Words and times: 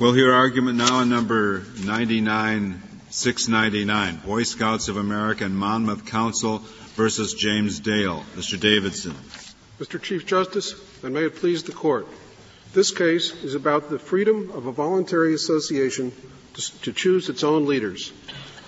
We'll 0.00 0.14
hear 0.14 0.32
argument 0.32 0.78
now 0.78 1.00
on 1.00 1.10
number 1.10 1.62
99, 1.84 2.80
699, 3.10 4.16
Boy 4.24 4.44
Scouts 4.44 4.88
of 4.88 4.96
America 4.96 5.44
and 5.44 5.54
Monmouth 5.54 6.06
Council 6.06 6.62
versus 6.94 7.34
James 7.34 7.80
Dale. 7.80 8.24
Mr. 8.34 8.58
Davidson. 8.58 9.14
Mr. 9.78 10.00
Chief 10.00 10.24
Justice, 10.24 10.74
and 11.02 11.12
may 11.12 11.24
it 11.24 11.36
please 11.36 11.64
the 11.64 11.72
Court, 11.72 12.08
this 12.72 12.92
case 12.92 13.34
is 13.44 13.54
about 13.54 13.90
the 13.90 13.98
freedom 13.98 14.50
of 14.52 14.64
a 14.64 14.72
voluntary 14.72 15.34
association 15.34 16.12
to, 16.54 16.80
to 16.80 16.94
choose 16.94 17.28
its 17.28 17.44
own 17.44 17.66
leaders. 17.66 18.10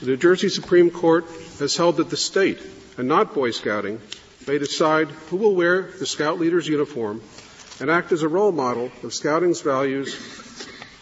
The 0.00 0.08
New 0.08 0.16
Jersey 0.18 0.50
Supreme 0.50 0.90
Court 0.90 1.24
has 1.58 1.74
held 1.74 1.96
that 1.96 2.10
the 2.10 2.16
state, 2.18 2.58
and 2.98 3.08
not 3.08 3.32
Boy 3.32 3.52
Scouting, 3.52 4.02
may 4.46 4.58
decide 4.58 5.08
who 5.30 5.38
will 5.38 5.54
wear 5.54 5.92
the 5.98 6.04
Scout 6.04 6.38
leader's 6.38 6.68
uniform 6.68 7.22
and 7.80 7.90
act 7.90 8.12
as 8.12 8.22
a 8.22 8.28
role 8.28 8.52
model 8.52 8.92
of 9.02 9.14
Scouting's 9.14 9.62
values 9.62 10.14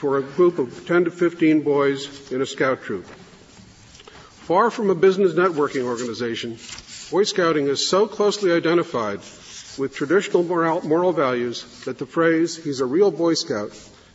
for 0.00 0.16
a 0.16 0.22
group 0.22 0.58
of 0.58 0.86
10 0.86 1.04
to 1.04 1.10
15 1.10 1.60
boys 1.60 2.32
in 2.32 2.40
a 2.40 2.46
Scout 2.46 2.80
troop. 2.80 3.04
Far 4.48 4.70
from 4.70 4.88
a 4.88 4.94
business 4.94 5.34
networking 5.34 5.84
organization, 5.84 6.56
Boy 7.10 7.24
Scouting 7.24 7.66
is 7.66 7.86
so 7.86 8.06
closely 8.08 8.50
identified 8.50 9.18
with 9.76 9.94
traditional 9.94 10.42
moral, 10.42 10.80
moral 10.88 11.12
values 11.12 11.84
that 11.84 11.98
the 11.98 12.06
phrase, 12.06 12.56
he's 12.56 12.80
a 12.80 12.86
real 12.86 13.10
Boy 13.10 13.34
Scout, 13.34 13.72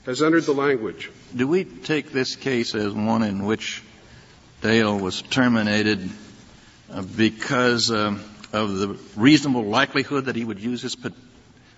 has 0.07 0.23
entered 0.23 0.45
the 0.45 0.55
language. 0.55 1.11
Do 1.35 1.47
we 1.47 1.65
take 1.65 2.11
this 2.11 2.35
case 2.35 2.73
as 2.73 2.91
one 2.91 3.21
in 3.21 3.45
which 3.45 3.83
Dale 4.61 4.97
was 4.97 5.21
terminated 5.21 6.09
uh, 6.91 7.03
because 7.03 7.91
uh, 7.91 8.17
of 8.51 8.77
the 8.77 8.97
reasonable 9.15 9.65
likelihood 9.65 10.25
that 10.25 10.35
he 10.35 10.45
would 10.45 10.59
use 10.59 10.81
his 10.81 10.97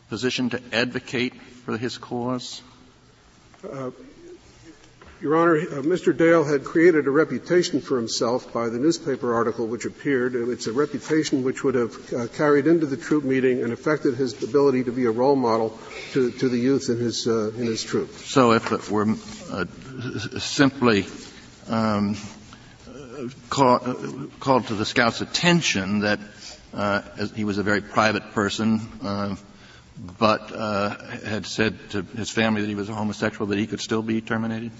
position 0.08 0.52
to 0.52 0.62
advocate 0.72 1.36
for 1.66 1.78
his 1.78 1.98
cause? 1.98 2.62
Uh, 3.72 3.92
Your 5.20 5.36
Honor, 5.36 5.58
uh, 5.58 5.82
Mr. 5.82 6.16
Dale 6.16 6.44
had 6.44 6.64
created 6.64 7.08
a 7.08 7.10
reputation 7.10 7.82
for 7.82 7.98
himself 7.98 8.54
by 8.54 8.70
the 8.70 8.78
newspaper 8.78 9.34
article 9.34 9.68
which 9.68 9.86
appeared. 9.86 10.36
It's 10.36 10.68
a 10.68 10.72
reputation 10.72 11.44
which 11.44 11.64
would 11.64 11.76
have 11.76 12.14
uh, 12.14 12.28
carried 12.28 12.68
into 12.68 12.86
the 12.86 12.98
troop 12.98 13.24
meeting 13.24 13.64
and 13.64 13.74
affected 13.74 14.16
his 14.16 14.42
ability 14.44 14.84
to 14.86 14.92
be 14.92 15.06
a 15.06 15.12
role 15.12 15.36
model 15.36 15.78
to, 16.14 16.32
to 16.32 16.50
the 16.50 16.58
youth 16.58 16.90
in 16.90 16.98
his, 16.98 17.28
uh, 17.28 17.50
in 17.58 17.66
his 17.66 17.84
troop. 17.84 18.12
So 18.12 18.54
if 18.54 18.72
it 18.72 18.90
were 18.90 19.08
uh, 19.52 19.66
simply 20.38 21.08
um, 21.68 22.16
call, 23.50 23.80
called 24.40 24.68
to 24.68 24.76
the 24.76 24.86
scouts' 24.86 25.22
attention 25.22 26.02
that 26.02 26.20
uh, 26.74 27.02
he 27.36 27.44
was 27.44 27.58
a 27.58 27.64
very 27.64 27.81
private 27.81 28.31
person, 28.34 28.81
but 29.98 30.50
had 31.23 31.45
said 31.45 31.78
to 31.92 32.02
his 32.02 32.30
family 32.30 32.62
that 32.62 32.67
he 32.67 32.76
was 32.76 32.90
a 32.90 32.94
homosexual, 32.94 33.48
that 33.48 33.58
he 33.58 33.67
could 33.67 33.81
still 33.81 34.02
be 34.02 34.22
terminated? 34.22 34.72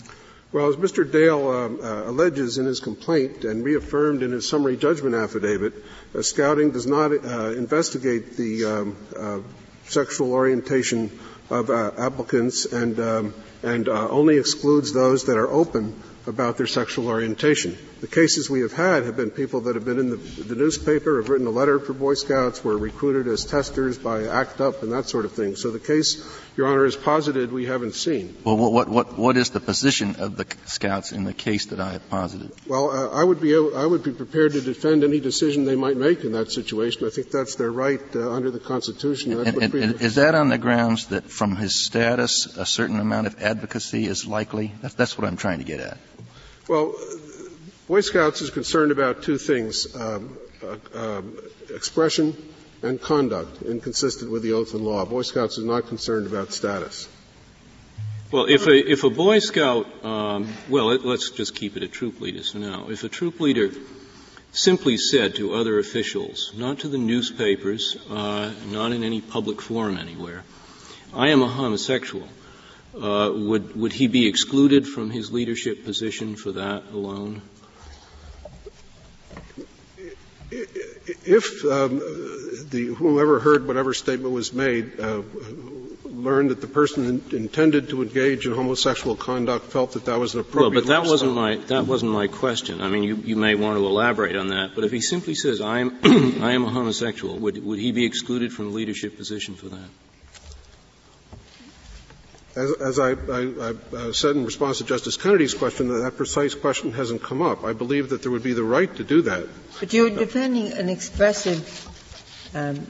Well, 0.54 0.70
as 0.70 0.78
Mr. 0.78 1.10
Dale 1.10 1.50
um, 1.50 1.80
uh, 1.84 2.10
alleges 2.10 2.58
in 2.58 2.66
his 2.66 2.80
complaint 2.80 3.44
and 3.44 3.66
reaffirmed 3.66 4.24
in 4.24 4.32
his 4.32 4.48
summary 4.48 4.78
judgment 4.78 5.14
affidavit, 5.14 5.74
uh, 6.16 6.22
Scouting 6.22 6.72
does 6.72 6.88
not 6.88 7.12
uh, 7.12 7.52
investigate 7.52 8.38
the 8.38 8.64
um, 8.64 8.98
uh, 9.18 9.40
sexual 9.88 10.32
orientation 10.32 11.12
of 11.50 11.70
uh, 11.70 11.92
applicants 11.98 12.66
and 12.66 13.00
um, 13.00 13.34
and 13.64 13.90
uh, 13.90 14.08
only 14.10 14.38
excludes 14.38 14.94
those 14.94 15.26
that 15.26 15.38
are 15.38 15.50
open 15.50 16.02
about 16.28 16.58
their 16.58 16.68
sexual 16.68 17.08
orientation. 17.08 17.78
The 18.00 18.08
cases 18.08 18.48
we 18.48 18.62
have 18.62 18.74
had 18.74 19.06
have 19.06 19.18
been 19.18 19.32
people 19.32 19.62
that 19.62 19.74
have 19.74 19.84
been 19.84 19.98
in 19.98 20.10
the, 20.12 20.18
the 20.18 20.56
newspaper, 20.56 21.20
have 21.20 21.30
written 21.30 21.48
a 21.48 21.52
letter 21.52 21.80
for 21.80 21.94
Boy 21.94 22.14
Scouts, 22.14 22.64
were 22.64 22.78
recruited 22.78 23.28
as 23.28 23.44
testers 23.44 23.98
by 23.98 24.26
ACT 24.26 24.62
UP 24.62 24.84
and 24.84 24.92
that 24.92 25.10
sort 25.10 25.26
of 25.26 25.32
thing. 25.32 25.56
So 25.56 25.72
the 25.72 25.80
case, 25.80 26.24
Your 26.56 26.68
Honor, 26.68 26.86
is 26.86 26.96
posited 26.96 27.52
we 27.52 27.66
haven't 27.66 27.96
seen. 27.96 28.38
Well, 28.44 28.56
what, 28.56 28.88
what, 28.88 29.18
what 29.18 29.36
is 29.36 29.50
the 29.50 29.60
position 29.60 30.18
of 30.18 30.38
the 30.38 30.46
Scouts 30.66 31.12
in 31.12 31.24
the 31.24 31.34
case 31.34 31.68
that 31.68 31.80
I 31.80 31.94
have 31.94 32.08
posited? 32.08 32.52
Well, 32.68 32.92
uh, 32.92 33.20
I 33.20 33.24
would 33.24 33.42
be 33.42 33.56
I 33.56 33.86
would 33.86 34.04
be 34.04 34.12
prepared 34.12 34.54
to 34.54 34.62
defend 34.62 35.04
any 35.04 35.20
decision 35.20 35.66
they 35.66 35.76
might 35.76 35.98
make 35.98 36.24
in 36.24 36.34
that 36.34 36.52
situation. 36.52 37.08
I 37.08 37.10
think 37.10 37.32
that's 37.32 37.56
their 37.56 37.72
right 37.72 38.02
uh, 38.16 38.32
under 38.32 38.52
the 38.52 38.60
Constitution. 38.60 39.34
And, 39.34 39.58
and, 39.58 39.74
and 39.74 40.02
is 40.02 40.16
that 40.16 40.36
on 40.36 40.50
the 40.50 40.60
grounds 40.60 41.08
that 41.08 41.32
from 41.32 41.56
his 41.56 41.84
status 41.84 42.46
a 42.58 42.66
certain 42.66 43.00
amount 43.00 43.26
of 43.26 43.42
advocacy 43.42 44.06
is 44.06 44.28
likely? 44.28 44.74
That's, 44.82 44.94
that's 44.94 45.18
what 45.18 45.26
I'm 45.26 45.38
trying 45.38 45.60
to 45.60 45.66
get 45.66 45.80
at. 45.80 45.98
Well, 46.68 46.94
Boy 47.88 48.02
Scouts 48.02 48.42
is 48.42 48.50
concerned 48.50 48.92
about 48.92 49.24
two 49.24 49.38
things 49.38 49.96
um, 49.96 50.38
uh, 50.62 50.76
um, 50.94 51.38
expression 51.70 52.36
and 52.82 53.02
conduct, 53.02 53.62
inconsistent 53.62 54.30
with 54.30 54.44
the 54.44 54.52
oath 54.52 54.74
and 54.74 54.84
law. 54.84 55.06
Boy 55.06 55.22
Scouts 55.22 55.58
is 55.58 55.64
not 55.64 55.88
concerned 55.88 56.28
about 56.28 56.52
status. 56.52 57.08
Well, 58.30 58.48
if 58.50 58.68
a, 58.68 58.92
if 58.92 59.06
a 59.06 59.10
Boy 59.10 59.40
Scout, 59.40 59.88
um, 60.04 60.54
well, 60.68 60.88
let, 60.88 61.06
us 61.06 61.30
just 61.30 61.56
keep 61.56 61.78
it 61.78 61.84
a 61.84 61.88
troop 61.88 62.20
leader 62.20 62.44
for 62.44 62.58
now. 62.58 62.90
If 62.90 63.06
a 63.06 63.10
troop 63.10 63.40
leader 63.40 63.72
simply 64.52 64.98
said 64.98 65.36
to 65.36 65.54
other 65.54 65.80
officials, 65.80 66.52
not 66.58 66.80
to 66.80 66.90
the 66.90 66.98
newspapers, 66.98 67.96
uh, 68.10 68.52
not 68.70 68.92
in 68.92 69.04
any 69.04 69.22
public 69.22 69.62
forum 69.62 69.98
anywhere, 69.98 70.44
I 71.14 71.30
am 71.30 71.42
a 71.42 71.48
homosexual, 71.48 72.28
uh, 73.02 73.32
would 73.34 73.78
would 73.78 73.94
he 73.94 74.08
be 74.08 74.28
excluded 74.28 74.86
from 74.86 75.10
his 75.10 75.32
leadership 75.32 75.86
position 75.86 76.36
for 76.36 76.52
that 76.52 76.84
alone? 76.92 77.42
If 81.26 81.64
um, 81.66 82.00
the 82.70 82.94
whomever 82.98 83.40
heard 83.40 83.68
whatever 83.68 83.94
statement 83.94 84.34
was 84.34 84.52
made 84.52 85.00
uh, 85.00 85.22
learned 86.04 86.50
that 86.50 86.62
the 86.62 86.68
person 86.68 87.06
in, 87.06 87.38
intended 87.38 87.90
to 87.90 88.02
engage 88.02 88.46
in 88.46 88.54
homosexual 88.54 89.16
conduct 89.16 89.72
felt 89.72 89.94
that 89.94 90.06
that 90.06 90.20
was 90.20 90.34
an 90.34 90.42
appropriate. 90.42 90.72
Well, 90.72 90.82
but 90.82 90.88
that 90.88 91.10
wasn't 91.10 91.34
my 91.34 91.56
that 91.68 91.88
wasn't 91.88 92.12
my 92.12 92.28
question. 92.28 92.82
I 92.82 92.90
mean, 92.90 93.04
you, 93.04 93.16
you 93.16 93.36
may 93.36 93.56
want 93.56 93.78
to 93.78 93.86
elaborate 93.86 94.36
on 94.36 94.50
that. 94.50 94.72
But 94.76 94.84
if 94.84 94.92
he 94.92 95.02
simply 95.02 95.36
says 95.36 95.62
I 95.62 95.80
am 95.80 95.98
I 96.44 96.54
am 96.54 96.66
a 96.66 96.70
homosexual, 96.70 97.38
would 97.40 97.64
would 97.64 97.80
he 97.80 97.92
be 97.92 98.06
excluded 98.06 98.52
from 98.52 98.66
the 98.66 98.72
leadership 98.72 99.18
position 99.18 99.56
for 99.56 99.70
that? 99.70 99.90
As, 102.58 102.72
as 102.72 103.00
I, 103.00 103.12
I, 103.12 103.74
I 103.96 104.12
said 104.14 104.36
in 104.36 104.44
response 104.44 104.80
to 104.80 104.84
Justice 104.84 105.16
Kennedy's 105.16 105.54
question, 105.54 105.90
that, 105.90 106.00
that 106.00 106.18
precise 106.18 106.56
question 106.56 106.92
hasn't 106.92 107.22
come 107.22 107.44
up. 107.44 107.64
I 107.64 107.74
believe 107.74 108.10
that 108.10 108.24
there 108.24 108.32
would 108.32 108.42
be 108.42 108.54
the 108.54 108.64
right 108.64 108.94
to 108.96 109.04
do 109.04 109.22
that. 109.24 109.48
But 109.80 109.94
you're 109.94 110.10
defending 110.10 110.72
an 110.72 110.90
expressive 110.90 111.62
um, 112.56 112.88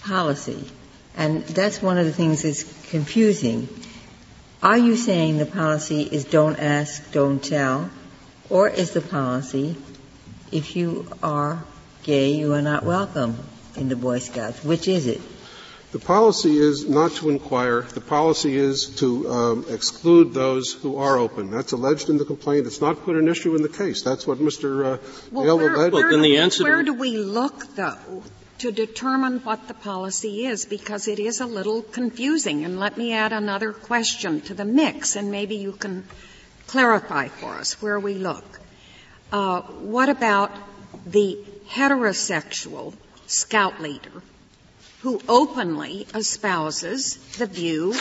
policy, 0.00 0.64
and 1.18 1.44
that's 1.44 1.82
one 1.82 1.98
of 1.98 2.06
the 2.06 2.12
things 2.12 2.44
that's 2.44 2.62
confusing. 2.88 3.68
Are 4.62 4.78
you 4.78 4.96
saying 4.96 5.36
the 5.36 5.44
policy 5.44 6.00
is 6.00 6.24
don't 6.24 6.58
ask, 6.58 7.12
don't 7.12 7.44
tell, 7.44 7.90
or 8.48 8.70
is 8.70 8.92
the 8.92 9.02
policy 9.02 9.76
if 10.50 10.76
you 10.76 11.06
are 11.22 11.62
gay, 12.04 12.30
you 12.30 12.54
are 12.54 12.62
not 12.62 12.84
welcome 12.84 13.36
in 13.76 13.90
the 13.90 13.96
Boy 13.96 14.18
Scouts? 14.18 14.64
Which 14.64 14.88
is 14.88 15.06
it? 15.06 15.20
The 15.90 15.98
policy 15.98 16.58
is 16.58 16.86
not 16.86 17.12
to 17.12 17.30
inquire. 17.30 17.80
The 17.80 18.02
policy 18.02 18.56
is 18.56 18.86
to 18.96 19.30
um, 19.30 19.64
exclude 19.70 20.34
those 20.34 20.74
who 20.74 20.98
are 20.98 21.16
open. 21.16 21.50
That's 21.50 21.72
alleged 21.72 22.10
in 22.10 22.18
the 22.18 22.26
complaint. 22.26 22.66
It's 22.66 22.82
not 22.82 23.04
put 23.04 23.16
an 23.16 23.26
issue 23.26 23.56
in 23.56 23.62
the 23.62 23.70
case. 23.70 24.02
That's 24.02 24.26
what 24.26 24.38
Mr. 24.38 24.84
Uh, 24.84 24.98
well, 25.32 25.56
where, 25.56 25.74
alleged. 25.74 25.94
Where, 25.94 26.10
do, 26.10 26.20
the 26.20 26.62
where 26.62 26.82
do 26.82 26.92
we 26.92 27.16
look, 27.16 27.74
though, 27.74 28.22
to 28.58 28.70
determine 28.70 29.38
what 29.38 29.66
the 29.66 29.72
policy 29.72 30.44
is? 30.44 30.66
Because 30.66 31.08
it 31.08 31.18
is 31.18 31.40
a 31.40 31.46
little 31.46 31.80
confusing. 31.80 32.66
And 32.66 32.78
let 32.78 32.98
me 32.98 33.14
add 33.14 33.32
another 33.32 33.72
question 33.72 34.42
to 34.42 34.52
the 34.52 34.66
mix, 34.66 35.16
and 35.16 35.30
maybe 35.30 35.56
you 35.56 35.72
can 35.72 36.04
clarify 36.66 37.28
for 37.28 37.54
us 37.54 37.80
where 37.80 37.98
we 37.98 38.12
look. 38.12 38.60
Uh, 39.32 39.62
what 39.62 40.10
about 40.10 40.50
the 41.06 41.38
heterosexual 41.70 42.92
scout 43.26 43.80
leader 43.80 44.22
who 45.02 45.20
openly 45.28 46.06
espouses 46.14 47.16
the 47.38 47.46
view 47.46 47.94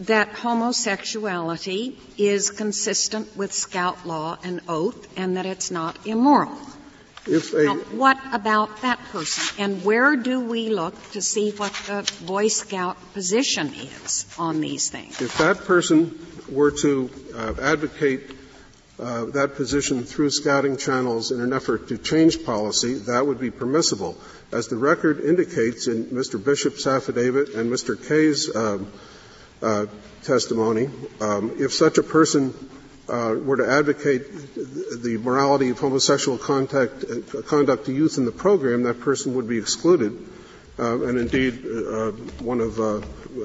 that 0.00 0.28
homosexuality 0.28 1.98
is 2.16 2.50
consistent 2.50 3.36
with 3.36 3.52
scout 3.52 4.06
law 4.06 4.38
and 4.44 4.60
oath 4.68 5.08
and 5.16 5.36
that 5.36 5.46
it's 5.46 5.70
not 5.70 6.06
immoral. 6.06 6.56
If 7.26 7.52
a, 7.52 7.64
now, 7.64 7.74
what 7.74 8.18
about 8.32 8.82
that 8.82 8.98
person? 9.10 9.62
And 9.62 9.84
where 9.84 10.16
do 10.16 10.40
we 10.40 10.70
look 10.70 10.94
to 11.12 11.20
see 11.20 11.50
what 11.50 11.72
the 11.86 12.10
Boy 12.24 12.48
Scout 12.48 12.96
position 13.12 13.74
is 13.74 14.24
on 14.38 14.60
these 14.60 14.88
things? 14.88 15.20
If 15.20 15.36
that 15.38 15.58
person 15.58 16.18
were 16.48 16.70
to 16.70 17.10
uh, 17.34 17.54
advocate 17.60 18.37
uh, 18.98 19.26
that 19.26 19.54
position 19.54 20.02
through 20.02 20.30
scouting 20.30 20.76
channels 20.76 21.30
in 21.30 21.40
an 21.40 21.52
effort 21.52 21.88
to 21.88 21.98
change 21.98 22.44
policy, 22.44 22.94
that 22.94 23.26
would 23.26 23.38
be 23.38 23.50
permissible. 23.50 24.18
As 24.50 24.68
the 24.68 24.76
record 24.76 25.20
indicates 25.20 25.86
in 25.86 26.06
Mr. 26.06 26.42
Bishop's 26.42 26.86
affidavit 26.86 27.50
and 27.50 27.70
Mr. 27.70 27.96
Kay's 28.08 28.54
um, 28.54 28.90
uh, 29.62 29.86
testimony, 30.24 30.90
um, 31.20 31.56
if 31.58 31.72
such 31.72 31.98
a 31.98 32.02
person 32.02 32.52
uh, 33.08 33.36
were 33.40 33.56
to 33.56 33.70
advocate 33.70 34.54
the 34.54 35.18
morality 35.22 35.70
of 35.70 35.78
homosexual 35.78 36.36
contact, 36.36 37.04
uh, 37.04 37.42
conduct 37.42 37.86
to 37.86 37.92
youth 37.92 38.18
in 38.18 38.24
the 38.24 38.32
program, 38.32 38.82
that 38.82 39.00
person 39.00 39.34
would 39.34 39.48
be 39.48 39.58
excluded. 39.58 40.26
Uh, 40.78 41.06
and 41.06 41.18
indeed, 41.18 41.64
uh, 41.64 42.12
one 42.42 42.60
of 42.60 42.78
uh, 42.78 43.00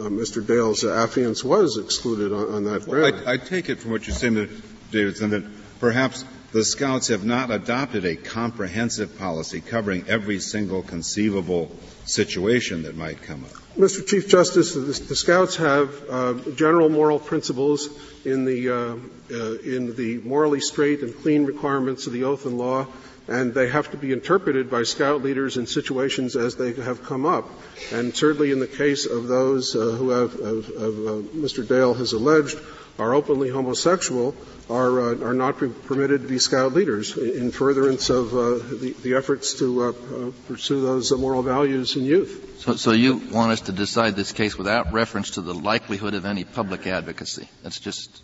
Mr. 0.09 0.45
Dale's 0.45 0.83
affiants 0.83 1.43
was 1.43 1.77
excluded 1.77 2.31
on, 2.31 2.53
on 2.53 2.63
that 2.65 2.85
ground. 2.85 3.15
Well, 3.15 3.27
I, 3.27 3.33
I, 3.33 3.37
take 3.37 3.69
it 3.69 3.79
from 3.79 3.91
what 3.91 4.05
you're 4.05 4.15
saying, 4.15 4.49
Davidson, 4.93 5.31
that 5.31 5.43
perhaps 5.79 6.23
the 6.53 6.63
Scouts 6.63 7.07
have 7.07 7.25
not 7.25 7.49
adopted 7.51 8.05
a 8.05 8.15
comprehensive 8.15 9.17
policy 9.17 9.59
covering 9.59 10.05
every 10.07 10.39
single 10.39 10.83
conceivable 10.83 11.75
situation 12.05 12.83
that 12.83 12.95
might 12.95 13.21
come 13.21 13.43
up. 13.43 13.51
Mr. 13.77 14.05
Chief 14.05 14.27
Justice, 14.27 14.75
the, 14.75 14.81
the 14.81 15.15
Scouts 15.15 15.55
have 15.55 16.09
uh, 16.09 16.33
general 16.55 16.89
moral 16.89 17.19
principles 17.19 17.89
in 18.23 18.45
the 18.45 18.69
uh, 18.69 18.95
uh, 19.31 19.53
in 19.59 19.95
the 19.95 20.19
morally 20.19 20.59
straight 20.59 21.01
and 21.01 21.15
clean 21.21 21.45
requirements 21.45 22.05
of 22.05 22.13
the 22.13 22.23
oath 22.23 22.45
and 22.45 22.57
law, 22.57 22.85
and 23.27 23.53
they 23.53 23.69
have 23.69 23.91
to 23.91 23.97
be 23.97 24.11
interpreted 24.11 24.69
by 24.69 24.83
Scout 24.83 25.23
leaders 25.23 25.57
in 25.57 25.65
situations 25.65 26.35
as 26.35 26.55
they 26.55 26.73
have 26.73 27.03
come 27.03 27.25
up. 27.25 27.49
And 27.91 28.15
certainly, 28.15 28.51
in 28.51 28.59
the 28.59 28.67
case 28.67 29.05
of 29.05 29.27
those 29.27 29.75
uh, 29.75 29.79
who 29.79 30.09
have, 30.09 30.35
uh, 30.35 31.27
Mr. 31.35 31.67
Dale 31.67 31.93
has 31.93 32.13
alleged, 32.13 32.57
are 32.99 33.13
openly 33.13 33.49
homosexual, 33.49 34.35
are, 34.69 35.13
uh, 35.13 35.25
are 35.25 35.33
not 35.33 35.57
permitted 35.57 36.21
to 36.21 36.27
be 36.27 36.37
scout 36.37 36.73
leaders 36.73 37.17
in 37.17 37.51
furtherance 37.51 38.09
of 38.09 38.33
uh, 38.33 38.55
the, 38.75 38.95
the, 39.03 39.15
efforts 39.15 39.55
to 39.55 39.83
uh 39.83 40.31
pursue 40.47 40.81
those 40.81 41.11
moral 41.11 41.41
values 41.41 41.95
in 41.95 42.05
youth. 42.05 42.59
So, 42.59 42.75
so, 42.75 42.91
you 42.91 43.17
want 43.17 43.51
us 43.51 43.61
to 43.61 43.71
decide 43.71 44.15
this 44.15 44.31
case 44.31 44.57
without 44.57 44.93
reference 44.93 45.31
to 45.31 45.41
the 45.41 45.53
likelihood 45.53 46.13
of 46.13 46.25
any 46.25 46.43
public 46.43 46.87
advocacy? 46.87 47.49
That's 47.61 47.79
just 47.79 48.21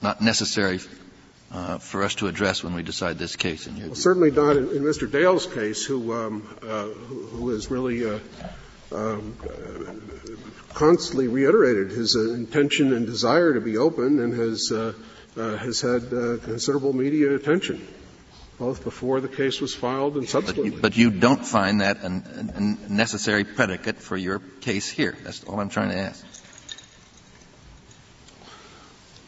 not 0.00 0.20
necessary 0.20 0.80
uh, 1.52 1.78
for 1.78 2.02
us 2.02 2.14
to 2.16 2.28
address 2.28 2.64
when 2.64 2.74
we 2.74 2.82
decide 2.82 3.18
this 3.18 3.36
case. 3.36 3.66
In 3.66 3.76
your 3.76 3.88
well, 3.88 3.94
certainly 3.94 4.30
not 4.30 4.56
in, 4.56 4.70
in, 4.70 4.82
Mr. 4.82 5.10
Dale's 5.10 5.46
case, 5.46 5.84
who 5.84 6.12
um, 6.12 6.58
uh, 6.62 6.84
who, 6.86 7.26
who 7.26 7.50
is 7.50 7.70
really 7.70 8.20
um, 8.92 9.36
constantly 10.74 11.28
reiterated 11.28 11.90
his 11.90 12.16
uh, 12.16 12.32
intention 12.34 12.92
and 12.92 13.06
desire 13.06 13.54
to 13.54 13.60
be 13.60 13.76
open 13.76 14.20
and 14.20 14.34
has, 14.34 14.70
uh, 14.72 14.92
uh, 15.36 15.56
has 15.56 15.80
had 15.80 16.12
uh, 16.12 16.38
considerable 16.38 16.92
media 16.92 17.34
attention, 17.34 17.86
both 18.58 18.84
before 18.84 19.20
the 19.20 19.28
case 19.28 19.60
was 19.60 19.74
filed 19.74 20.16
and 20.16 20.28
subsequently. 20.28 20.70
But 20.70 20.96
you, 20.96 21.10
but 21.10 21.14
you 21.14 21.20
don't 21.20 21.44
find 21.44 21.80
that 21.80 22.02
a 22.02 22.60
necessary 22.92 23.44
predicate 23.44 23.98
for 23.98 24.16
your 24.16 24.40
case 24.60 24.88
here. 24.88 25.16
That's 25.22 25.44
all 25.44 25.60
I'm 25.60 25.68
trying 25.68 25.90
to 25.90 25.98
ask. 25.98 26.24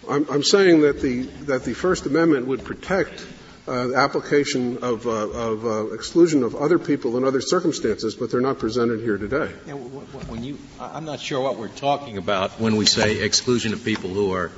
I'm, 0.09 0.27
I'm 0.31 0.43
saying 0.43 0.83
that 0.83 1.01
the, 1.01 1.23
that 1.47 1.65
the 1.65 1.75
First 1.75 2.06
Amendment 2.06 2.47
would 2.47 2.65
protect 2.65 3.27
uh, 3.67 3.95
application 3.95 4.79
of, 4.79 5.06
uh, 5.06 5.11
of 5.11 5.65
uh, 5.65 5.95
exclusion 5.95 6.43
of 6.43 6.55
other 6.55 6.79
people 6.79 7.17
in 7.17 7.25
other 7.25 7.41
circumstances, 7.41 8.15
but 8.15 8.31
they're 8.31 8.41
not 8.41 8.59
presented 8.59 9.01
here 9.01 9.17
today. 9.17 9.51
Yeah, 9.67 9.75
when 9.75 10.45
you, 10.45 10.59
I'm 10.79 11.05
not 11.05 11.21
sure 11.21 11.41
what 11.41 11.56
we're 11.56 11.69
talking 11.69 12.19
about 12.19 12.61
when 12.61 12.77
we 12.77 12.87
say 12.87 13.23
exclusion 13.23 13.73
of 13.73 13.85
people 13.85 14.11
who 14.11 14.33
are 14.33 14.51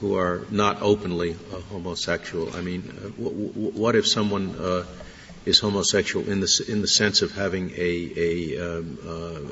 who 0.00 0.18
are 0.18 0.44
not 0.50 0.82
openly 0.82 1.36
uh, 1.52 1.60
homosexual. 1.70 2.56
I 2.56 2.60
mean, 2.60 2.82
uh, 2.82 3.08
what 3.20 3.94
if 3.94 4.08
someone 4.08 4.56
uh, 4.58 4.84
is 5.46 5.60
homosexual 5.60 6.28
in 6.28 6.40
the 6.40 6.64
in 6.68 6.80
the 6.80 6.88
sense 6.88 7.22
of 7.22 7.30
having 7.30 7.70
a 7.76 8.12
a, 8.16 8.78
um, 8.78 8.98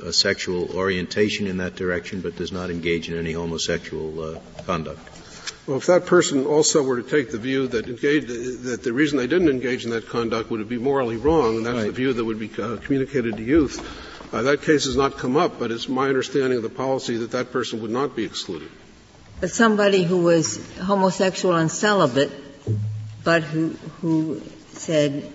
a 0.07 0.13
sexual 0.13 0.77
orientation 0.77 1.47
in 1.47 1.59
that 1.59 1.77
direction, 1.77 2.21
but 2.21 2.35
does 2.35 2.51
not 2.51 2.71
engage 2.71 3.09
in 3.09 3.17
any 3.17 3.33
homosexual 3.33 4.43
conduct? 4.67 5.20
Well, 5.67 5.77
if 5.77 5.87
that 5.87 6.07
person 6.07 6.47
also 6.47 6.83
were 6.83 7.03
to 7.03 7.09
take 7.09 7.31
the 7.31 7.39
view 7.39 7.69
that, 7.69 7.87
engage, 7.87 8.27
that 8.27 8.81
the 8.83 8.93
reason 8.93 9.19
they 9.19 9.27
didn't 9.27 9.49
engage 9.49 9.85
in 9.85 9.91
that 9.91 10.09
conduct 10.09 10.51
would 10.51 10.69
be 10.69 10.79
morally 10.79 11.17
wrong, 11.17 11.59
and 11.59 11.67
that's 11.67 11.77
right. 11.77 11.87
the 11.87 11.93
view 11.93 12.13
that 12.13 12.25
would 12.25 12.39
be 12.39 12.51
uh, 12.61 12.79
communicated 12.79 13.37
to 13.37 13.43
youth, 13.43 13.79
uh, 14.33 14.43
that 14.43 14.63
case 14.63 14.85
has 14.87 14.97
not 14.97 15.19
come 15.19 15.37
up, 15.37 15.59
but 15.59 15.71
it's 15.71 15.89
my 15.89 16.09
understanding 16.09 16.57
of 16.57 16.63
the 16.63 16.71
policy 16.71 17.19
that 17.19 17.33
that 17.33 17.53
person 17.53 17.83
would 17.83 17.91
not 17.91 18.17
be 18.17 18.25
excluded. 18.25 18.71
But 19.41 19.51
somebody 19.51 20.03
who 20.03 20.23
was 20.23 20.61
homosexual 20.79 21.57
and 21.57 21.71
celibate, 21.71 22.31
but 23.25 23.43
who, 23.43 23.71
who 24.01 24.43
said, 24.73 25.31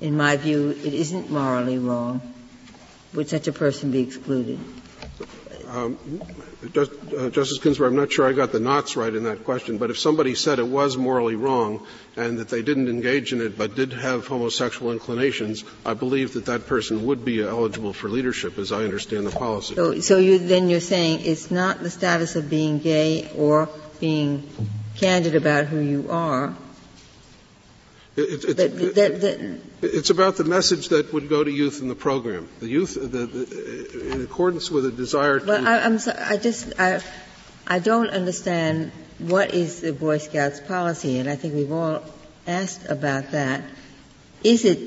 in 0.00 0.16
my 0.16 0.36
view, 0.36 0.70
it 0.70 0.94
isn't 0.94 1.30
morally 1.30 1.78
wrong, 1.78 2.20
would 3.14 3.28
such 3.28 3.48
a 3.48 3.52
person 3.52 3.90
be 3.90 4.00
excluded? 4.00 4.58
Um, 5.66 5.98
just, 6.18 6.47
Uh, 6.60 7.30
Justice 7.30 7.58
Ginsburg, 7.58 7.92
I'm 7.92 7.96
not 7.96 8.10
sure 8.10 8.28
I 8.28 8.32
got 8.32 8.50
the 8.50 8.58
knots 8.58 8.96
right 8.96 9.14
in 9.14 9.24
that 9.24 9.44
question, 9.44 9.78
but 9.78 9.90
if 9.90 9.98
somebody 9.98 10.34
said 10.34 10.58
it 10.58 10.66
was 10.66 10.96
morally 10.96 11.36
wrong 11.36 11.86
and 12.16 12.38
that 12.38 12.48
they 12.48 12.62
didn't 12.62 12.88
engage 12.88 13.32
in 13.32 13.40
it 13.40 13.56
but 13.56 13.76
did 13.76 13.92
have 13.92 14.26
homosexual 14.26 14.90
inclinations, 14.90 15.62
I 15.86 15.94
believe 15.94 16.34
that 16.34 16.46
that 16.46 16.66
person 16.66 17.06
would 17.06 17.24
be 17.24 17.42
eligible 17.42 17.92
for 17.92 18.08
leadership, 18.08 18.58
as 18.58 18.72
I 18.72 18.82
understand 18.82 19.24
the 19.24 19.30
policy. 19.30 19.76
So, 19.76 20.00
so 20.00 20.18
you, 20.18 20.38
then 20.40 20.68
you're 20.68 20.80
saying 20.80 21.20
it's 21.20 21.50
not 21.52 21.80
the 21.80 21.90
status 21.90 22.34
of 22.34 22.50
being 22.50 22.80
gay 22.80 23.30
or 23.36 23.68
being 24.00 24.48
candid 24.96 25.36
about 25.36 25.66
who 25.66 25.78
you 25.78 26.10
are, 26.10 26.56
it's, 28.18 30.10
about 30.10 30.36
the 30.36 30.44
message 30.44 30.88
that 30.88 31.12
would 31.12 31.28
go 31.28 31.44
to 31.44 31.50
youth 31.50 31.80
in 31.80 31.88
the 31.88 31.94
program. 31.94 32.48
The 32.58 32.68
youth, 32.68 32.94
the, 32.94 33.26
the, 33.26 34.12
in 34.12 34.22
accordance 34.22 34.70
with 34.70 34.86
a 34.86 34.90
desire 34.90 35.38
to. 35.38 35.46
Well, 35.46 35.66
I, 35.66 35.78
am 35.78 35.98
so, 35.98 36.12
I 36.18 36.36
just, 36.36 36.72
I, 36.80 37.00
I 37.66 37.78
don't 37.78 38.10
understand 38.10 38.90
what 39.18 39.54
is 39.54 39.82
the 39.82 39.92
Boy 39.92 40.18
Scouts 40.18 40.60
policy, 40.60 41.18
and 41.18 41.28
I 41.28 41.36
think 41.36 41.54
we've 41.54 41.70
all 41.70 42.02
asked 42.46 42.86
about 42.88 43.30
that. 43.32 43.62
Is 44.42 44.64
it, 44.64 44.80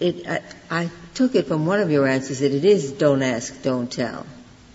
it, 0.00 0.26
I, 0.26 0.40
I 0.70 0.90
took 1.14 1.34
it 1.34 1.46
from 1.46 1.66
one 1.66 1.80
of 1.80 1.90
your 1.90 2.06
answers 2.06 2.40
that 2.40 2.52
it 2.52 2.64
is 2.64 2.92
don't 2.92 3.22
ask, 3.22 3.62
don't 3.62 3.90
tell. 3.90 4.26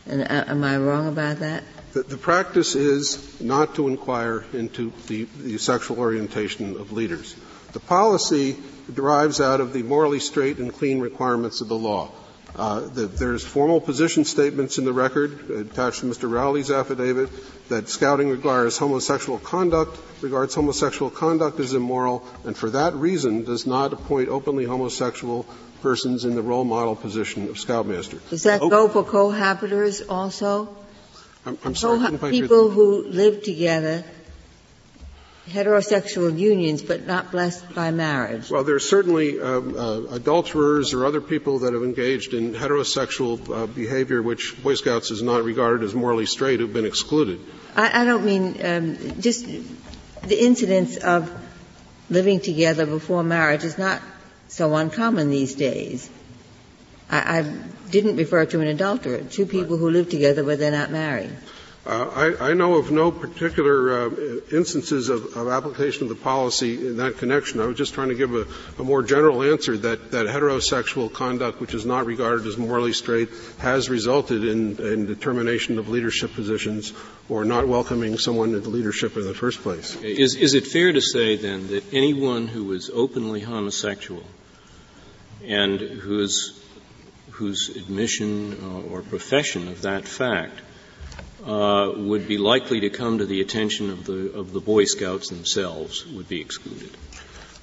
And 0.05 0.21
uh, 0.21 0.45
am 0.47 0.63
I 0.63 0.77
wrong 0.77 1.07
about 1.07 1.39
that? 1.39 1.63
The, 1.93 2.03
the, 2.03 2.17
practice 2.17 2.75
is 2.75 3.41
not 3.41 3.75
to 3.75 3.87
inquire 3.87 4.45
into 4.53 4.93
the, 5.07 5.23
the 5.37 5.57
sexual 5.57 5.99
orientation 5.99 6.77
of 6.77 6.91
leaders. 6.91 7.35
The 7.77 7.85
policy 7.85 8.57
derives 8.91 9.39
out 9.39 9.61
of 9.61 9.71
the 9.71 9.83
morally 9.83 10.19
straight 10.19 10.57
and 10.57 10.73
clean 10.73 10.99
requirements 10.99 11.61
of 11.61 11.67
the 11.67 11.77
law. 11.77 12.09
Uh, 12.55 12.79
the, 12.79 13.05
there's 13.05 13.45
formal 13.45 13.79
position 13.79 14.25
statements 14.25 14.79
in 14.79 14.85
the 14.85 14.91
record 14.91 15.51
attached 15.51 15.99
to 15.99 16.07
Mr. 16.07 16.27
Rowley's 16.27 16.71
affidavit 16.71 17.29
that 17.69 17.87
scouting 17.87 18.29
requires 18.29 18.79
homosexual 18.79 19.37
conduct, 19.37 19.95
regards 20.21 20.55
homosexual 20.55 21.11
conduct 21.11 21.59
as 21.59 21.75
immoral, 21.75 22.25
and 22.45 22.57
for 22.57 22.71
that 22.71 22.95
reason 22.95 23.43
does 23.43 23.67
not 23.67 23.93
appoint 23.93 24.29
openly 24.29 24.65
homosexual 24.65 25.45
persons 25.83 26.25
in 26.25 26.33
the 26.33 26.41
role 26.41 26.63
model 26.63 26.95
position 26.95 27.47
of 27.47 27.59
scoutmaster. 27.59 28.17
Does 28.31 28.41
that 28.41 28.63
oh. 28.63 28.69
go 28.69 28.89
for 28.89 29.03
cohabitors 29.03 30.01
also? 30.09 30.75
I'm, 31.45 31.59
I'm 31.63 31.75
sorry. 31.75 32.17
People 32.31 32.71
who 32.71 33.03
live 33.03 33.43
together 33.43 34.03
heterosexual 35.49 36.37
unions 36.37 36.81
but 36.81 37.05
not 37.05 37.31
blessed 37.31 37.73
by 37.73 37.91
marriage? 37.91 38.49
Well, 38.49 38.63
there 38.63 38.75
are 38.75 38.79
certainly 38.79 39.39
um, 39.39 39.75
uh, 39.75 40.15
adulterers 40.15 40.93
or 40.93 41.05
other 41.05 41.21
people 41.21 41.59
that 41.59 41.73
have 41.73 41.83
engaged 41.83 42.33
in 42.33 42.53
heterosexual 42.53 43.49
uh, 43.49 43.67
behavior 43.67 44.21
which 44.21 44.61
Boy 44.61 44.75
Scouts 44.75 45.11
is 45.11 45.21
not 45.21 45.43
regarded 45.43 45.83
as 45.83 45.95
morally 45.95 46.25
straight 46.25 46.59
who've 46.59 46.71
been 46.71 46.85
excluded. 46.85 47.39
I, 47.75 48.01
I 48.01 48.05
don't 48.05 48.25
mean 48.25 48.65
um, 48.65 49.21
just 49.21 49.45
the 49.45 50.45
incidence 50.45 50.97
of 50.97 51.31
living 52.09 52.39
together 52.39 52.85
before 52.85 53.23
marriage 53.23 53.63
is 53.63 53.77
not 53.77 54.01
so 54.47 54.75
uncommon 54.75 55.29
these 55.29 55.55
days. 55.55 56.09
I, 57.09 57.39
I 57.39 57.41
didn't 57.89 58.17
refer 58.17 58.45
to 58.45 58.59
an 58.59 58.67
adulterer, 58.67 59.21
two 59.29 59.45
people 59.45 59.77
right. 59.77 59.79
who 59.79 59.89
live 59.91 60.09
together 60.09 60.43
but 60.43 60.59
they're 60.59 60.71
not 60.71 60.91
married. 60.91 61.31
Uh, 61.87 62.35
I, 62.41 62.49
I, 62.49 62.53
know 62.53 62.75
of 62.75 62.91
no 62.91 63.11
particular 63.11 64.07
uh, 64.07 64.09
instances 64.51 65.07
of, 65.07 65.37
of, 65.37 65.47
application 65.47 66.03
of 66.03 66.09
the 66.09 66.15
policy 66.15 66.85
in 66.85 66.97
that 66.97 67.17
connection. 67.17 67.61
I 67.61 67.65
was 67.65 67.77
just 67.77 67.93
trying 67.93 68.09
to 68.09 68.15
give 68.15 68.35
a, 68.35 68.45
a, 68.77 68.83
more 68.83 69.01
general 69.01 69.41
answer 69.41 69.77
that, 69.77 70.11
that 70.11 70.25
heterosexual 70.25 71.13
conduct, 71.13 71.61
which 71.61 71.73
is 71.73 71.85
not 71.85 72.05
regarded 72.05 72.45
as 72.45 72.57
morally 72.57 72.91
straight, 72.91 73.29
has 73.59 73.89
resulted 73.89 74.43
in, 74.43 74.77
in 74.85 75.05
determination 75.05 75.79
of 75.79 75.87
leadership 75.87 76.33
positions 76.33 76.91
or 77.29 77.45
not 77.45 77.69
welcoming 77.69 78.17
someone 78.17 78.53
into 78.53 78.67
leadership 78.67 79.15
in 79.15 79.23
the 79.23 79.33
first 79.33 79.61
place. 79.61 79.95
Is, 80.01 80.35
is 80.35 80.55
it 80.55 80.67
fair 80.67 80.91
to 80.91 81.01
say 81.01 81.37
then 81.37 81.69
that 81.69 81.93
anyone 81.93 82.47
who 82.47 82.73
is 82.73 82.91
openly 82.93 83.39
homosexual 83.39 84.25
and 85.41 85.79
whose 85.79 86.61
whose 87.31 87.69
admission 87.69 88.89
or 88.91 89.03
profession 89.03 89.69
of 89.69 89.83
that 89.83 90.05
fact 90.05 90.59
uh, 91.45 91.91
would 91.95 92.27
be 92.27 92.37
likely 92.37 92.81
to 92.81 92.89
come 92.89 93.19
to 93.19 93.25
the 93.25 93.41
attention 93.41 93.89
of 93.89 94.05
the 94.05 94.33
of 94.33 94.53
the 94.53 94.59
Boy 94.61 94.85
Scouts 94.85 95.29
themselves 95.29 96.05
would 96.05 96.27
be 96.27 96.41
excluded. 96.41 96.91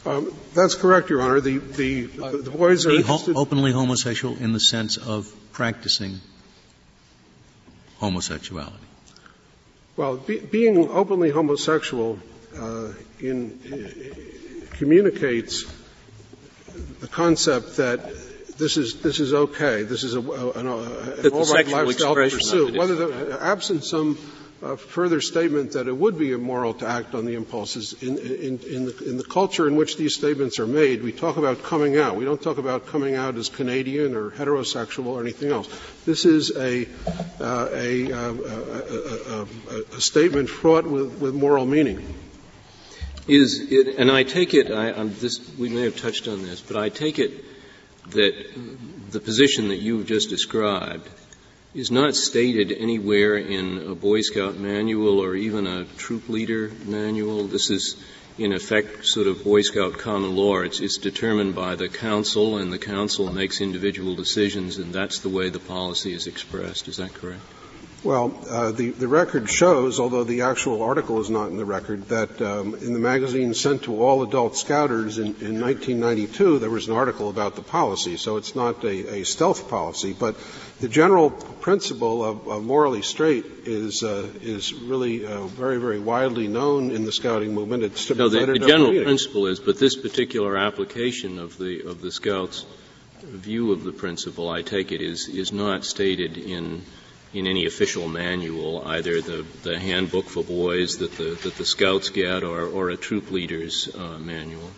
Um, 0.06 0.34
that's 0.54 0.74
correct, 0.74 1.08
Your 1.08 1.22
Honor. 1.22 1.40
The 1.40 1.58
the, 1.58 2.10
uh, 2.22 2.30
the 2.30 2.50
boys 2.50 2.86
are 2.86 3.02
ho- 3.02 3.32
openly 3.34 3.72
homosexual 3.72 4.36
in 4.36 4.52
the 4.52 4.60
sense 4.60 4.96
of 4.98 5.32
practicing 5.52 6.20
homosexuality. 7.98 8.76
Well, 9.96 10.16
be, 10.16 10.40
being 10.40 10.90
openly 10.90 11.30
homosexual 11.30 12.18
uh, 12.58 12.88
in, 13.20 13.58
uh, 13.72 14.76
communicates 14.76 15.64
the 17.00 17.06
concept 17.06 17.76
that 17.76 18.00
this 18.58 18.76
is 18.76 19.00
this 19.00 19.20
is 19.20 19.34
okay. 19.34 19.82
This 19.82 20.04
is 20.04 20.14
a, 20.14 20.20
an, 20.20 20.66
an 20.66 20.68
all 20.68 21.44
right 21.46 21.66
lifestyle 21.66 22.14
to 22.14 22.30
pursue. 22.30 22.78
Whether 22.78 22.94
the, 22.94 23.38
absent 23.40 23.84
some 23.84 24.18
uh, 24.64 24.76
further 24.76 25.20
statement 25.20 25.72
that 25.72 25.88
it 25.88 25.96
would 25.96 26.18
be 26.18 26.32
immoral 26.32 26.72
to 26.74 26.88
act 26.88 27.14
on 27.14 27.26
the 27.26 27.34
impulses 27.34 28.02
in, 28.02 28.16
in, 28.18 28.58
in, 28.60 28.84
the, 28.86 29.04
in 29.06 29.16
the 29.18 29.24
culture 29.24 29.66
in 29.66 29.76
which 29.76 29.96
these 29.96 30.14
statements 30.14 30.58
are 30.58 30.66
made. 30.66 31.02
We 31.02 31.12
talk 31.12 31.36
about 31.36 31.62
coming 31.62 31.98
out. 31.98 32.16
We 32.16 32.24
don't 32.24 32.40
talk 32.40 32.56
about 32.56 32.86
coming 32.86 33.14
out 33.14 33.36
as 33.36 33.48
Canadian 33.50 34.14
or 34.14 34.30
heterosexual 34.30 35.06
or 35.06 35.20
anything 35.20 35.50
else. 35.50 35.68
This 36.06 36.24
is 36.24 36.56
a 36.56 36.88
uh, 37.40 37.68
a, 37.72 38.12
uh, 38.12 38.18
a, 38.18 39.46
a, 39.70 39.96
a, 39.96 40.00
statement 40.00 40.48
fraught 40.48 40.86
with, 40.86 41.18
with 41.20 41.34
moral 41.34 41.66
meaning. 41.66 42.14
Is 43.26 43.60
it, 43.70 43.96
and 43.98 44.10
I 44.10 44.22
take 44.22 44.54
it, 44.54 44.70
I, 44.70 44.92
this, 45.04 45.40
we 45.58 45.68
may 45.70 45.82
have 45.82 45.98
touched 45.98 46.28
on 46.28 46.42
this, 46.42 46.60
but 46.60 46.76
I 46.76 46.90
take 46.90 47.18
it 47.18 47.44
that 48.10 48.32
the 49.10 49.20
position 49.20 49.68
that 49.68 49.76
you've 49.76 50.06
just 50.06 50.28
described 50.28 51.08
is 51.74 51.90
not 51.90 52.14
stated 52.14 52.70
anywhere 52.72 53.36
in 53.36 53.78
a 53.78 53.94
Boy 53.94 54.20
Scout 54.20 54.56
manual 54.56 55.18
or 55.18 55.34
even 55.34 55.66
a 55.66 55.84
troop 55.96 56.28
leader 56.28 56.70
manual. 56.84 57.44
This 57.48 57.70
is, 57.70 57.96
in 58.38 58.52
effect, 58.52 59.04
sort 59.04 59.26
of 59.26 59.42
Boy 59.42 59.62
Scout 59.62 59.98
common 59.98 60.36
law. 60.36 60.60
It's, 60.60 60.80
it's 60.80 60.98
determined 60.98 61.54
by 61.56 61.74
the 61.74 61.88
council, 61.88 62.58
and 62.58 62.72
the 62.72 62.78
council 62.78 63.32
makes 63.32 63.60
individual 63.60 64.14
decisions, 64.14 64.78
and 64.78 64.92
that's 64.92 65.18
the 65.20 65.28
way 65.28 65.48
the 65.48 65.58
policy 65.58 66.12
is 66.14 66.28
expressed. 66.28 66.86
Is 66.86 66.98
that 66.98 67.12
correct? 67.12 67.42
Well, 68.04 68.38
uh, 68.50 68.70
the, 68.72 68.90
the 68.90 69.08
record 69.08 69.48
shows, 69.48 69.98
although 69.98 70.24
the 70.24 70.42
actual 70.42 70.82
article 70.82 71.22
is 71.22 71.30
not 71.30 71.48
in 71.48 71.56
the 71.56 71.64
record, 71.64 72.06
that 72.10 72.38
um, 72.42 72.74
in 72.74 72.92
the 72.92 72.98
magazine 72.98 73.54
sent 73.54 73.84
to 73.84 74.02
all 74.02 74.22
adult 74.22 74.58
scouters 74.58 75.16
in, 75.16 75.28
in 75.40 75.58
1992, 75.58 76.58
there 76.58 76.68
was 76.68 76.86
an 76.86 76.94
article 76.94 77.30
about 77.30 77.56
the 77.56 77.62
policy. 77.62 78.18
So 78.18 78.36
it's 78.36 78.54
not 78.54 78.84
a, 78.84 79.20
a 79.20 79.24
stealth 79.24 79.70
policy, 79.70 80.12
but 80.12 80.36
the 80.82 80.88
general 80.88 81.30
principle 81.30 82.22
of, 82.22 82.46
of 82.46 82.62
morally 82.62 83.00
straight 83.00 83.46
is 83.64 84.02
uh, 84.02 84.28
is 84.42 84.74
really 84.74 85.24
uh, 85.24 85.46
very 85.46 85.78
very 85.78 85.98
widely 85.98 86.46
known 86.46 86.90
in 86.90 87.06
the 87.06 87.12
scouting 87.12 87.54
movement. 87.54 87.84
It's 87.84 88.10
no, 88.10 88.28
the, 88.28 88.44
the 88.44 88.58
general 88.58 89.02
principle 89.02 89.46
is, 89.46 89.60
but 89.60 89.78
this 89.78 89.96
particular 89.96 90.58
application 90.58 91.38
of 91.38 91.56
the 91.56 91.88
of 91.88 92.02
the 92.02 92.12
scouts' 92.12 92.66
view 93.22 93.72
of 93.72 93.82
the 93.82 93.92
principle, 93.92 94.50
I 94.50 94.60
take 94.60 94.92
it, 94.92 95.00
is 95.00 95.26
is 95.28 95.52
not 95.52 95.86
stated 95.86 96.36
in 96.36 96.82
in 97.34 97.48
any 97.48 97.66
official 97.66 98.08
manual, 98.08 98.82
either 98.86 99.20
the, 99.20 99.44
the 99.64 99.78
handbook 99.78 100.26
for 100.26 100.44
boys 100.44 100.98
that 100.98 101.12
the, 101.16 101.36
that 101.42 101.56
the 101.56 101.64
scouts 101.64 102.08
get 102.08 102.44
or, 102.44 102.64
or 102.66 102.90
a 102.90 102.96
troop 102.96 103.30
leader's 103.32 103.92
uh, 103.94 104.18
manual. 104.18 104.70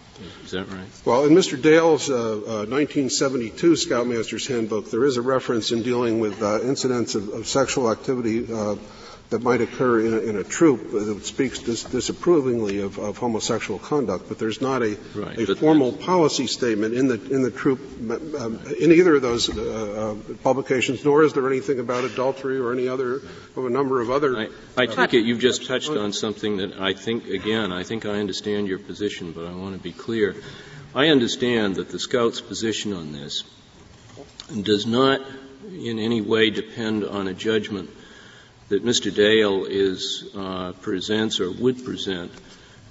Is 0.44 0.52
that 0.52 0.66
right? 0.70 0.86
Well, 1.04 1.26
in 1.26 1.34
Mr. 1.34 1.60
Dale's 1.60 2.08
uh, 2.08 2.14
uh, 2.14 2.64
1972 2.64 3.76
Scoutmaster's 3.76 4.46
Handbook, 4.46 4.90
there 4.90 5.04
is 5.04 5.18
a 5.18 5.22
reference 5.22 5.72
in 5.72 5.82
dealing 5.82 6.20
with 6.20 6.42
uh, 6.42 6.62
incidents 6.62 7.14
of, 7.14 7.28
of 7.28 7.46
sexual 7.46 7.90
activity 7.90 8.50
uh, 8.50 8.76
that 9.30 9.42
might 9.42 9.60
occur 9.60 10.00
in 10.00 10.14
a, 10.14 10.18
in 10.18 10.36
a 10.36 10.44
troop 10.44 10.92
that 10.92 11.24
speaks 11.24 11.58
dis- 11.58 11.82
disapprovingly 11.84 12.80
of, 12.80 12.98
of, 12.98 13.18
homosexual 13.18 13.78
conduct, 13.78 14.28
but 14.28 14.38
there's 14.38 14.60
not 14.60 14.82
a, 14.82 14.96
right, 15.14 15.36
a 15.38 15.56
formal 15.56 15.92
policy 15.92 16.46
statement 16.46 16.94
in 16.94 17.08
the 17.08 17.20
in 17.34 17.42
the 17.42 17.50
troop 17.50 17.80
um, 18.38 18.60
in 18.80 18.92
either 18.92 19.16
of 19.16 19.22
those 19.22 19.48
uh, 19.48 20.14
uh, 20.30 20.34
publications. 20.44 21.04
Nor 21.04 21.24
is 21.24 21.32
there 21.32 21.46
anything 21.48 21.80
about 21.80 22.04
adultery 22.04 22.58
or 22.58 22.72
any 22.72 22.86
other 22.86 23.16
of 23.56 23.66
a 23.66 23.70
number 23.70 24.00
of 24.00 24.10
other. 24.10 24.36
I, 24.36 24.48
I 24.76 24.86
take 24.86 25.14
it 25.14 25.24
you've 25.24 25.40
just 25.40 25.66
touched 25.66 25.90
on 25.90 26.12
something 26.12 26.58
that 26.58 26.78
I 26.78 26.92
think 26.92 27.26
again 27.26 27.72
I 27.72 27.82
think 27.82 28.06
I 28.06 28.20
understand 28.20 28.68
your 28.68 28.78
position, 28.78 29.32
but 29.32 29.46
I 29.46 29.54
want 29.54 29.76
to 29.76 29.82
be 29.82 29.92
clear. 29.92 30.36
I 30.94 31.08
understand 31.08 31.76
that 31.76 31.90
the 31.90 31.98
Scouts' 31.98 32.40
position 32.40 32.92
on 32.92 33.12
this 33.12 33.42
does 34.62 34.86
not 34.86 35.20
in 35.68 35.98
any 35.98 36.20
way 36.20 36.50
depend 36.50 37.04
on 37.04 37.26
a 37.26 37.34
judgment 37.34 37.90
that 38.68 38.84
Mr. 38.84 39.14
Dale 39.14 39.64
is, 39.64 40.28
uh, 40.36 40.72
presents 40.80 41.40
or 41.40 41.50
would 41.50 41.84
present 41.84 42.32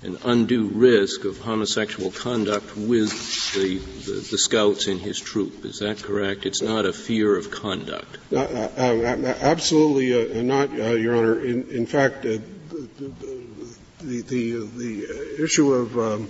an 0.03 0.17
undue 0.23 0.67
risk 0.67 1.25
of 1.25 1.39
homosexual 1.39 2.11
conduct 2.11 2.77
with 2.77 3.11
the, 3.55 3.77
the, 3.77 4.27
the, 4.31 4.37
scouts 4.37 4.87
in 4.87 4.99
his 4.99 5.19
troop. 5.19 5.65
Is 5.65 5.79
that 5.79 6.01
correct? 6.03 6.45
It's 6.45 6.61
not 6.61 6.85
a 6.85 6.93
fear 6.93 7.35
of 7.35 7.49
conduct. 7.49 8.17
Uh, 8.31 8.37
uh, 8.37 8.69
uh 8.77 9.35
absolutely 9.41 10.13
uh, 10.13 10.43
not, 10.43 10.69
uh, 10.69 10.93
Your 10.93 11.15
Honor. 11.15 11.43
In, 11.43 11.69
in 11.69 11.85
fact, 11.87 12.21
the, 12.21 12.41
the, 12.69 14.21
the, 14.21 14.67
the, 14.77 15.43
issue 15.43 15.73
of 15.73 15.97
um, 15.97 16.29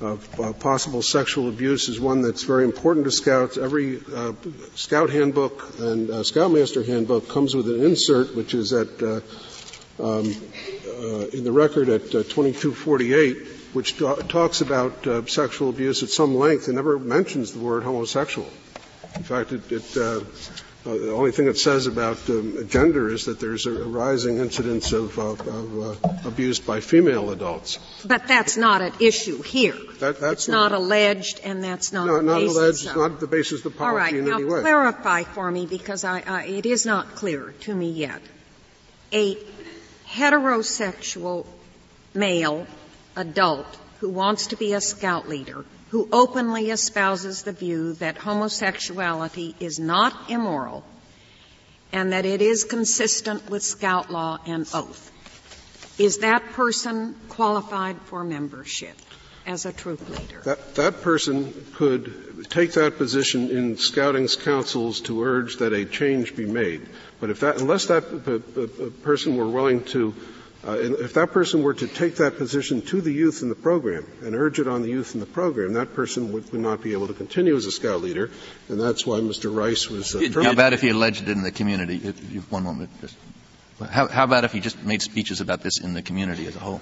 of 0.00 0.40
uh, 0.40 0.52
possible 0.52 1.02
sexual 1.02 1.48
abuse 1.48 1.88
is 1.88 1.98
one 1.98 2.20
that's 2.22 2.42
very 2.42 2.64
important 2.64 3.06
to 3.06 3.10
scouts. 3.10 3.56
Every 3.56 4.00
uh, 4.14 4.32
scout 4.74 5.10
handbook 5.10 5.78
and 5.78 6.10
uh, 6.10 6.22
scoutmaster 6.22 6.82
handbook 6.82 7.28
comes 7.28 7.54
with 7.54 7.68
an 7.68 7.82
insert, 7.82 8.34
which 8.36 8.52
is 8.54 8.72
at 8.72 9.02
uh, 9.02 9.20
um, 9.98 10.34
uh, 10.86 11.26
in 11.28 11.44
the 11.44 11.52
record 11.52 11.88
at 11.88 12.02
uh, 12.06 12.22
2248, 12.24 13.36
which 13.72 13.98
ta- 13.98 14.16
talks 14.16 14.60
about 14.60 15.28
sexual 15.28 15.70
abuse 15.70 16.02
at 16.02 16.10
some 16.10 16.34
length 16.34 16.66
and 16.66 16.76
never 16.76 16.98
mentions 16.98 17.52
the 17.52 17.60
word 17.60 17.82
homosexual. 17.82 18.48
In 19.16 19.22
fact, 19.22 19.52
it, 19.52 19.72
it 19.72 19.96
the 20.94 21.12
only 21.12 21.32
thing 21.32 21.48
it 21.48 21.58
says 21.58 21.86
about 21.86 22.18
um, 22.30 22.68
gender 22.68 23.08
is 23.08 23.24
that 23.24 23.40
there's 23.40 23.66
a 23.66 23.72
rising 23.72 24.38
incidence 24.38 24.92
of, 24.92 25.18
of, 25.18 25.40
of 25.46 26.04
uh, 26.04 26.28
abuse 26.28 26.60
by 26.60 26.80
female 26.80 27.30
adults. 27.30 27.78
But 28.04 28.26
that's 28.28 28.56
not 28.56 28.82
an 28.82 28.92
issue 29.00 29.42
here. 29.42 29.76
That, 29.98 30.20
that's 30.20 30.32
it's 30.32 30.48
not, 30.48 30.70
not, 30.70 30.80
alleged, 30.80 31.40
and 31.42 31.62
that's 31.62 31.92
not 31.92 32.06
no, 32.06 32.20
not 32.20 32.42
alleged. 32.42 32.86
Of, 32.86 32.96
not 32.96 33.20
the 33.20 33.26
basis 33.26 33.64
of 33.64 33.72
the 33.72 33.78
policy 33.78 33.90
All 33.90 33.96
right, 33.96 34.14
in 34.14 34.24
now 34.24 34.36
any 34.36 34.44
way. 34.44 34.60
clarify 34.60 35.22
for 35.24 35.50
me 35.50 35.66
because 35.66 36.04
I, 36.04 36.44
it 36.44 36.66
is 36.66 36.86
not 36.86 37.14
clear 37.14 37.54
to 37.60 37.74
me 37.74 37.90
yet. 37.90 38.22
A 39.12 39.36
heterosexual 40.08 41.46
male 42.14 42.66
adult 43.16 43.66
who 44.00 44.08
wants 44.10 44.48
to 44.48 44.56
be 44.56 44.72
a 44.72 44.80
scout 44.80 45.28
leader 45.28 45.64
who 45.90 46.08
openly 46.12 46.70
espouses 46.70 47.42
the 47.42 47.52
view 47.52 47.94
that 47.94 48.18
homosexuality 48.18 49.54
is 49.60 49.78
not 49.78 50.30
immoral 50.30 50.84
and 51.92 52.12
that 52.12 52.26
it 52.26 52.42
is 52.42 52.64
consistent 52.64 53.48
with 53.48 53.62
scout 53.62 54.10
law 54.10 54.38
and 54.46 54.68
oath. 54.74 55.12
Is 55.98 56.18
that 56.18 56.52
person 56.52 57.14
qualified 57.28 57.96
for 58.02 58.22
membership 58.24 58.96
as 59.46 59.64
a 59.64 59.72
troop 59.72 60.06
leader? 60.08 60.42
That, 60.44 60.74
that 60.74 61.02
person 61.02 61.54
could 61.74 62.50
take 62.50 62.72
that 62.72 62.98
position 62.98 63.50
in 63.50 63.76
scouting's 63.76 64.36
councils 64.36 65.00
to 65.02 65.22
urge 65.22 65.56
that 65.58 65.72
a 65.72 65.84
change 65.84 66.36
be 66.36 66.44
made. 66.44 66.86
But 67.20 67.30
if 67.30 67.40
that, 67.40 67.60
unless 67.60 67.86
that 67.86 69.02
person 69.02 69.36
were 69.36 69.48
willing 69.48 69.84
to 69.84 70.14
uh, 70.66 70.72
if 70.72 71.14
that 71.14 71.30
person 71.30 71.62
were 71.62 71.74
to 71.74 71.86
take 71.86 72.16
that 72.16 72.38
position 72.38 72.82
to 72.82 73.00
the 73.00 73.12
youth 73.12 73.42
in 73.42 73.48
the 73.48 73.54
program 73.54 74.04
and 74.22 74.34
urge 74.34 74.58
it 74.58 74.66
on 74.66 74.82
the 74.82 74.88
youth 74.88 75.14
in 75.14 75.20
the 75.20 75.26
program, 75.26 75.74
that 75.74 75.94
person 75.94 76.32
would, 76.32 76.50
would 76.50 76.60
not 76.60 76.82
be 76.82 76.92
able 76.92 77.06
to 77.06 77.14
continue 77.14 77.54
as 77.54 77.66
a 77.66 77.72
scout 77.72 78.02
leader, 78.02 78.30
and 78.68 78.80
that's 78.80 79.06
why 79.06 79.20
Mr. 79.20 79.54
Rice 79.54 79.88
was. 79.88 80.14
Uh, 80.14 80.42
how 80.42 80.50
about 80.50 80.72
if 80.72 80.80
he 80.80 80.88
alleged 80.88 81.22
it 81.22 81.28
in 81.28 81.42
the 81.42 81.52
community? 81.52 82.00
If, 82.02 82.50
one 82.50 82.64
moment. 82.64 82.90
Just, 83.00 83.16
how, 83.90 84.08
how 84.08 84.24
about 84.24 84.44
if 84.44 84.52
he 84.52 84.60
just 84.60 84.82
made 84.82 85.02
speeches 85.02 85.40
about 85.40 85.62
this 85.62 85.80
in 85.80 85.94
the 85.94 86.02
community 86.02 86.46
as 86.46 86.56
a 86.56 86.60
whole? 86.60 86.80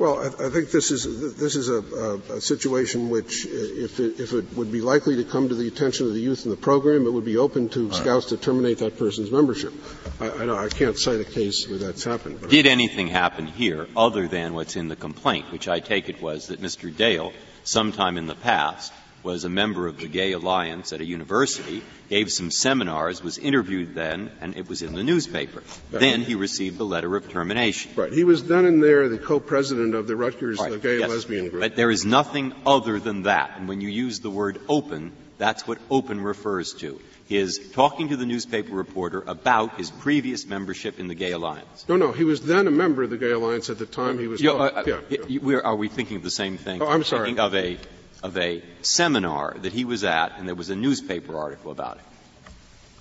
Well, 0.00 0.18
I, 0.18 0.46
I 0.46 0.48
think 0.48 0.70
this 0.70 0.90
is 0.90 1.36
this 1.36 1.56
is 1.56 1.68
a, 1.68 1.82
a, 1.82 2.36
a 2.36 2.40
situation 2.40 3.10
which, 3.10 3.44
if 3.44 4.00
it, 4.00 4.18
if 4.18 4.32
it 4.32 4.56
would 4.56 4.72
be 4.72 4.80
likely 4.80 5.16
to 5.16 5.24
come 5.24 5.50
to 5.50 5.54
the 5.54 5.68
attention 5.68 6.06
of 6.06 6.14
the 6.14 6.20
youth 6.20 6.46
in 6.46 6.50
the 6.50 6.56
program, 6.56 7.04
it 7.04 7.12
would 7.12 7.26
be 7.26 7.36
open 7.36 7.68
to 7.68 7.88
right. 7.88 7.94
scouts 7.94 8.26
to 8.30 8.38
terminate 8.38 8.78
that 8.78 8.96
person's 8.96 9.30
membership. 9.30 9.74
I, 10.18 10.28
I, 10.28 10.64
I, 10.64 10.68
can't 10.70 10.96
cite 10.96 11.20
a 11.20 11.24
case 11.24 11.68
where 11.68 11.78
that's 11.78 12.02
happened. 12.02 12.48
Did 12.48 12.66
anything 12.66 13.08
happen 13.08 13.46
here 13.46 13.88
other 13.94 14.26
than 14.26 14.54
what's 14.54 14.74
in 14.74 14.88
the 14.88 14.96
complaint, 14.96 15.52
which 15.52 15.68
I 15.68 15.80
take 15.80 16.08
it 16.08 16.22
was 16.22 16.46
that 16.46 16.62
Mr. 16.62 16.96
Dale, 16.96 17.34
sometime 17.64 18.16
in 18.16 18.26
the 18.26 18.34
past, 18.34 18.94
was 19.22 19.44
a 19.44 19.48
member 19.48 19.86
of 19.86 19.98
the 19.98 20.08
Gay 20.08 20.32
Alliance 20.32 20.92
at 20.92 21.00
a 21.00 21.04
university, 21.04 21.82
gave 22.08 22.32
some 22.32 22.50
seminars, 22.50 23.22
was 23.22 23.38
interviewed 23.38 23.94
then, 23.94 24.30
and 24.40 24.56
it 24.56 24.68
was 24.68 24.82
in 24.82 24.94
the 24.94 25.02
newspaper. 25.02 25.62
Right. 25.90 26.00
Then 26.00 26.22
he 26.22 26.34
received 26.34 26.80
a 26.80 26.84
letter 26.84 27.16
of 27.16 27.30
termination. 27.30 27.92
Right. 27.96 28.12
He 28.12 28.24
was 28.24 28.44
then 28.44 28.64
and 28.64 28.82
there 28.82 29.08
the 29.08 29.18
co-president 29.18 29.94
of 29.94 30.06
the 30.06 30.16
Rutgers 30.16 30.58
right. 30.58 30.72
uh, 30.72 30.76
Gay 30.76 30.98
yes. 30.98 31.08
Lesbian 31.08 31.48
Group. 31.48 31.60
But 31.60 31.76
there 31.76 31.90
is 31.90 32.04
nothing 32.04 32.54
other 32.66 32.98
than 32.98 33.24
that. 33.24 33.52
And 33.56 33.68
when 33.68 33.80
you 33.80 33.88
use 33.88 34.20
the 34.20 34.30
word 34.30 34.60
open, 34.68 35.12
that's 35.38 35.66
what 35.66 35.78
open 35.90 36.20
refers 36.20 36.72
to. 36.74 37.00
Is 37.28 37.70
talking 37.74 38.08
to 38.08 38.16
the 38.16 38.26
newspaper 38.26 38.74
reporter 38.74 39.22
about 39.24 39.76
his 39.76 39.88
previous 39.88 40.46
membership 40.46 40.98
in 40.98 41.06
the 41.06 41.14
Gay 41.14 41.30
Alliance. 41.30 41.84
No, 41.88 41.96
no, 41.96 42.10
he 42.10 42.24
was 42.24 42.40
then 42.40 42.66
a 42.66 42.72
member 42.72 43.04
of 43.04 43.10
the 43.10 43.16
Gay 43.16 43.30
Alliance 43.30 43.70
at 43.70 43.78
the 43.78 43.86
time 43.86 44.18
he 44.18 44.26
was. 44.26 44.44
Uh, 44.44 44.82
yeah, 44.84 45.18
yeah. 45.28 45.58
are 45.58 45.76
we 45.76 45.88
thinking 45.88 46.16
of 46.16 46.24
the 46.24 46.30
same 46.30 46.58
thing? 46.58 46.82
Oh, 46.82 46.88
I'm 46.88 47.04
sorry. 47.04 47.28
Thinking 47.28 47.40
of 47.40 47.54
a 47.54 47.78
of 48.22 48.36
a 48.36 48.62
seminar 48.82 49.56
that 49.62 49.72
he 49.72 49.84
was 49.84 50.04
at, 50.04 50.38
and 50.38 50.46
there 50.46 50.54
was 50.54 50.70
a 50.70 50.76
newspaper 50.76 51.38
article 51.38 51.70
about 51.70 51.96
it. 51.96 52.04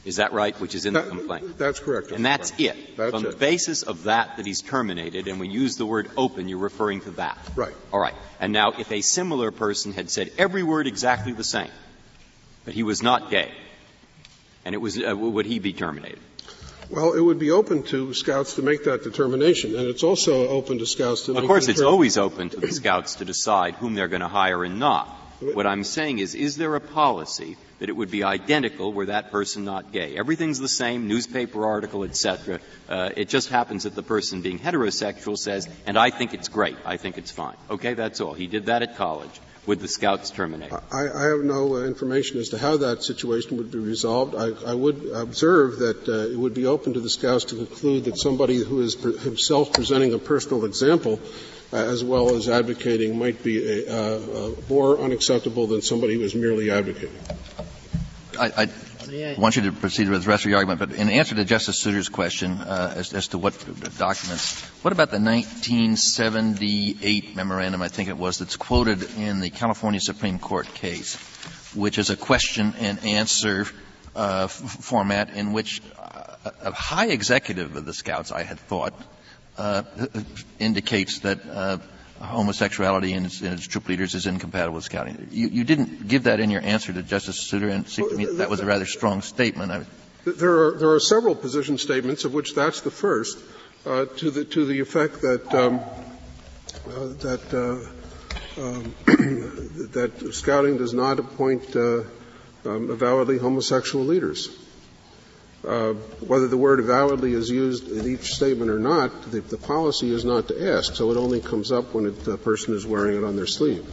Is 0.05 0.15
that 0.15 0.31
right? 0.31 0.59
Which 0.61 0.75
is 0.75 0.85
in 0.85 0.93
that, 0.93 1.05
the 1.05 1.09
complaint. 1.11 1.57
That's 1.57 1.79
correct. 1.79 2.11
And 2.11 2.25
that's 2.25 2.53
it. 2.57 2.95
That's 2.95 3.11
From 3.11 3.25
it. 3.25 3.31
the 3.31 3.37
basis 3.37 3.83
of 3.83 4.03
that 4.03 4.37
that 4.37 4.45
he's 4.45 4.61
terminated, 4.61 5.27
and 5.27 5.39
we 5.39 5.49
use 5.49 5.75
the 5.75 5.85
word 5.85 6.09
open, 6.15 6.47
you're 6.47 6.57
referring 6.57 7.01
to 7.01 7.11
that. 7.11 7.37
Right. 7.55 7.73
All 7.91 7.99
right. 7.99 8.15
And 8.39 8.53
now, 8.53 8.71
if 8.71 8.91
a 8.91 9.01
similar 9.01 9.51
person 9.51 9.91
had 9.91 10.09
said 10.09 10.31
every 10.37 10.63
word 10.63 10.87
exactly 10.87 11.33
the 11.33 11.43
same, 11.43 11.71
but 12.63 12.73
he 12.73 12.83
was 12.83 13.03
not 13.03 13.29
gay. 13.29 13.51
And 14.63 14.73
it 14.73 14.77
was, 14.77 14.97
uh, 14.97 15.15
would 15.15 15.45
he 15.45 15.59
be 15.59 15.73
terminated? 15.73 16.19
Well, 16.89 17.13
it 17.13 17.21
would 17.21 17.37
be 17.37 17.51
open 17.51 17.83
to 17.83 18.13
scouts 18.13 18.55
to 18.55 18.63
make 18.63 18.85
that 18.85 19.03
determination, 19.03 19.75
and 19.75 19.87
it's 19.87 20.03
also 20.03 20.47
open 20.47 20.79
to 20.79 20.87
scouts 20.87 21.25
to. 21.25 21.37
Of 21.37 21.45
course, 21.45 21.67
it's 21.67 21.81
always 21.81 22.17
open 22.17 22.49
to 22.49 22.59
the 22.59 22.71
scouts 22.71 23.15
to 23.15 23.25
decide 23.25 23.75
whom 23.75 23.93
they're 23.93 24.07
going 24.07 24.21
to 24.21 24.27
hire 24.27 24.63
and 24.63 24.79
not. 24.79 25.07
What 25.39 25.67
I'm 25.67 25.83
saying 25.83 26.19
is, 26.19 26.35
is 26.35 26.57
there 26.57 26.75
a 26.75 26.81
policy 26.81 27.55
that 27.77 27.87
it 27.87 27.95
would 27.95 28.11
be 28.11 28.23
identical 28.23 28.91
were 28.91 29.05
that 29.05 29.31
person 29.31 29.63
not 29.63 29.93
gay? 29.93 30.17
Everything's 30.17 30.59
the 30.59 30.67
same, 30.67 31.07
newspaper 31.07 31.65
article, 31.65 32.03
etc. 32.03 32.59
Uh, 32.89 33.11
it 33.15 33.29
just 33.29 33.49
happens 33.49 33.83
that 33.83 33.95
the 33.95 34.03
person 34.03 34.41
being 34.41 34.59
heterosexual 34.59 35.37
says, 35.37 35.69
"And 35.85 35.97
I 35.97 36.09
think 36.09 36.33
it's 36.33 36.49
great. 36.49 36.75
I 36.85 36.97
think 36.97 37.17
it's 37.17 37.31
fine." 37.31 37.55
Okay, 37.69 37.93
that's 37.93 38.19
all. 38.19 38.33
He 38.33 38.47
did 38.47 38.65
that 38.65 38.81
at 38.81 38.97
college 38.97 39.39
would 39.69 39.79
the 39.79 39.87
scouts 39.87 40.31
terminate? 40.31 40.73
I, 40.73 41.09
I 41.09 41.23
have 41.25 41.41
no 41.43 41.75
uh, 41.75 41.83
information 41.85 42.39
as 42.39 42.49
to 42.49 42.57
how 42.57 42.77
that 42.77 43.03
situation 43.03 43.57
would 43.57 43.71
be 43.71 43.77
resolved. 43.77 44.33
I, 44.33 44.49
I 44.71 44.73
would 44.73 45.05
observe 45.13 45.77
that 45.77 46.09
uh, 46.09 46.33
it 46.33 46.35
would 46.35 46.55
be 46.55 46.65
open 46.65 46.95
to 46.95 46.99
the 46.99 47.09
scouts 47.09 47.45
to 47.45 47.55
conclude 47.55 48.05
that 48.05 48.17
somebody 48.17 48.57
who 48.63 48.81
is 48.81 48.95
pre- 48.95 49.15
himself 49.19 49.71
presenting 49.71 50.15
a 50.15 50.17
personal 50.17 50.65
example 50.65 51.19
uh, 51.71 51.75
as 51.75 52.03
well 52.03 52.35
as 52.35 52.49
advocating 52.49 53.19
might 53.19 53.43
be 53.43 53.85
a, 53.85 53.87
uh, 53.87 54.17
uh, 54.17 54.51
more 54.67 54.99
unacceptable 55.01 55.67
than 55.67 55.83
somebody 55.83 56.15
who 56.15 56.21
is 56.21 56.33
merely 56.33 56.71
advocating. 56.71 57.21
I, 58.39 58.63
I 58.63 58.69
I 59.09 59.35
want 59.39 59.55
you 59.55 59.63
to 59.63 59.71
proceed 59.71 60.07
with 60.07 60.23
the 60.23 60.29
rest 60.29 60.45
of 60.45 60.51
your 60.51 60.57
argument, 60.57 60.79
but 60.79 60.91
in 60.91 61.09
answer 61.09 61.33
to 61.33 61.43
Justice 61.43 61.79
Souter's 61.79 62.09
question 62.09 62.51
uh, 62.51 62.93
as, 62.95 63.11
as, 63.13 63.29
to 63.29 63.39
what 63.39 63.57
documents, 63.97 64.61
what 64.83 64.91
about 64.91 65.09
the 65.09 65.19
1978 65.19 67.35
memorandum, 67.35 67.81
I 67.81 67.87
think 67.87 68.09
it 68.09 68.17
was, 68.17 68.37
that's 68.37 68.55
quoted 68.55 69.01
in 69.17 69.39
the 69.39 69.49
California 69.49 69.99
Supreme 69.99 70.37
Court 70.37 70.71
case, 70.75 71.15
which 71.73 71.97
is 71.97 72.11
a 72.11 72.15
question 72.15 72.75
and 72.77 73.03
answer 73.03 73.65
uh, 74.15 74.43
f- 74.43 74.51
format 74.51 75.35
in 75.35 75.53
which 75.53 75.81
a 76.61 76.71
high 76.71 77.07
executive 77.07 77.75
of 77.75 77.85
the 77.85 77.95
Scouts, 77.95 78.31
I 78.31 78.43
had 78.43 78.59
thought, 78.59 78.93
uh, 79.57 79.81
indicates 80.59 81.17
that 81.19 81.39
uh, 81.49 81.77
homosexuality 82.19 83.13
in 83.13 83.25
its, 83.25 83.41
in 83.41 83.53
its, 83.53 83.67
troop 83.67 83.87
leaders 83.87 84.15
is 84.15 84.25
incompatible 84.25 84.75
with 84.75 84.83
scouting. 84.83 85.27
You, 85.31 85.47
you, 85.47 85.63
didn't 85.63 86.07
give 86.07 86.23
that 86.23 86.39
in 86.39 86.49
your 86.49 86.61
answer 86.61 86.91
to 86.91 87.01
Justice 87.01 87.47
Souter, 87.47 87.69
and 87.69 87.85
it 87.85 87.89
seemed 87.89 88.11
to 88.11 88.17
me 88.17 88.25
that 88.25 88.49
was 88.49 88.59
a 88.59 88.65
rather 88.65 88.85
strong 88.85 89.21
statement. 89.21 89.71
I, 89.71 89.85
there 90.25 90.67
are, 90.67 90.77
there 90.77 90.89
are 90.91 90.99
several 90.99 91.35
position 91.35 91.77
statements, 91.77 92.25
of 92.25 92.33
which 92.33 92.53
that's 92.53 92.81
the 92.81 92.91
first, 92.91 93.37
uh, 93.85 94.05
to, 94.17 94.31
the, 94.31 94.45
to 94.45 94.65
the 94.65 94.79
effect 94.81 95.21
that, 95.21 95.53
um, 95.53 95.79
uh, 96.87 97.07
that, 97.19 97.53
uh, 98.57 98.61
um, 98.61 98.95
that 99.93 100.31
scouting 100.33 100.77
does 100.77 100.93
not 100.93 101.19
appoint 101.19 101.75
uh, 101.75 102.03
um, 102.65 102.89
avowedly 102.89 103.37
homosexual 103.37 104.03
leaders. 104.03 104.49
Uh, 105.65 105.93
whether 106.21 106.47
the 106.47 106.57
word 106.57 106.79
avowedly 106.79 107.33
is 107.33 107.49
used 107.49 107.89
in 107.91 108.07
each 108.09 108.33
statement 108.33 108.71
or 108.71 108.79
not, 108.79 109.31
the, 109.31 109.41
the 109.41 109.57
policy 109.57 110.11
is 110.13 110.23
not 110.23 110.47
to 110.47 110.73
ask, 110.73 110.95
so 110.95 111.11
it 111.11 111.17
only 111.17 111.41
comes 111.41 111.71
up 111.71 111.93
when 111.93 112.05
it, 112.05 112.23
the 112.23 112.37
person 112.37 112.73
is 112.73 112.85
wearing 112.85 113.17
it 113.17 113.25
on 113.25 113.35
their 113.35 113.47
sleeve. 113.47 113.85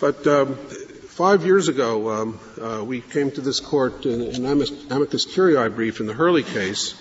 But 0.00 0.26
um, 0.26 0.56
five 0.56 1.46
years 1.46 1.68
ago, 1.68 2.10
um, 2.10 2.40
uh, 2.60 2.84
we 2.84 3.00
came 3.00 3.30
to 3.30 3.40
this 3.40 3.60
court 3.60 4.04
in 4.04 4.20
an 4.20 4.44
amicus 4.90 5.24
curiae 5.24 5.70
brief 5.70 6.00
in 6.00 6.06
the 6.06 6.12
Hurley 6.12 6.42
case 6.42 6.94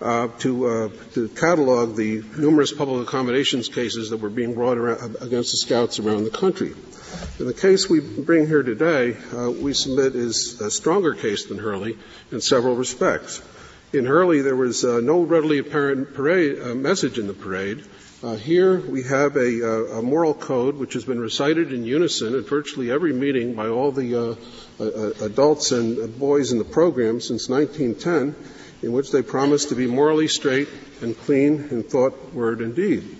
uh, 0.00 0.28
to, 0.38 0.66
uh, 0.66 0.88
to 1.14 1.28
catalog 1.28 1.96
the 1.96 2.22
numerous 2.36 2.72
public 2.72 3.06
accommodations 3.06 3.68
cases 3.68 4.10
that 4.10 4.18
were 4.18 4.30
being 4.30 4.54
brought 4.54 4.78
around, 4.78 5.16
against 5.20 5.50
the 5.50 5.56
scouts 5.56 5.98
around 5.98 6.24
the 6.24 6.30
country. 6.30 6.74
In 7.38 7.46
the 7.46 7.54
case 7.54 7.88
we 7.88 8.00
bring 8.00 8.46
here 8.46 8.62
today, 8.62 9.16
uh, 9.34 9.50
we 9.50 9.72
submit 9.72 10.14
is 10.14 10.60
a 10.60 10.70
stronger 10.70 11.14
case 11.14 11.46
than 11.46 11.58
Hurley 11.58 11.98
in 12.30 12.40
several 12.40 12.76
respects. 12.76 13.42
In 13.92 14.04
Hurley, 14.04 14.42
there 14.42 14.56
was 14.56 14.84
uh, 14.84 15.00
no 15.00 15.22
readily 15.22 15.58
apparent 15.58 16.14
parade, 16.14 16.58
message 16.76 17.18
in 17.18 17.26
the 17.26 17.34
parade. 17.34 17.84
Uh, 18.20 18.34
here 18.34 18.80
we 18.80 19.04
have 19.04 19.36
a, 19.36 19.62
uh, 19.62 19.98
a, 19.98 20.02
moral 20.02 20.34
code 20.34 20.76
which 20.76 20.94
has 20.94 21.04
been 21.04 21.20
recited 21.20 21.72
in 21.72 21.84
unison 21.84 22.34
at 22.34 22.48
virtually 22.48 22.90
every 22.90 23.12
meeting 23.12 23.54
by 23.54 23.68
all 23.68 23.92
the 23.92 24.36
uh, 24.80 25.24
adults 25.24 25.70
and 25.70 26.18
boys 26.18 26.50
in 26.50 26.58
the 26.58 26.64
program 26.64 27.20
since 27.20 27.48
1910, 27.48 28.34
in 28.82 28.92
which 28.92 29.10
they 29.10 29.22
promise 29.22 29.66
to 29.66 29.74
be 29.74 29.86
morally 29.86 30.28
straight 30.28 30.68
and 31.02 31.18
clean 31.18 31.68
in 31.70 31.82
thought, 31.82 32.32
word, 32.32 32.60
and 32.60 32.74
deed. 32.74 33.16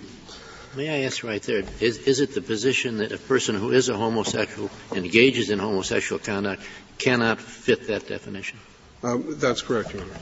May 0.75 0.89
I 0.89 1.05
ask 1.05 1.23
right 1.23 1.41
there, 1.41 1.63
is, 1.79 1.97
is 1.99 2.19
it 2.19 2.35
the 2.35 2.41
position 2.41 2.97
that 2.99 3.11
a 3.11 3.17
person 3.17 3.55
who 3.55 3.71
is 3.71 3.89
a 3.89 3.97
homosexual 3.97 4.69
engages 4.93 5.49
in 5.49 5.59
homosexual 5.59 6.19
conduct 6.19 6.61
cannot 6.99 7.41
fit 7.41 7.87
that 7.87 8.07
definition? 8.07 8.59
Um, 9.01 9.39
that's 9.39 9.61
correct, 9.61 9.93
Your 9.93 10.03
Honor. 10.03 10.13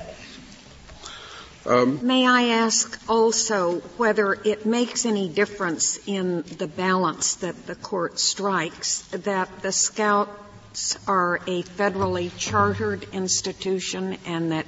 Um, 1.65 2.07
May 2.07 2.25
I 2.25 2.43
ask 2.63 2.97
also 3.09 3.79
whether 3.97 4.33
it 4.33 4.65
makes 4.65 5.05
any 5.05 5.27
difference 5.27 5.99
in 6.07 6.43
the 6.43 6.67
balance 6.67 7.35
that 7.35 7.67
the 7.67 7.75
court 7.75 8.19
strikes 8.19 9.01
that 9.09 9.61
the 9.61 9.73
Scouts 9.73 10.97
are 11.07 11.41
a 11.45 11.63
federally 11.63 12.31
chartered 12.37 13.05
institution 13.11 14.17
and 14.25 14.53
that 14.53 14.65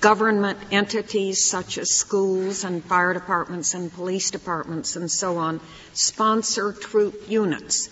government 0.00 0.58
entities 0.70 1.48
such 1.48 1.78
as 1.78 1.90
schools 1.90 2.64
and 2.64 2.84
fire 2.84 3.14
departments 3.14 3.74
and 3.74 3.92
police 3.92 4.30
departments 4.30 4.96
and 4.96 5.10
so 5.10 5.38
on 5.38 5.60
sponsor 5.92 6.72
troop 6.72 7.28
units. 7.28 7.88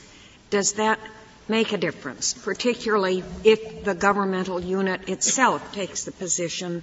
Does 0.50 0.74
that 0.74 0.98
make 1.48 1.72
a 1.72 1.78
difference, 1.78 2.33
particularly 2.33 3.22
if 3.44 3.85
the 3.85 3.94
governmental 3.94 4.61
unit 4.61 5.09
itself 5.09 5.72
takes 5.72 6.04
the 6.04 6.12
position 6.12 6.83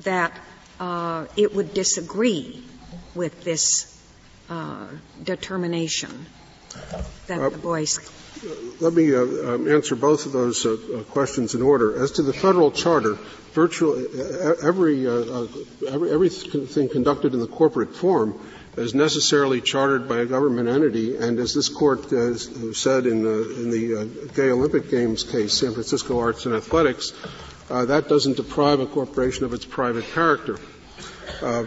that 0.00 0.38
uh, 0.78 1.26
it 1.36 1.54
would 1.54 1.72
disagree 1.72 2.62
with 3.14 3.44
this 3.44 3.92
uh, 4.50 4.86
determination 5.22 6.26
that 7.26 7.40
uh, 7.40 7.48
the 7.50 7.58
boys 7.58 7.98
let 8.80 8.92
me 8.92 9.14
uh, 9.14 9.20
um, 9.20 9.68
answer 9.68 9.96
both 9.96 10.26
of 10.26 10.32
those 10.32 10.66
uh, 10.66 10.72
uh, 10.72 11.02
questions 11.04 11.54
in 11.54 11.62
order. 11.62 12.02
As 12.02 12.12
to 12.12 12.22
the 12.22 12.32
federal 12.32 12.70
charter, 12.70 13.14
virtually 13.52 14.06
every, 14.62 15.06
every, 15.06 16.10
everything 16.10 16.88
conducted 16.88 17.32
in 17.32 17.40
the 17.40 17.46
corporate 17.46 17.94
form 17.94 18.38
is 18.76 18.94
necessarily 18.94 19.62
chartered 19.62 20.06
by 20.06 20.18
a 20.18 20.26
government 20.26 20.68
entity, 20.68 21.16
and 21.16 21.38
as 21.38 21.54
this 21.54 21.70
court 21.70 22.10
said 22.10 23.06
in 23.06 23.22
the, 23.22 23.54
in 23.56 23.70
the 23.70 24.30
Gay 24.34 24.50
Olympic 24.50 24.90
Games 24.90 25.24
case, 25.24 25.54
San 25.54 25.72
Francisco 25.72 26.18
Arts 26.20 26.44
and 26.44 26.54
Athletics, 26.54 27.12
uh, 27.70 27.86
that 27.86 28.08
doesn't 28.08 28.36
deprive 28.36 28.80
a 28.80 28.86
corporation 28.86 29.44
of 29.44 29.54
its 29.54 29.64
private 29.64 30.04
character. 30.12 30.58
Uh, 31.40 31.64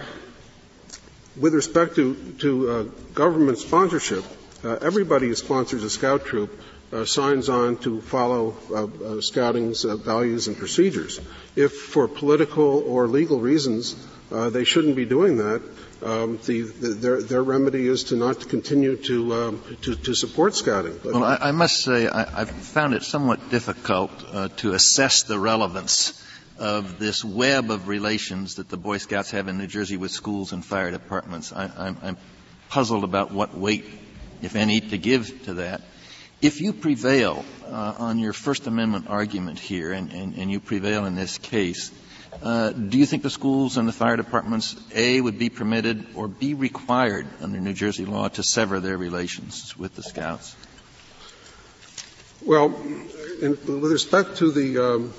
with 1.35 1.53
respect 1.53 1.95
to, 1.95 2.15
to 2.39 2.69
uh, 2.69 2.83
government 3.13 3.57
sponsorship, 3.57 4.23
uh, 4.63 4.77
everybody 4.81 5.27
who 5.27 5.35
sponsors 5.35 5.83
a 5.83 5.89
scout 5.89 6.25
troop 6.25 6.59
uh, 6.91 7.05
signs 7.05 7.49
on 7.49 7.77
to 7.77 8.01
follow 8.01 8.55
uh, 8.71 8.85
uh 8.85 9.21
scouting's 9.21 9.85
uh, 9.85 9.95
values 9.95 10.47
and 10.47 10.57
procedures. 10.57 11.19
If 11.55 11.73
for 11.73 12.07
political 12.07 12.83
or 12.87 13.07
legal 13.07 13.39
reasons 13.39 13.95
uh, 14.31 14.49
they 14.49 14.63
shouldn't 14.63 14.95
be 14.95 15.05
doing 15.05 15.37
that, 15.37 15.61
um, 16.03 16.39
the, 16.45 16.61
the, 16.61 16.87
their, 16.89 17.21
their, 17.21 17.43
remedy 17.43 17.87
is 17.87 18.05
to 18.05 18.15
not 18.15 18.47
continue 18.47 18.95
to, 18.95 19.33
um, 19.33 19.63
to, 19.81 19.95
to, 19.95 20.13
support 20.13 20.55
scouting. 20.55 20.99
Well, 21.03 21.23
I, 21.23 21.37
I, 21.41 21.51
must 21.51 21.81
say 21.83 22.07
I, 22.07 22.45
have 22.45 22.49
found 22.49 22.93
it 22.93 23.03
somewhat 23.03 23.49
difficult 23.49 24.11
to 24.57 24.71
assess 24.73 25.23
the 25.23 25.37
relevance 25.37 26.25
of 26.57 26.99
this 26.99 27.23
web 27.23 27.71
of 27.71 27.87
relations 27.87 28.55
that 28.55 28.69
the 28.69 28.77
Boy 28.77 28.97
Scouts 28.97 29.31
have 29.31 29.47
in 29.47 29.57
New 29.57 29.67
Jersey 29.67 29.97
with 29.97 30.11
schools 30.11 30.53
and 30.53 30.63
fire 30.63 30.91
departments. 30.91 31.51
I, 31.51 31.95
am 32.03 32.17
puzzled 32.69 33.03
about 33.03 33.31
what 33.31 33.57
weight 33.57 33.85
if 34.41 34.55
any, 34.55 34.81
to 34.81 34.97
give 34.97 35.45
to 35.45 35.55
that. 35.55 35.81
If 36.41 36.61
you 36.61 36.71
prevail 36.71 37.43
uh, 37.65 37.95
on 37.97 38.19
your 38.19 38.33
First 38.33 38.67
Amendment 38.67 39.07
argument 39.09 39.59
here, 39.59 39.91
and, 39.91 40.11
and, 40.11 40.35
and 40.35 40.49
you 40.49 40.59
prevail 40.59 41.05
in 41.05 41.15
this 41.15 41.37
case, 41.37 41.91
uh, 42.41 42.69
do 42.71 42.97
you 42.97 43.05
think 43.05 43.23
the 43.23 43.29
schools 43.29 43.77
and 43.77 43.87
the 43.87 43.91
fire 43.91 44.15
departments, 44.15 44.75
A, 44.95 45.19
would 45.19 45.37
be 45.37 45.49
permitted 45.49 46.05
or 46.15 46.27
be 46.27 46.53
required 46.53 47.27
under 47.41 47.59
New 47.59 47.73
Jersey 47.73 48.05
law 48.05 48.29
to 48.29 48.43
sever 48.43 48.79
their 48.79 48.97
relations 48.97 49.77
with 49.77 49.95
the 49.95 50.03
Scouts? 50.03 50.55
Well, 52.45 52.73
in, 53.41 53.51
with 53.51 53.91
respect 53.91 54.37
to 54.37 54.51
the 54.51 54.77
um, 54.77 55.13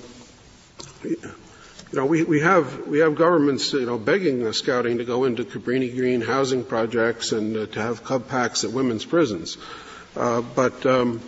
you 1.91 1.99
know, 1.99 2.05
we, 2.05 2.23
we 2.23 2.39
have 2.39 2.87
we 2.87 2.99
have 2.99 3.15
governments, 3.15 3.73
you 3.73 3.85
know, 3.85 3.97
begging 3.97 4.47
uh, 4.47 4.53
scouting 4.53 4.99
to 4.99 5.05
go 5.05 5.25
into 5.25 5.43
Cabrini 5.43 5.93
Green 5.93 6.21
housing 6.21 6.63
projects 6.63 7.33
and 7.33 7.55
uh, 7.57 7.65
to 7.65 7.81
have 7.81 8.03
cub 8.03 8.29
packs 8.29 8.63
at 8.63 8.71
women's 8.71 9.03
prisons, 9.03 9.57
uh, 10.15 10.41
but 10.41 10.85
um, 10.85 11.19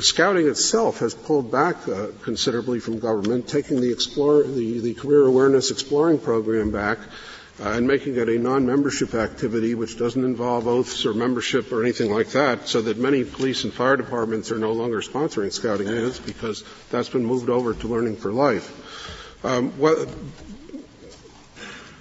scouting 0.00 0.46
itself 0.48 0.98
has 0.98 1.14
pulled 1.14 1.50
back 1.50 1.88
uh, 1.88 2.08
considerably 2.22 2.78
from 2.78 2.98
government, 2.98 3.48
taking 3.48 3.80
the 3.80 3.90
explore 3.90 4.42
the, 4.42 4.80
the 4.80 4.92
career 4.92 5.22
awareness 5.22 5.70
exploring 5.70 6.18
program 6.18 6.70
back. 6.72 6.98
Uh, 7.60 7.70
and 7.70 7.86
making 7.86 8.16
it 8.16 8.28
a 8.28 8.38
non-membership 8.38 9.14
activity 9.14 9.74
which 9.74 9.98
doesn't 9.98 10.24
involve 10.24 10.66
oaths 10.66 11.04
or 11.04 11.14
membership 11.14 11.70
or 11.72 11.82
anything 11.82 12.12
like 12.12 12.28
that, 12.28 12.68
so 12.68 12.82
that 12.82 12.96
many 12.96 13.24
police 13.24 13.64
and 13.64 13.72
fire 13.72 13.96
departments 13.96 14.50
are 14.50 14.58
no 14.58 14.72
longer 14.72 15.00
sponsoring 15.00 15.52
scouting 15.52 15.86
units 15.86 16.18
because 16.18 16.64
that's 16.90 17.08
been 17.08 17.24
moved 17.24 17.50
over 17.50 17.74
to 17.74 17.86
Learning 17.86 18.16
for 18.16 18.32
Life. 18.32 19.44
Um, 19.44 19.70
what, 19.72 20.08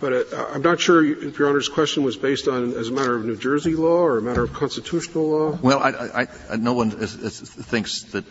but 0.02 0.34
uh, 0.34 0.48
I'm 0.52 0.64
not 0.64 0.82
sure 0.82 1.06
if 1.06 1.38
Your 1.38 1.48
Honor's 1.48 1.70
question 1.70 2.04
was 2.04 2.18
based 2.18 2.48
on 2.48 2.74
as 2.74 2.90
a 2.90 2.92
matter 2.92 3.16
of 3.16 3.24
New 3.24 3.38
Jersey 3.38 3.76
law 3.76 4.00
or 4.00 4.18
a 4.18 4.22
matter 4.22 4.44
of 4.44 4.52
constitutional 4.52 5.30
law. 5.30 5.60
Well, 5.62 5.80
I, 5.80 5.90
I, 5.90 6.28
I, 6.50 6.56
no 6.58 6.74
one 6.74 6.92
is, 6.92 7.16
is, 7.16 7.40
thinks 7.40 8.04
that 8.12 8.26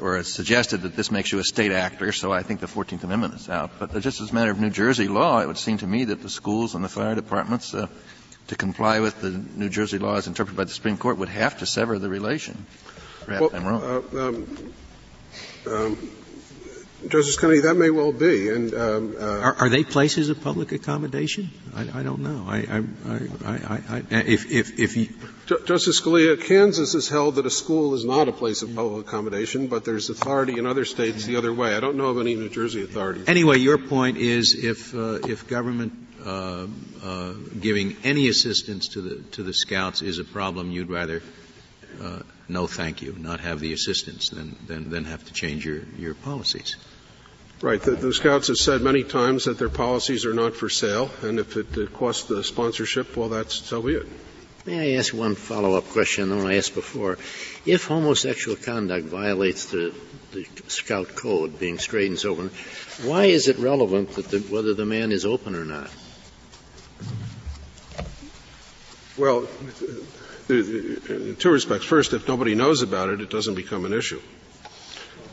or 0.00 0.16
has 0.16 0.32
suggested 0.32 0.82
that 0.82 0.94
this 0.94 1.10
makes 1.10 1.32
you 1.32 1.38
a 1.38 1.44
state 1.44 1.72
actor, 1.72 2.12
so 2.12 2.32
I 2.32 2.42
think 2.42 2.60
the 2.60 2.66
14th 2.66 3.02
Amendment 3.02 3.34
is 3.34 3.48
out. 3.48 3.72
But 3.78 3.98
just 4.00 4.20
as 4.20 4.30
a 4.30 4.34
matter 4.34 4.50
of 4.50 4.60
New 4.60 4.70
Jersey 4.70 5.08
law, 5.08 5.40
it 5.40 5.46
would 5.46 5.58
seem 5.58 5.78
to 5.78 5.86
me 5.86 6.04
that 6.04 6.22
the 6.22 6.28
schools 6.28 6.74
and 6.74 6.84
the 6.84 6.88
fire 6.88 7.14
departments, 7.14 7.74
uh, 7.74 7.88
to 8.48 8.56
comply 8.56 9.00
with 9.00 9.20
the 9.20 9.30
New 9.30 9.70
Jersey 9.70 9.98
law 9.98 10.16
as 10.16 10.26
interpreted 10.26 10.56
by 10.56 10.64
the 10.64 10.70
Supreme 10.70 10.98
Court, 10.98 11.18
would 11.18 11.30
have 11.30 11.58
to 11.58 11.66
sever 11.66 11.98
the 11.98 12.08
relation. 12.08 12.66
Perhaps 13.24 13.40
well, 13.40 13.50
I'm 13.54 13.66
wrong. 13.66 13.82
Uh, 13.82 14.20
um, 14.20 14.74
um, 15.66 16.10
Justice 17.08 17.38
Kennedy, 17.38 17.60
that 17.60 17.74
may 17.74 17.90
well 17.90 18.12
be. 18.12 18.48
And 18.48 18.74
um, 18.74 19.16
uh, 19.18 19.40
are, 19.40 19.54
are, 19.60 19.68
they 19.68 19.84
places 19.84 20.28
of 20.28 20.40
public 20.42 20.72
accommodation? 20.72 21.50
I, 21.74 22.00
I 22.00 22.02
don't 22.02 22.20
know. 22.20 22.44
I, 22.48 22.84
I, 23.46 24.02
if, 24.10 24.50
if, 24.50 24.78
if 24.78 24.96
you, 24.96 25.08
Justice 25.46 26.00
Scalia, 26.00 26.42
Kansas 26.42 26.94
has 26.94 27.08
held 27.08 27.36
that 27.36 27.46
a 27.46 27.50
school 27.50 27.94
is 27.94 28.04
not 28.04 28.28
a 28.28 28.32
place 28.32 28.62
of 28.62 28.74
public 28.74 29.06
accommodation, 29.06 29.66
but 29.66 29.84
there's 29.84 30.08
authority 30.10 30.58
in 30.58 30.66
other 30.66 30.84
states 30.84 31.26
the 31.26 31.36
other 31.36 31.52
way. 31.52 31.74
I 31.74 31.80
don't 31.80 31.96
know 31.96 32.06
of 32.06 32.18
any 32.18 32.34
New 32.34 32.48
Jersey 32.48 32.82
authorities. 32.82 33.28
Anyway, 33.28 33.58
your 33.58 33.78
point 33.78 34.16
is 34.16 34.54
if 34.54 34.94
uh, 34.94 35.18
if 35.28 35.46
government 35.46 35.92
uh, 36.24 36.66
uh, 37.02 37.32
giving 37.60 37.96
any 38.04 38.28
assistance 38.28 38.88
to 38.88 39.02
the 39.02 39.22
to 39.32 39.42
the 39.42 39.52
scouts 39.52 40.00
is 40.00 40.18
a 40.18 40.24
problem, 40.24 40.70
you'd 40.70 40.88
rather 40.88 41.22
uh, 42.00 42.20
no, 42.48 42.66
thank 42.66 43.02
you, 43.02 43.14
not 43.18 43.40
have 43.40 43.60
the 43.60 43.72
assistance, 43.72 44.28
than 44.30 44.56
than, 44.66 44.90
than 44.90 45.04
have 45.04 45.24
to 45.24 45.32
change 45.32 45.64
your 45.64 45.82
your 45.98 46.14
policies. 46.14 46.76
Right. 47.64 47.80
The, 47.80 47.92
the, 47.92 48.12
Scouts 48.12 48.48
have 48.48 48.58
said 48.58 48.82
many 48.82 49.04
times 49.04 49.46
that 49.46 49.58
their 49.58 49.70
policies 49.70 50.26
are 50.26 50.34
not 50.34 50.54
for 50.54 50.68
sale, 50.68 51.10
and 51.22 51.38
if 51.38 51.56
it, 51.56 51.94
costs 51.94 52.24
the 52.24 52.44
sponsorship, 52.44 53.16
well, 53.16 53.30
that's 53.30 53.54
so 53.54 53.80
be 53.80 53.94
it. 53.94 54.06
May 54.66 54.96
I 54.96 54.98
ask 54.98 55.14
one 55.14 55.34
follow-up 55.34 55.88
question, 55.88 56.28
the 56.28 56.36
one 56.36 56.46
I 56.46 56.58
asked 56.58 56.74
before? 56.74 57.16
If 57.64 57.86
homosexual 57.86 58.58
conduct 58.58 59.06
violates 59.06 59.64
the, 59.64 59.94
the 60.32 60.46
Scout 60.66 61.16
code, 61.16 61.58
being 61.58 61.78
straight 61.78 62.10
and 62.10 62.18
so 62.18 62.38
on, 62.38 62.50
why 63.02 63.24
is 63.24 63.48
it 63.48 63.58
relevant 63.58 64.10
that 64.16 64.28
the, 64.28 64.40
whether 64.40 64.74
the 64.74 64.84
man 64.84 65.10
is 65.10 65.24
open 65.24 65.54
or 65.54 65.64
not? 65.64 65.90
Well, 69.16 69.48
in 70.50 71.36
two 71.38 71.50
respects. 71.50 71.86
First, 71.86 72.12
if 72.12 72.28
nobody 72.28 72.54
knows 72.54 72.82
about 72.82 73.08
it, 73.08 73.22
it 73.22 73.30
doesn't 73.30 73.54
become 73.54 73.86
an 73.86 73.94
issue. 73.94 74.20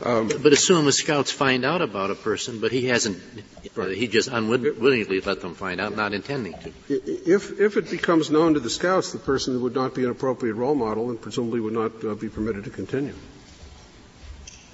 Um, 0.04 0.28
but 0.28 0.52
assume 0.52 0.84
the 0.84 0.92
scouts 0.92 1.30
find 1.30 1.64
out 1.64 1.80
about 1.80 2.10
a 2.10 2.16
person, 2.16 2.60
but 2.60 2.72
he 2.72 2.86
hasn't. 2.86 3.22
Uh, 3.76 3.86
he 3.86 4.08
just 4.08 4.28
unwillingly 4.28 5.20
let 5.20 5.40
them 5.40 5.54
find 5.54 5.80
out, 5.80 5.94
not 5.96 6.12
intending 6.12 6.54
to. 6.54 6.72
If 6.88 7.60
if 7.60 7.76
it 7.76 7.90
becomes 7.90 8.30
known 8.30 8.54
to 8.54 8.60
the 8.60 8.70
scouts, 8.70 9.12
the 9.12 9.18
person 9.18 9.60
would 9.62 9.74
not 9.74 9.94
be 9.94 10.04
an 10.04 10.10
appropriate 10.10 10.54
role 10.54 10.74
model, 10.74 11.10
and 11.10 11.20
presumably 11.20 11.60
would 11.60 11.72
not 11.72 12.04
uh, 12.04 12.14
be 12.14 12.28
permitted 12.28 12.64
to 12.64 12.70
continue. 12.70 13.14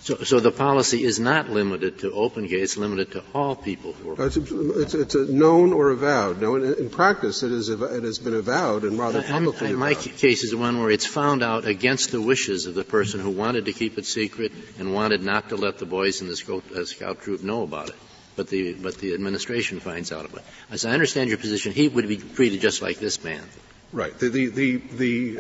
So, 0.09 0.17
so 0.25 0.41
the 0.41 0.51
policy 0.51 1.05
is 1.05 1.21
not 1.21 1.51
limited 1.51 1.99
to 1.99 2.11
open 2.13 2.47
gay; 2.47 2.61
it's 2.61 2.79
limited 2.79 3.13
to 3.13 3.23
all 3.35 3.55
people 3.55 3.93
who 3.93 4.13
are. 4.13 4.27
It's, 4.27 4.39
it's, 4.39 4.95
it's 4.95 5.15
a 5.15 5.31
known 5.31 5.75
or 5.75 5.91
avowed. 5.91 6.41
Now, 6.41 6.55
in, 6.55 6.65
in 6.65 6.89
practice, 6.89 7.43
it, 7.43 7.53
is, 7.53 7.69
it 7.69 7.79
has 7.79 8.19
been 8.19 8.33
avowed 8.33 8.85
and 8.85 8.99
rather 8.99 9.23
publicly. 9.23 9.75
my 9.75 9.93
case 9.93 10.45
is 10.45 10.55
one 10.55 10.81
where 10.81 10.91
it's 10.91 11.05
found 11.05 11.43
out 11.43 11.67
against 11.67 12.11
the 12.11 12.23
wishes 12.23 12.65
of 12.65 12.75
the 12.75 12.85
person 12.85 13.21
who 13.21 13.29
wanted 13.29 13.67
to 13.67 13.75
keep 13.75 13.99
it 13.99 14.07
secret 14.07 14.51
and 14.79 14.95
wanted 14.95 15.23
not 15.23 15.51
to 15.51 15.57
let 15.57 15.77
the 15.77 15.85
boys 15.85 16.23
in 16.23 16.27
the 16.27 16.37
scout, 16.37 16.65
uh, 16.75 16.87
scout 16.87 17.21
troop 17.21 17.43
know 17.43 17.61
about 17.61 17.91
it. 17.91 17.97
But 18.35 18.49
the 18.49 18.73
but 18.73 18.97
the 18.97 19.13
administration 19.13 19.79
finds 19.79 20.11
out 20.11 20.25
about 20.25 20.39
it. 20.39 20.47
As 20.71 20.87
I 20.87 20.93
understand 20.93 21.29
your 21.29 21.37
position, 21.37 21.73
he 21.73 21.87
would 21.87 22.09
be 22.09 22.17
treated 22.17 22.63
just 22.63 22.81
like 22.81 22.99
this 22.99 23.23
man. 23.23 23.43
Right. 23.91 24.17
The, 24.19 24.29
the, 24.29 24.47
the, 24.49 25.37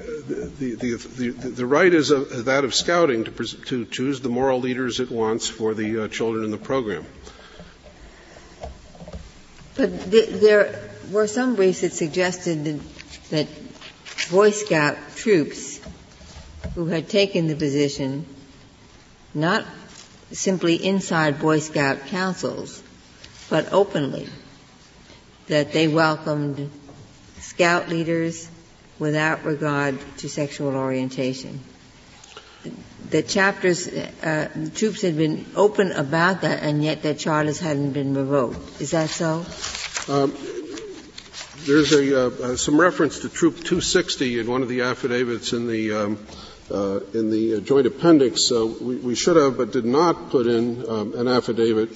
the, 0.57 1.67
right 1.67 1.93
is 1.93 2.09
that 2.09 2.65
of 2.65 2.75
scouting 2.75 3.25
to, 3.25 3.45
to 3.67 3.85
choose 3.85 4.21
the 4.21 4.31
moral 4.31 4.61
leaders 4.61 5.01
it 5.01 5.11
wants 5.11 5.47
for 5.49 5.75
the 5.75 6.05
uh, 6.05 6.09
children 6.09 6.47
in 6.47 6.51
the 6.51 6.57
program. 6.57 7.05
But 9.77 10.11
there 10.11 10.91
were 11.11 11.27
some 11.27 11.57
briefs 11.57 11.83
that 11.83 11.93
suggested 11.93 12.81
that 13.31 13.49
Boy 14.31 14.51
Scout 14.51 14.97
troops 15.15 15.79
who 16.75 16.87
had 16.87 17.09
taken 17.11 17.49
the 17.49 17.55
position, 17.55 18.25
not 19.35 19.67
simply 20.33 20.75
inside 20.75 21.39
Boy 21.39 21.59
Scout 21.59 22.07
councils, 22.07 22.83
but 23.51 23.73
openly, 23.73 24.27
that 25.49 25.73
they 25.73 25.87
welcomed 25.87 26.71
scout 27.59 27.88
leaders 27.88 28.49
without 29.01 29.44
regard 29.44 29.99
to 30.18 30.29
sexual 30.29 30.77
orientation. 30.77 31.59
The 33.11 33.21
chapters, 33.21 33.88
uh, 33.88 34.71
troops 34.77 35.03
had 35.03 35.16
been 35.16 35.44
open 35.57 35.90
about 35.90 36.42
that, 36.42 36.62
and 36.62 36.85
yet 36.85 37.03
their 37.03 37.14
charters 37.14 37.59
hadn't 37.59 37.94
been 37.94 38.14
revoked. 38.14 38.81
Is 38.81 38.92
that 38.92 39.11
so? 39.11 39.44
Um, 40.07 40.37
there's 41.66 41.92
a, 41.92 42.27
uh, 42.27 42.31
uh, 42.31 42.57
some 42.57 42.81
reference 42.81 43.18
to 43.21 43.29
Troop 43.29 43.57
260 43.57 44.38
in 44.38 44.47
one 44.49 44.62
of 44.62 44.68
the 44.68 44.83
affidavits 44.83 45.53
in 45.53 45.66
the 45.66 45.92
um, 45.92 46.27
uh, 46.71 47.01
in 47.12 47.31
the 47.31 47.57
uh, 47.57 47.61
joint 47.61 47.88
appendix. 47.88 48.53
We, 48.53 48.97
we, 48.97 49.14
should 49.16 49.37
have, 49.37 49.57
but 49.57 49.73
did 49.73 49.85
not 49.85 50.31
put 50.31 50.47
in 50.47 50.88
um, 50.88 51.14
an 51.14 51.27
affidavit 51.27 51.90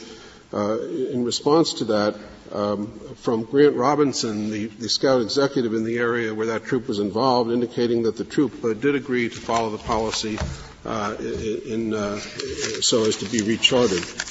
uh, 0.53 0.81
in 0.81 1.25
response 1.25 1.75
to 1.75 1.85
that 1.85 2.16
um, 2.53 2.87
from 3.17 3.45
Grant 3.45 3.77
Robinson, 3.77 4.51
the, 4.51 4.67
the, 4.67 4.88
scout 4.88 5.23
executive 5.23 5.73
in 5.73 5.85
the 5.85 5.99
area 5.99 6.35
where 6.35 6.49
that 6.49 6.65
troop 6.65 6.87
was 6.87 6.99
involved, 6.99 7.51
indicating 7.51 8.03
that 8.03 8.17
the 8.17 8.25
troop 8.25 8.62
uh, 8.62 8.75
did 8.75 8.95
agree 8.95 9.29
to 9.29 9.41
follow 9.41 9.71
the 9.71 9.79
policy 9.79 10.38
uh, 10.85 11.17
in, 11.19 11.95
uh, 11.95 12.19
so 12.19 13.05
as 13.05 13.17
to 13.17 13.27
be 13.27 13.38
rechartered. 13.38 14.31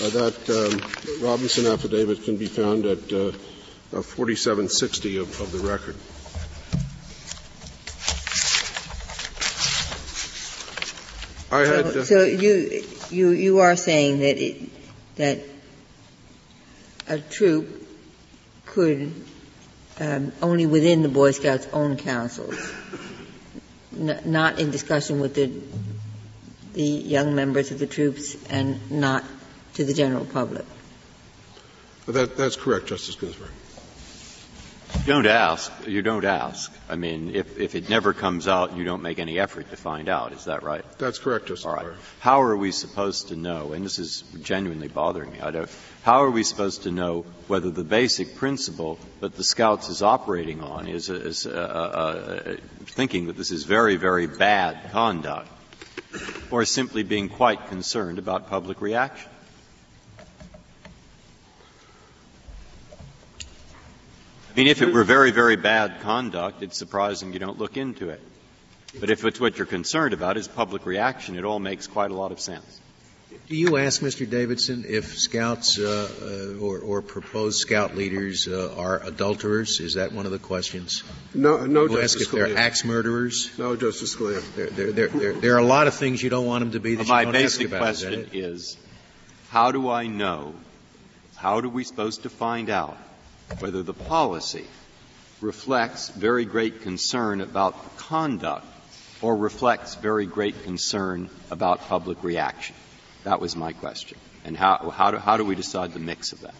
Uh, 0.00 0.10
that 0.10 0.48
um, 0.50 1.24
Robinson 1.24 1.66
affidavit 1.66 2.22
can 2.22 2.36
be 2.36 2.46
found 2.46 2.86
at 2.86 3.12
uh, 3.12 3.32
4760 3.90 5.18
of, 5.18 5.40
of, 5.40 5.50
the 5.50 5.58
record. 5.58 5.96
I 11.50 11.66
had. 11.66 11.92
So, 11.92 12.02
so 12.04 12.24
you 12.24 12.84
you 13.10 13.30
you 13.30 13.58
are 13.58 13.74
saying 13.74 14.20
that 14.20 14.36
it, 14.38 14.70
that 15.16 15.40
a 17.08 17.18
troop 17.18 17.86
could 18.66 19.12
um, 20.00 20.32
only 20.42 20.66
within 20.66 21.02
the 21.02 21.08
Boy 21.08 21.32
Scouts' 21.32 21.66
own 21.72 21.96
councils, 21.96 22.72
n- 23.98 24.20
not 24.24 24.58
in 24.60 24.70
discussion 24.70 25.20
with 25.20 25.34
the 25.34 25.50
the 26.74 26.84
young 26.84 27.34
members 27.34 27.72
of 27.72 27.78
the 27.80 27.86
troops 27.86 28.36
and 28.50 28.90
not 28.92 29.24
to 29.74 29.84
the 29.84 29.94
general 29.94 30.24
public. 30.24 30.64
That, 32.06 32.36
that's 32.36 32.54
correct, 32.54 32.86
Justice 32.86 33.16
Ginsburg. 33.16 33.50
You 34.96 35.14
don't 35.14 35.26
ask. 35.26 35.72
You 35.86 36.02
don't 36.02 36.24
ask. 36.24 36.72
I 36.88 36.96
mean, 36.96 37.34
if, 37.34 37.58
if 37.58 37.74
it 37.74 37.88
never 37.88 38.12
comes 38.12 38.48
out, 38.48 38.76
you 38.76 38.84
don't 38.84 39.02
make 39.02 39.18
any 39.18 39.38
effort 39.38 39.70
to 39.70 39.76
find 39.76 40.08
out. 40.08 40.32
Is 40.32 40.44
that 40.46 40.62
right? 40.62 40.84
That's 40.98 41.18
correct, 41.18 41.48
Justice. 41.48 41.66
All 41.66 41.74
right. 41.74 41.86
How 42.20 42.42
are 42.42 42.56
we 42.56 42.72
supposed 42.72 43.28
to 43.28 43.36
know? 43.36 43.72
And 43.72 43.84
this 43.84 43.98
is 43.98 44.22
genuinely 44.42 44.88
bothering 44.88 45.32
me. 45.32 45.40
I 45.40 45.50
don't. 45.50 45.70
How 46.02 46.24
are 46.24 46.30
we 46.30 46.42
supposed 46.42 46.84
to 46.84 46.90
know 46.90 47.26
whether 47.48 47.70
the 47.70 47.84
basic 47.84 48.36
principle 48.36 48.98
that 49.20 49.34
the 49.34 49.44
Scouts 49.44 49.88
is 49.90 50.02
operating 50.02 50.62
on 50.62 50.88
is, 50.88 51.10
is 51.10 51.46
uh, 51.46 51.50
uh, 51.50 52.50
uh, 52.50 52.56
thinking 52.86 53.26
that 53.26 53.36
this 53.36 53.50
is 53.50 53.64
very, 53.64 53.96
very 53.96 54.26
bad 54.26 54.90
conduct, 54.90 55.48
or 56.50 56.64
simply 56.64 57.02
being 57.02 57.28
quite 57.28 57.68
concerned 57.68 58.18
about 58.18 58.48
public 58.48 58.80
reaction? 58.80 59.28
I 64.58 64.60
mean, 64.60 64.66
if 64.72 64.82
it 64.82 64.92
were 64.92 65.04
very, 65.04 65.30
very 65.30 65.54
bad 65.54 66.00
conduct, 66.00 66.64
it's 66.64 66.76
surprising 66.76 67.32
you 67.32 67.38
don't 67.38 67.60
look 67.60 67.76
into 67.76 68.08
it. 68.08 68.20
But 68.98 69.08
if 69.08 69.24
it's 69.24 69.38
what 69.38 69.56
you're 69.56 69.68
concerned 69.68 70.14
about 70.14 70.36
is 70.36 70.48
public 70.48 70.84
reaction, 70.84 71.38
it 71.38 71.44
all 71.44 71.60
makes 71.60 71.86
quite 71.86 72.10
a 72.10 72.14
lot 72.14 72.32
of 72.32 72.40
sense. 72.40 72.80
Do 73.46 73.54
you 73.54 73.76
ask 73.76 74.00
Mr. 74.00 74.28
Davidson 74.28 74.84
if 74.88 75.16
scouts 75.16 75.78
uh, 75.78 76.10
uh, 76.20 76.60
or, 76.60 76.80
or, 76.80 77.02
proposed 77.02 77.60
scout 77.60 77.94
leaders 77.94 78.48
uh, 78.48 78.74
are 78.76 79.00
adulterers? 79.06 79.78
Is 79.78 79.94
that 79.94 80.10
one 80.10 80.26
of 80.26 80.32
the 80.32 80.40
questions? 80.40 81.04
No, 81.34 81.64
no, 81.64 81.82
you 81.82 81.90
Justice 81.90 82.22
ask 82.22 82.26
if 82.26 82.32
they're 82.32 82.58
axe 82.58 82.84
murderers? 82.84 83.56
No, 83.58 83.76
Justice 83.76 84.16
Scalia. 84.16 84.42
There, 84.56 84.70
there, 84.70 85.06
there, 85.06 85.32
there, 85.34 85.54
are 85.54 85.58
a 85.58 85.64
lot 85.64 85.86
of 85.86 85.94
things 85.94 86.20
you 86.20 86.30
don't 86.30 86.46
want 86.46 86.62
them 86.62 86.72
to 86.72 86.80
be 86.80 86.96
that 86.96 87.06
well, 87.06 87.20
you 87.20 87.26
don't 87.26 87.36
ask 87.36 87.60
about. 87.60 87.80
My 87.80 87.86
basic 87.86 88.08
question 88.08 88.30
is, 88.32 88.76
how 89.50 89.70
do 89.70 89.88
I 89.88 90.08
know? 90.08 90.52
How 91.36 91.58
are 91.58 91.68
we 91.68 91.84
supposed 91.84 92.24
to 92.24 92.28
find 92.28 92.70
out 92.70 92.98
whether 93.60 93.82
the 93.82 93.94
policy 93.94 94.66
reflects 95.40 96.08
very 96.10 96.44
great 96.44 96.82
concern 96.82 97.40
about 97.40 97.82
the 97.82 98.02
conduct 98.02 98.66
or 99.22 99.36
reflects 99.36 99.94
very 99.96 100.26
great 100.26 100.64
concern 100.64 101.28
about 101.50 101.80
public 101.88 102.22
reaction. 102.22 102.74
That 103.24 103.40
was 103.40 103.56
my 103.56 103.72
question. 103.72 104.18
And 104.44 104.56
how, 104.56 104.90
how, 104.90 105.10
do, 105.10 105.16
how 105.18 105.36
do 105.36 105.44
we 105.44 105.54
decide 105.54 105.92
the 105.92 105.98
mix 105.98 106.32
of 106.32 106.40
that? 106.42 106.54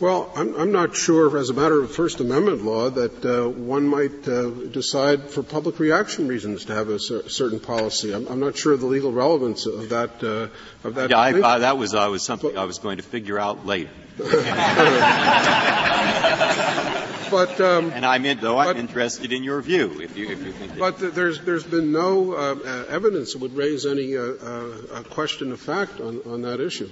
Well, 0.00 0.32
I'm, 0.34 0.56
I'm, 0.56 0.72
not 0.72 0.96
sure, 0.96 1.38
as 1.38 1.50
a 1.50 1.54
matter 1.54 1.80
of 1.80 1.92
First 1.92 2.18
Amendment 2.18 2.64
law, 2.64 2.90
that 2.90 3.24
uh, 3.24 3.48
one 3.48 3.86
might 3.86 4.26
uh, 4.26 4.50
decide 4.50 5.30
for 5.30 5.44
public 5.44 5.78
reaction 5.78 6.26
reasons 6.26 6.64
to 6.64 6.74
have 6.74 6.88
a 6.88 6.98
cer- 6.98 7.28
certain 7.28 7.60
policy. 7.60 8.12
I'm, 8.12 8.26
I'm, 8.26 8.40
not 8.40 8.56
sure 8.56 8.72
of 8.72 8.80
the 8.80 8.86
legal 8.86 9.12
relevance 9.12 9.66
of 9.66 9.90
that. 9.90 10.22
Uh, 10.22 10.48
of 10.86 10.96
that. 10.96 11.10
Yeah, 11.10 11.18
I, 11.18 11.58
that 11.60 11.78
was 11.78 11.94
uh, 11.94 12.08
was 12.10 12.24
something 12.24 12.54
but, 12.54 12.60
I 12.60 12.64
was 12.64 12.78
going 12.78 12.96
to 12.96 13.04
figure 13.04 13.38
out 13.38 13.66
later. 13.66 13.90
but 17.30 17.60
um, 17.60 17.90
and 17.90 18.06
I'm 18.06 18.24
in, 18.24 18.38
though 18.38 18.58
I'm 18.58 18.76
interested 18.76 19.32
in 19.32 19.42
your 19.42 19.60
view. 19.60 20.00
If 20.00 20.16
you, 20.16 20.30
if 20.30 20.44
you 20.44 20.52
think. 20.52 20.78
But 20.78 21.14
there's 21.14 21.40
there's 21.40 21.64
been 21.64 21.90
no 21.90 22.34
uh, 22.34 22.84
evidence 22.88 23.32
that 23.32 23.40
would 23.40 23.56
raise 23.56 23.86
any 23.86 24.16
uh, 24.16 25.02
question 25.10 25.50
of 25.50 25.60
fact 25.60 26.00
on, 26.00 26.20
on 26.26 26.42
that 26.42 26.60
issue. 26.60 26.90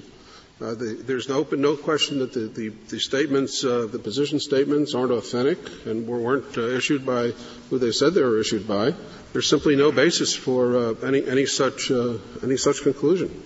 Uh, 0.63 0.75
the, 0.75 1.03
there's 1.07 1.29
no, 1.29 1.45
no 1.51 1.77
question 1.77 2.21
that 2.21 2.33
the, 2.33 2.47
the, 2.47 2.69
the 2.89 3.01
statements, 3.01 3.65
uh, 3.65 3.89
the 3.91 3.99
position 3.99 4.39
statements 4.39 4.95
aren't 4.95 5.11
authentic 5.11 5.59
and 5.87 6.07
weren't 6.07 6.57
uh, 6.57 6.61
issued 6.61 7.05
by 7.05 7.33
who 7.69 7.79
they 7.79 7.91
said 7.91 8.15
they 8.15 8.23
were 8.23 8.39
issued 8.39 8.69
by. 8.69 8.95
There's 9.33 9.49
simply 9.49 9.75
no 9.75 9.91
basis 9.91 10.37
for 10.37 10.77
uh, 10.77 10.95
any, 11.05 11.27
any, 11.27 11.47
such, 11.47 11.91
uh, 11.91 12.19
any 12.45 12.57
such 12.57 12.83
conclusion. 12.83 13.43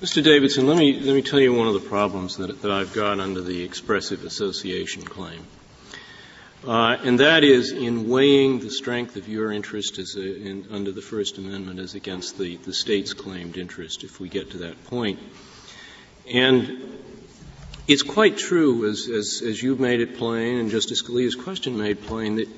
Mr. 0.00 0.22
Davidson, 0.22 0.68
let 0.68 0.78
me, 0.78 1.00
let 1.00 1.12
me 1.12 1.22
tell 1.22 1.40
you 1.40 1.52
one 1.52 1.66
of 1.66 1.74
the 1.74 1.80
problems 1.80 2.36
that, 2.36 2.62
that 2.62 2.70
I've 2.70 2.92
got 2.92 3.18
under 3.18 3.40
the 3.40 3.64
expressive 3.64 4.22
association 4.22 5.02
claim. 5.02 5.44
Uh, 6.64 6.96
and 7.02 7.18
that 7.18 7.42
is 7.42 7.72
in 7.72 8.08
weighing 8.08 8.60
the 8.60 8.70
strength 8.70 9.16
of 9.16 9.28
your 9.28 9.50
interest 9.50 9.98
a, 9.98 10.20
in, 10.20 10.68
under 10.70 10.92
the 10.92 11.02
First 11.02 11.38
Amendment 11.38 11.80
as 11.80 11.96
against 11.96 12.38
the, 12.38 12.58
the 12.58 12.72
state's 12.72 13.12
claimed 13.12 13.56
interest, 13.56 14.04
if 14.04 14.20
we 14.20 14.28
get 14.28 14.52
to 14.52 14.58
that 14.58 14.84
point. 14.84 15.18
And 16.32 16.80
it's 17.88 18.02
quite 18.02 18.38
true, 18.38 18.88
as, 18.88 19.08
as, 19.08 19.42
as 19.44 19.60
you've 19.60 19.80
made 19.80 20.00
it 20.00 20.16
plain 20.16 20.58
and 20.58 20.70
Justice 20.70 21.02
Scalia's 21.02 21.34
question 21.34 21.76
made 21.76 22.02
plain, 22.02 22.36
that 22.36 22.48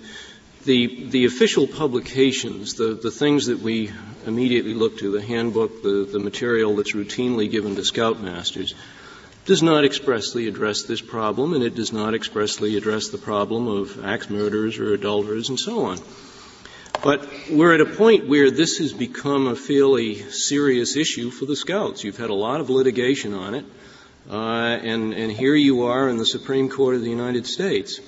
the, 0.65 1.09
the 1.09 1.25
official 1.25 1.67
publications, 1.67 2.75
the, 2.75 2.95
the 2.95 3.11
things 3.11 3.47
that 3.47 3.61
we 3.61 3.91
immediately 4.27 4.75
look 4.75 4.99
to, 4.99 5.11
the 5.11 5.23
handbook, 5.23 5.83
the, 5.83 6.09
the 6.11 6.19
material 6.19 6.77
that's 6.77 6.95
routinely 6.95 7.51
given 7.51 7.77
to 7.77 7.83
scoutmasters, 7.83 8.75
does 9.47 9.63
not 9.63 9.85
expressly 9.85 10.49
address 10.49 10.83
this 10.83 11.01
problem, 11.01 11.55
and 11.55 11.65
it 11.65 11.75
does 11.75 11.93
not 11.93 12.15
expressly 12.15 12.77
address 12.77 13.09
the 13.09 13.19
problem 13.19 13.67
of 13.67 14.05
axe 14.05 14.29
murderers 14.29 14.79
or 14.79 14.93
adulterers 14.93 15.49
and 15.49 15.59
so 15.59 15.87
on. 15.87 15.99
But 17.03 17.27
we're 17.51 17.75
at 17.75 17.81
a 17.81 17.87
point 17.87 18.29
where 18.29 18.51
this 18.51 18.77
has 18.79 18.93
become 18.93 19.47
a 19.47 19.57
fairly 19.57 20.17
serious 20.17 20.97
issue 20.97 21.31
for 21.31 21.47
the 21.47 21.57
Scouts. 21.57 22.05
You've 22.05 22.19
had 22.19 22.29
a 22.29 22.35
lot 22.35 22.61
of 22.61 22.69
litigation 22.69 23.33
on 23.33 23.55
it, 23.55 23.65
uh, 24.31 24.35
and, 24.35 25.15
and 25.15 25.33
here 25.33 25.55
you 25.55 25.85
are 25.85 26.11
in 26.11 26.19
the 26.19 26.27
Supreme 26.27 26.69
Court 26.69 26.97
of 26.97 27.01
the 27.01 27.09
United 27.09 27.47
States. 27.47 27.99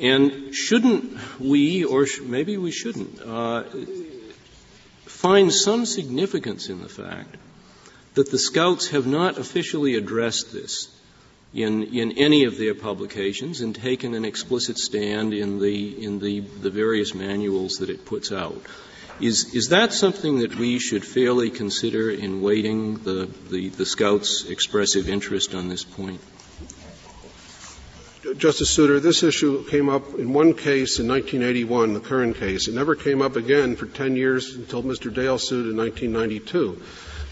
And 0.00 0.54
shouldn't 0.54 1.40
we, 1.40 1.84
or 1.84 2.06
sh- 2.06 2.20
maybe 2.20 2.56
we 2.56 2.70
shouldn't, 2.70 3.20
uh, 3.22 3.64
find 5.04 5.52
some 5.52 5.86
significance 5.86 6.68
in 6.68 6.82
the 6.82 6.88
fact 6.88 7.36
that 8.14 8.30
the 8.30 8.38
Scouts 8.38 8.88
have 8.88 9.06
not 9.06 9.38
officially 9.38 9.94
addressed 9.94 10.52
this 10.52 10.88
in, 11.54 11.82
in 11.84 12.12
any 12.18 12.44
of 12.44 12.58
their 12.58 12.74
publications 12.74 13.60
and 13.60 13.74
taken 13.74 14.14
an 14.14 14.24
explicit 14.24 14.78
stand 14.78 15.32
in 15.32 15.58
the, 15.58 16.04
in 16.04 16.18
the, 16.18 16.40
the 16.40 16.70
various 16.70 17.14
manuals 17.14 17.74
that 17.76 17.88
it 17.88 18.04
puts 18.04 18.32
out. 18.32 18.60
Is, 19.18 19.54
is 19.54 19.68
that 19.68 19.94
something 19.94 20.40
that 20.40 20.56
we 20.56 20.78
should 20.78 21.04
fairly 21.04 21.48
consider 21.48 22.10
in 22.10 22.42
weighting 22.42 22.98
the, 22.98 23.30
the, 23.50 23.70
the 23.70 23.86
Scouts' 23.86 24.44
expressive 24.44 25.08
interest 25.08 25.54
on 25.54 25.68
this 25.68 25.84
point? 25.84 26.20
Justice 28.34 28.70
Souter, 28.70 29.00
this 29.00 29.22
issue 29.22 29.64
came 29.68 29.88
up 29.88 30.14
in 30.14 30.32
one 30.32 30.54
case 30.54 30.98
in 30.98 31.08
1981, 31.08 31.94
the 31.94 32.00
Curran 32.00 32.34
case. 32.34 32.68
It 32.68 32.74
never 32.74 32.94
came 32.94 33.22
up 33.22 33.36
again 33.36 33.76
for 33.76 33.86
10 33.86 34.16
years 34.16 34.54
until 34.54 34.82
Mr. 34.82 35.12
Dale 35.12 35.38
sued 35.38 35.66
in 35.70 35.76
1992. 35.76 36.82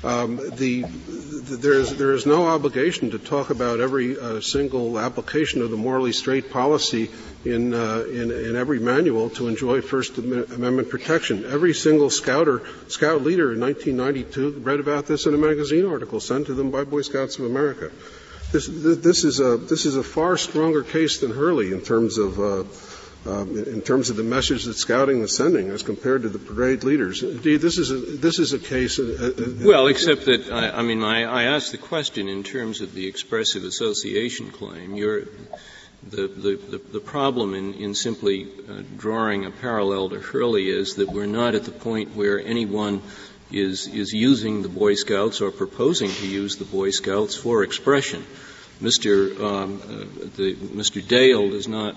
Um, 0.05 0.37
the, 0.37 0.83
the, 0.83 1.57
there, 1.57 1.73
is, 1.73 1.97
there 1.97 2.13
is 2.13 2.27
no 2.27 2.47
obligation 2.47 3.13
to 3.13 3.19
talk 3.19 3.49
about 3.49 3.81
every 3.81 4.19
uh, 4.19 4.43
single 4.43 4.99
application 4.99 5.63
of 5.63 5.71
the 5.71 5.79
morally 5.79 6.13
straight 6.13 6.51
policy 6.51 7.11
in, 7.47 7.73
uh, 7.73 8.05
in, 8.07 8.31
in, 8.31 8.55
every 8.55 8.81
manual 8.81 9.31
to 9.31 9.49
enjoy 9.49 9.81
First 9.81 10.19
Amendment 10.19 10.91
protection. 10.91 11.47
Every 11.47 11.73
single 11.73 12.11
scouter, 12.11 12.63
scout 12.89 13.23
leader 13.23 13.55
in 13.55 13.61
1992 13.61 14.61
read 14.61 14.81
about 14.81 15.07
this 15.07 15.25
in 15.25 15.33
a 15.33 15.39
magazine 15.39 15.87
article 15.87 16.21
sent 16.21 16.47
to 16.47 16.55
them 16.55 16.71
by 16.71 16.85
Boy 16.85 17.01
Scouts 17.01 17.39
of 17.39 17.47
America. 17.47 17.91
This, 18.55 18.69
this, 18.69 19.25
is, 19.25 19.41
a, 19.41 19.57
this 19.57 19.85
is 19.85 19.97
a 19.97 20.05
far 20.05 20.37
stronger 20.37 20.85
case 20.85 21.19
than 21.19 21.33
Hurley 21.33 21.73
in 21.73 21.81
terms 21.81 22.19
of 22.19 22.39
uh, 22.39 22.63
um, 23.27 23.59
in 23.59 23.81
terms 23.81 24.11
of 24.11 24.17
the 24.17 24.23
message 24.23 24.63
that 24.65 24.75
scouting 24.75 25.23
is 25.23 25.35
sending 25.35 25.71
as 25.71 25.83
compared 25.83 26.23
to 26.23 26.29
the 26.29 26.39
parade 26.39 26.85
leaders. 26.85 27.25
Indeed, 27.25 27.61
this 27.61 27.79
is 27.79 27.91
a, 27.91 27.97
this 27.97 28.39
is 28.39 28.53
a 28.53 28.61
case. 28.61 29.01
Uh, 29.01 29.03
uh, 29.03 29.43
uh 29.43 29.67
well, 29.67 29.89
except 29.89 30.27
that 30.27 30.53
I, 30.53 30.71
I 30.71 30.83
mean, 30.83 31.03
I, 31.03 31.25
I, 31.25 31.43
asked 31.55 31.73
the 31.73 31.79
question 31.79 32.29
in 32.29 32.45
terms 32.45 32.81
of 32.81 32.95
the 32.95 33.09
expressive 33.09 33.65
association 33.65 34.51
claim. 34.51 34.95
You're, 34.95 35.25
the, 36.09 36.29
the, 36.29 36.57
the, 36.57 36.81
the 36.93 37.01
problem 37.01 37.55
in, 37.55 37.75
in 37.75 37.95
simply 37.97 38.45
uh, 38.45 38.83
drawing 38.97 39.47
a 39.47 39.51
parallel 39.51 40.11
to 40.11 40.21
Hurley 40.21 40.69
is 40.69 40.95
that 40.95 41.09
we're 41.09 41.27
not 41.27 41.57
at 41.57 41.65
the 41.65 41.73
point 41.73 42.15
where 42.15 42.39
anyone 42.39 43.03
is, 43.51 43.87
is 43.87 44.13
using 44.13 44.63
the 44.63 44.69
Boy 44.69 44.95
Scouts 44.95 45.41
or 45.41 45.51
proposing 45.51 46.11
to 46.11 46.29
use 46.29 46.57
the 46.57 46.65
Boy 46.65 46.91
Scouts 46.91 47.35
for 47.35 47.63
expression. 47.63 48.25
Mr. 48.83 49.39
Um, 49.41 49.81
uh, 49.83 50.27
the, 50.37 50.55
Mr. 50.55 51.07
Dale 51.07 51.51
does 51.51 51.69
not 51.69 51.95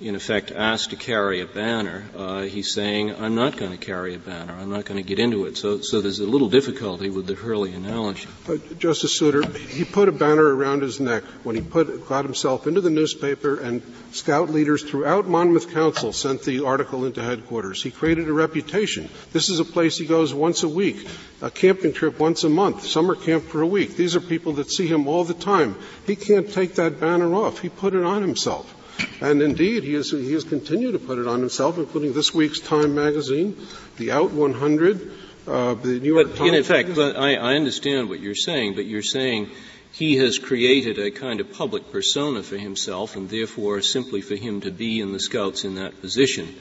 in 0.00 0.16
effect 0.16 0.50
asked 0.50 0.90
to 0.90 0.96
carry 0.96 1.40
a 1.40 1.46
banner, 1.46 2.04
uh, 2.16 2.42
he's 2.42 2.74
saying, 2.74 3.14
I'm 3.14 3.36
not 3.36 3.56
going 3.56 3.70
to 3.70 3.78
carry 3.78 4.16
a 4.16 4.18
banner. 4.18 4.52
I'm 4.52 4.70
not 4.70 4.84
going 4.86 4.96
to 4.96 5.06
get 5.06 5.20
into 5.20 5.46
it. 5.46 5.56
So, 5.56 5.82
so 5.82 6.00
there's 6.00 6.18
a 6.18 6.26
little 6.26 6.48
difficulty 6.48 7.10
with 7.10 7.28
the 7.28 7.36
Hurley 7.36 7.72
analogy. 7.74 8.26
Uh, 8.48 8.56
Justice 8.76 9.16
Souter, 9.16 9.48
he 9.56 9.84
put 9.84 10.08
a 10.08 10.12
banner 10.12 10.42
around 10.42 10.82
his 10.82 10.98
neck 10.98 11.22
when 11.44 11.54
he 11.54 11.62
put, 11.62 12.08
got 12.08 12.24
himself 12.24 12.66
into 12.66 12.80
the 12.80 12.90
newspaper 12.90 13.60
and 13.60 13.82
scout 14.10 14.50
leaders 14.50 14.82
throughout 14.82 15.28
Monmouth 15.28 15.72
Council 15.72 16.12
sent 16.12 16.42
the 16.42 16.64
article 16.64 17.04
into 17.04 17.22
headquarters. 17.22 17.80
He 17.80 17.92
created 17.92 18.28
a 18.28 18.32
reputation. 18.32 19.08
This 19.32 19.48
is 19.48 19.60
a 19.60 19.64
place 19.64 19.96
he 19.96 20.06
goes 20.06 20.34
once 20.34 20.64
a 20.64 20.68
week, 20.68 21.08
a 21.40 21.52
camping 21.52 21.92
trip 21.92 22.18
once 22.18 22.42
a 22.42 22.48
month, 22.48 22.84
summer 22.84 23.14
camp 23.14 23.44
for 23.44 23.62
a 23.62 23.66
week. 23.66 23.96
These 23.96 24.16
are 24.16 24.20
people 24.20 24.54
that 24.54 24.72
see 24.72 24.88
him 24.88 25.06
all 25.06 25.22
the 25.22 25.34
time. 25.34 25.76
He 26.04 26.16
can't 26.16 26.52
take 26.52 26.74
that 26.74 26.98
banner 26.98 27.32
off. 27.36 27.60
He 27.60 27.68
put 27.68 27.94
it 27.94 28.02
on 28.02 28.20
himself. 28.20 28.74
And 29.20 29.42
indeed, 29.42 29.84
he 29.84 29.94
has, 29.94 30.10
he 30.10 30.32
has 30.32 30.44
continued 30.44 30.92
to 30.92 30.98
put 30.98 31.18
it 31.18 31.26
on 31.26 31.40
himself, 31.40 31.78
including 31.78 32.12
this 32.12 32.34
week's 32.34 32.60
Time 32.60 32.94
magazine, 32.94 33.56
the 33.96 34.12
Out 34.12 34.32
100, 34.32 35.12
uh, 35.46 35.74
the 35.74 36.00
New 36.00 36.14
York 36.14 36.28
but 36.28 36.36
Times. 36.36 36.56
In 36.56 36.64
fact, 36.64 36.98
I, 36.98 37.34
I 37.34 37.54
understand 37.54 38.08
what 38.08 38.20
you're 38.20 38.34
saying, 38.34 38.74
but 38.74 38.86
you're 38.86 39.02
saying 39.02 39.50
he 39.92 40.16
has 40.16 40.38
created 40.38 40.98
a 40.98 41.10
kind 41.10 41.40
of 41.40 41.52
public 41.52 41.92
persona 41.92 42.42
for 42.42 42.58
himself, 42.58 43.14
and 43.16 43.28
therefore, 43.28 43.80
simply 43.82 44.20
for 44.20 44.34
him 44.34 44.60
to 44.62 44.70
be 44.70 45.00
in 45.00 45.12
the 45.12 45.20
Scouts 45.20 45.64
in 45.64 45.76
that 45.76 46.00
position 46.00 46.54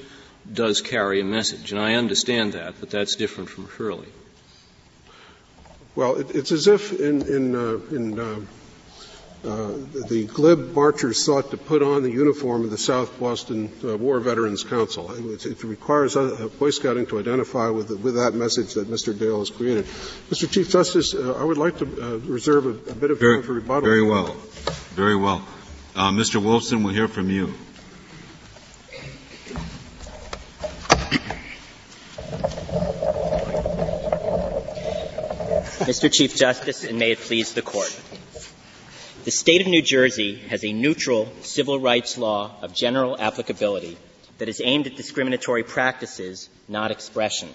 does 0.51 0.81
carry 0.81 1.21
a 1.21 1.23
message. 1.23 1.71
And 1.71 1.81
I 1.81 1.95
understand 1.95 2.53
that, 2.53 2.75
but 2.79 2.89
that's 2.89 3.15
different 3.15 3.49
from 3.49 3.67
Hurley. 3.67 4.09
Well, 5.95 6.15
it, 6.15 6.35
it's 6.35 6.51
as 6.51 6.67
if 6.67 6.99
in, 6.99 7.21
in, 7.21 7.55
uh, 7.55 7.79
in 7.95 8.19
uh, 8.19 8.39
uh, 9.43 9.73
the 10.07 10.25
GLIB 10.25 10.73
marchers 10.73 11.25
sought 11.25 11.51
to 11.51 11.57
put 11.57 11.83
on 11.83 12.03
the 12.03 12.09
uniform 12.09 12.63
of 12.63 12.71
the 12.71 12.77
South 12.77 13.19
Boston 13.19 13.69
uh, 13.83 13.97
War 13.97 14.21
Veterans 14.21 14.63
Council. 14.63 15.11
It, 15.33 15.45
it 15.45 15.63
requires 15.65 16.15
uh, 16.15 16.47
Boy 16.59 16.69
Scouting 16.69 17.07
to 17.07 17.19
identify 17.19 17.67
with, 17.67 17.89
the, 17.89 17.97
with 17.97 18.15
that 18.15 18.33
message 18.35 18.75
that 18.75 18.89
Mr. 18.89 19.17
Dale 19.17 19.39
has 19.39 19.49
created. 19.49 19.83
Mr. 20.29 20.49
Chief 20.49 20.69
Justice, 20.69 21.13
uh, 21.13 21.33
I 21.33 21.43
would 21.43 21.57
like 21.57 21.77
to 21.79 21.85
uh, 21.85 22.17
reserve 22.19 22.65
a, 22.67 22.91
a, 22.91 22.95
bit 22.95 23.11
of 23.11 23.19
very, 23.19 23.35
time 23.35 23.43
for 23.43 23.53
rebuttal. 23.53 23.81
Very 23.81 24.03
well. 24.03 24.27
Very 24.95 25.17
well. 25.17 25.45
Mr. 25.93 26.41
Wolfson, 26.41 26.83
we'll 26.83 26.93
hear 26.93 27.09
from 27.09 27.29
you. 27.29 27.53
Mr. 35.83 36.09
Chief 36.09 36.33
Justice, 36.33 36.85
and 36.85 36.97
may 36.97 37.11
it 37.11 37.19
please 37.19 37.53
the 37.53 37.61
Court. 37.61 37.93
The 39.23 39.31
state 39.31 39.61
of 39.61 39.67
New 39.67 39.81
Jersey 39.81 40.35
has 40.49 40.65
a 40.65 40.73
neutral 40.73 41.31
civil 41.43 41.79
rights 41.79 42.17
law 42.17 42.57
of 42.61 42.73
general 42.73 43.17
applicability 43.17 43.97
that 44.37 44.49
is 44.49 44.61
aimed 44.61 44.85
at 44.85 44.97
discriminatory 44.97 45.63
practices, 45.63 46.49
not 46.67 46.91
expression. 46.91 47.47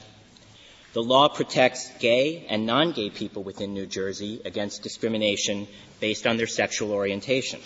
The 0.95 1.03
law 1.03 1.29
protects 1.29 1.91
gay 1.99 2.47
and 2.49 2.65
non-gay 2.65 3.11
people 3.11 3.43
within 3.43 3.75
New 3.75 3.85
Jersey 3.85 4.41
against 4.47 4.83
discrimination 4.83 5.69
based 6.01 6.27
on 6.27 6.39
their 6.39 6.47
sexual 6.47 6.93
orientation. 6.93 7.61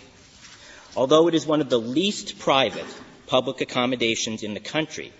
Although 0.97 1.29
it 1.29 1.37
is 1.37 1.47
one 1.47 1.61
of 1.61 1.71
the 1.71 1.79
least 1.79 2.41
private 2.41 2.93
public 3.29 3.61
accommodations 3.61 4.43
in 4.43 4.53
the 4.53 4.59
country, 4.59 5.13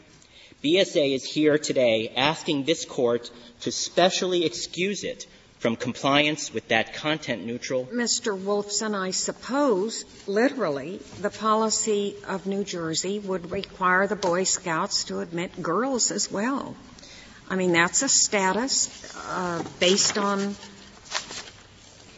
BSA 0.65 1.15
is 1.15 1.23
here 1.23 1.57
today 1.57 2.13
asking 2.17 2.65
this 2.65 2.85
court 2.85 3.31
to 3.61 3.71
specially 3.71 4.45
excuse 4.45 5.05
it 5.05 5.29
from 5.63 5.77
compliance 5.77 6.53
with 6.53 6.67
that 6.69 6.93
content 6.93 7.47
neutral. 7.47 7.87
Mr. 7.87 8.37
Wolfson, 8.37 8.97
I 9.01 9.13
suppose, 9.13 10.05
literally, 10.27 10.99
the 11.21 11.31
policy 11.31 12.17
of 12.27 12.47
New 12.49 12.65
Jersey 12.65 13.21
would 13.21 13.53
require 13.53 14.09
the 14.09 14.17
Boy 14.17 14.43
Scouts 14.43 15.05
to 15.05 15.21
admit 15.21 15.63
girls 15.63 16.11
as 16.11 16.29
well. 16.33 16.75
I 17.49 17.55
mean, 17.55 17.71
that's 17.71 18.03
a 18.03 18.09
status 18.09 19.15
uh, 19.17 19.63
based 19.79 20.19
on 20.19 20.57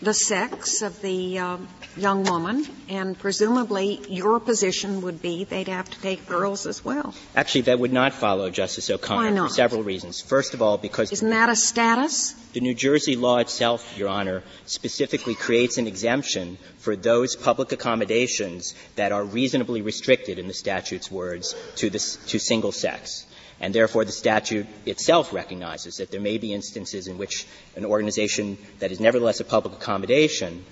the 0.05 0.15
sex 0.15 0.83
of 0.83 1.01
the 1.01 1.39
uh, 1.39 1.57
young 1.97 2.25
woman, 2.25 2.67
and 2.89 3.19
presumably 3.19 4.01
your 4.09 4.39
position 4.39 5.01
would 5.03 5.23
be 5.23 5.45
they'd 5.45 5.69
have 5.69 5.89
to 5.89 6.01
take 6.01 6.27
girls 6.27 6.67
as 6.67 6.85
well. 6.85 7.15
Actually, 7.35 7.63
that 7.63 7.79
would 7.79 7.93
not 7.93 8.13
follow, 8.13 8.51
Justice 8.51 8.91
O'Connor, 8.91 9.23
Why 9.23 9.31
not? 9.31 9.49
for 9.49 9.55
several 9.55 9.83
reasons. 9.83 10.21
First 10.21 10.55
of 10.55 10.63
all, 10.63 10.77
because 10.79 11.11
isn't 11.11 11.31
that 11.31 11.49
a 11.49 11.57
status? 11.57 12.33
The 12.53 12.61
New 12.61 12.75
Jersey 12.75 13.17
law 13.17 13.39
itself, 13.39 13.97
Your 13.99 14.09
Honor, 14.09 14.43
specifically 14.67 15.35
creates 15.35 15.79
an 15.79 15.87
exemption 15.87 16.59
for 16.79 16.95
those 16.95 17.35
public 17.35 17.73
accommodations 17.73 18.75
that 18.97 19.11
are 19.11 19.25
reasonably 19.25 19.83
restricted, 19.83 20.39
in 20.39 20.47
the 20.47 20.55
statute's 20.55 21.11
words, 21.11 21.55
to, 21.77 21.91
this, 21.91 22.17
to 22.27 22.39
single 22.39 22.73
sex. 22.73 23.27
And 23.61 23.75
therefore, 23.75 24.05
the 24.05 24.13
statute 24.13 24.67
itself 24.85 25.33
recognizes 25.33 25.97
that 25.99 26.11
there 26.11 26.21
may 26.21 26.39
be 26.39 26.53
instances 26.53 27.07
in 27.07 27.19
which 27.19 27.47
an 27.77 27.85
organization 27.85 28.59
that 28.81 28.93
is 28.93 29.01
nevertheless 29.01 29.41
a 29.41 29.45
public 29.45 29.75
accommodation 29.75 30.65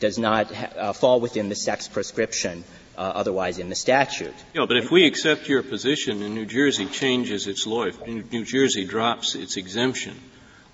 does 0.00 0.18
not 0.18 0.52
uh, 0.52 0.92
fall 0.92 1.20
within 1.20 1.48
the 1.48 1.54
sex 1.54 1.88
prescription 1.88 2.64
uh, 2.96 3.00
otherwise 3.00 3.58
in 3.58 3.68
the 3.68 3.74
statute. 3.74 4.34
Yeah, 4.52 4.66
but 4.66 4.76
if 4.76 4.90
we 4.90 5.06
accept 5.06 5.48
your 5.48 5.62
position 5.62 6.22
and 6.22 6.34
New 6.34 6.46
Jersey 6.46 6.86
changes 6.86 7.46
its 7.46 7.66
law, 7.66 7.84
if 7.84 8.04
New 8.06 8.44
Jersey 8.44 8.84
drops 8.84 9.34
its 9.34 9.56
exemption, 9.56 10.14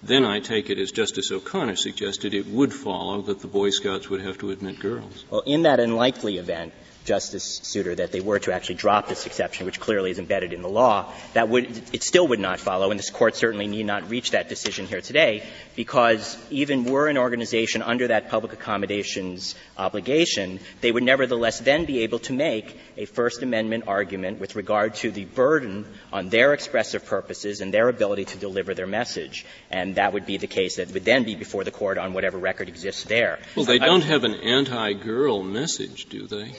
then 0.03 0.25
I 0.25 0.41
take 0.41 0.71
it, 0.71 0.79
as 0.79 0.93
Justice 0.93 1.31
O'Connor 1.31 1.77
suggested, 1.77 2.33
it 2.33 2.47
would 2.47 2.73
follow 2.73 3.23
that 3.23 3.41
the 3.41 3.47
Boy 3.47 3.71
Scouts 3.71 4.09
would 4.09 4.23
have 4.23 4.39
to 4.39 4.51
admit 4.51 4.81
girls. 4.81 5.25
Well, 5.31 5.43
in 5.45 5.63
that 5.63 5.79
unlikely 5.79 6.39
event, 6.39 6.73
Justice 7.11 7.61
Souter, 7.65 7.97
that 7.97 8.13
they 8.13 8.21
were 8.21 8.39
to 8.39 8.53
actually 8.53 8.77
drop 8.77 9.09
this 9.09 9.27
exception, 9.27 9.67
which 9.67 9.81
clearly 9.81 10.13
is 10.13 10.21
embedded 10.21 10.53
in 10.53 10.63
the 10.63 10.69
law, 10.69 11.13
that 11.35 11.49
would, 11.49 11.67
it 11.93 12.05
still 12.05 12.29
would 12.29 12.39
not 12.39 12.61
follow, 12.61 12.93
and 12.93 13.01
this 13.01 13.11
court 13.11 13.35
certainly 13.35 13.67
need 13.67 13.85
not 13.85 14.09
reach 14.09 14.31
that 14.31 14.49
decision 14.49 14.87
here 14.87 15.01
today, 15.01 15.43
because 15.75 16.39
even 16.51 16.85
were 16.85 17.09
an 17.09 17.19
organization 17.19 17.83
under 17.83 18.07
that 18.07 18.29
public 18.29 18.53
accommodations 18.53 19.57
obligation, 19.77 20.61
they 20.83 20.93
would 20.93 21.03
nevertheless 21.03 21.59
then 21.59 21.85
be 21.85 22.05
able 22.05 22.21
to 22.21 22.33
make 22.33 22.79
a 22.97 23.07
First 23.07 23.43
Amendment 23.43 23.85
argument 23.89 24.39
with 24.39 24.55
regard 24.55 24.95
to 24.97 25.11
the 25.11 25.25
burden 25.25 25.87
on 26.13 26.29
their 26.29 26.53
expressive 26.53 27.05
purposes 27.07 27.61
and 27.61 27.75
their 27.75 27.89
ability 27.89 28.27
to 28.27 28.39
deliver 28.39 28.73
their 28.73 28.87
message. 28.87 29.45
And 29.69 29.97
that 29.97 30.13
would 30.13 30.27
be 30.27 30.37
the 30.37 30.47
case 30.47 30.77
that 30.77 30.93
would 30.93 31.05
then 31.05 31.25
be 31.25 31.35
before 31.35 31.65
the 31.65 31.73
court 31.73 31.99
on 31.99 32.13
whatever 32.13 32.39
record 32.39 32.69
exists 32.69 33.03
there. 33.03 33.41
Well, 33.57 33.67
they 33.67 33.79
don't 33.81 34.05
have 34.05 34.23
an 34.23 34.35
anti-girl 34.35 35.43
message, 35.43 36.09
do 36.09 36.29
they? 36.29 36.53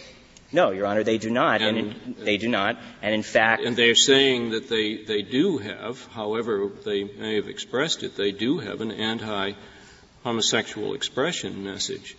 No, 0.53 0.71
Your 0.71 0.85
Honor, 0.85 1.03
they 1.03 1.17
do 1.17 1.29
not. 1.29 1.61
And, 1.61 1.77
and 1.77 2.15
they 2.17 2.37
do 2.37 2.49
not. 2.49 2.77
And 3.01 3.13
in 3.13 3.23
fact, 3.23 3.63
and 3.63 3.75
they're 3.75 3.95
saying 3.95 4.51
that 4.51 4.67
they 4.67 4.97
they 4.97 5.21
do 5.21 5.57
have, 5.59 6.05
however 6.07 6.69
they 6.83 7.03
may 7.03 7.35
have 7.35 7.47
expressed 7.47 8.03
it, 8.03 8.17
they 8.17 8.31
do 8.31 8.59
have 8.59 8.81
an 8.81 8.91
anti-homosexual 8.91 10.93
expression 10.93 11.63
message. 11.63 12.17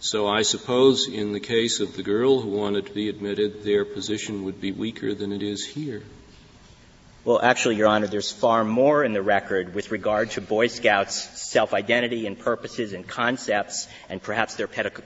So 0.00 0.26
I 0.26 0.42
suppose 0.42 1.08
in 1.08 1.32
the 1.32 1.40
case 1.40 1.80
of 1.80 1.96
the 1.96 2.02
girl 2.02 2.40
who 2.40 2.50
wanted 2.50 2.86
to 2.86 2.92
be 2.92 3.08
admitted, 3.08 3.62
their 3.62 3.84
position 3.84 4.44
would 4.44 4.60
be 4.60 4.72
weaker 4.72 5.14
than 5.14 5.32
it 5.32 5.42
is 5.42 5.64
here. 5.64 6.02
Well, 7.24 7.40
actually, 7.42 7.76
Your 7.76 7.86
Honor, 7.86 8.06
there's 8.06 8.30
far 8.30 8.64
more 8.64 9.02
in 9.02 9.14
the 9.14 9.22
record 9.22 9.74
with 9.74 9.90
regard 9.90 10.32
to 10.32 10.42
Boy 10.42 10.66
Scouts' 10.66 11.14
self-identity 11.40 12.26
and 12.26 12.38
purposes 12.38 12.92
and 12.92 13.08
concepts 13.08 13.88
and 14.10 14.22
perhaps 14.22 14.56
their 14.56 14.66
pedag- 14.66 15.02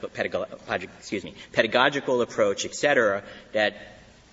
excuse 0.99 1.23
me, 1.23 1.35
pedagogical 1.53 2.21
approach, 2.21 2.65
et 2.65 2.75
cetera, 2.75 3.23
that 3.53 3.77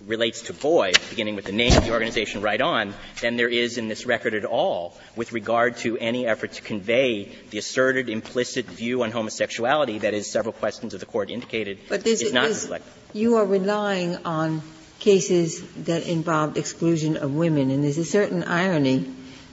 relates 0.08 0.42
to 0.42 0.54
boy, 0.54 0.94
beginning 1.12 1.36
with 1.36 1.46
the 1.46 1.52
name 1.52 1.78
of 1.78 1.84
the 1.86 1.92
organization 1.92 2.42
right 2.42 2.60
on, 2.60 2.92
than 3.22 3.38
there 3.38 3.48
is 3.48 3.78
in 3.78 3.88
this 3.88 4.08
record 4.08 4.34
at 4.34 4.46
all 4.46 4.98
with 5.16 5.32
regard 5.32 5.78
to 5.78 5.96
any 6.00 6.26
effort 6.26 6.54
to 6.54 6.64
convey 6.64 7.32
the 7.52 7.60
asserted 7.60 8.10
implicit 8.10 8.66
view 8.66 9.04
on 9.04 9.12
homosexuality 9.12 10.00
that 10.00 10.16
is 10.16 10.30
several 10.30 10.54
questions 10.54 10.96
of 10.96 11.00
the 11.00 11.06
court 11.06 11.30
indicated 11.30 11.78
but 11.88 12.04
this, 12.04 12.22
is 12.24 12.34
not 12.34 12.48
reflected. 12.48 12.92
You 13.14 13.36
are 13.38 13.46
relying 13.46 14.18
on 14.26 14.62
cases 15.06 15.62
that 15.86 16.08
involved 16.08 16.58
exclusion 16.58 17.16
of 17.16 17.32
women, 17.32 17.70
and 17.70 17.84
there's 17.84 18.00
a 18.00 18.04
certain 18.04 18.44
irony 18.44 19.08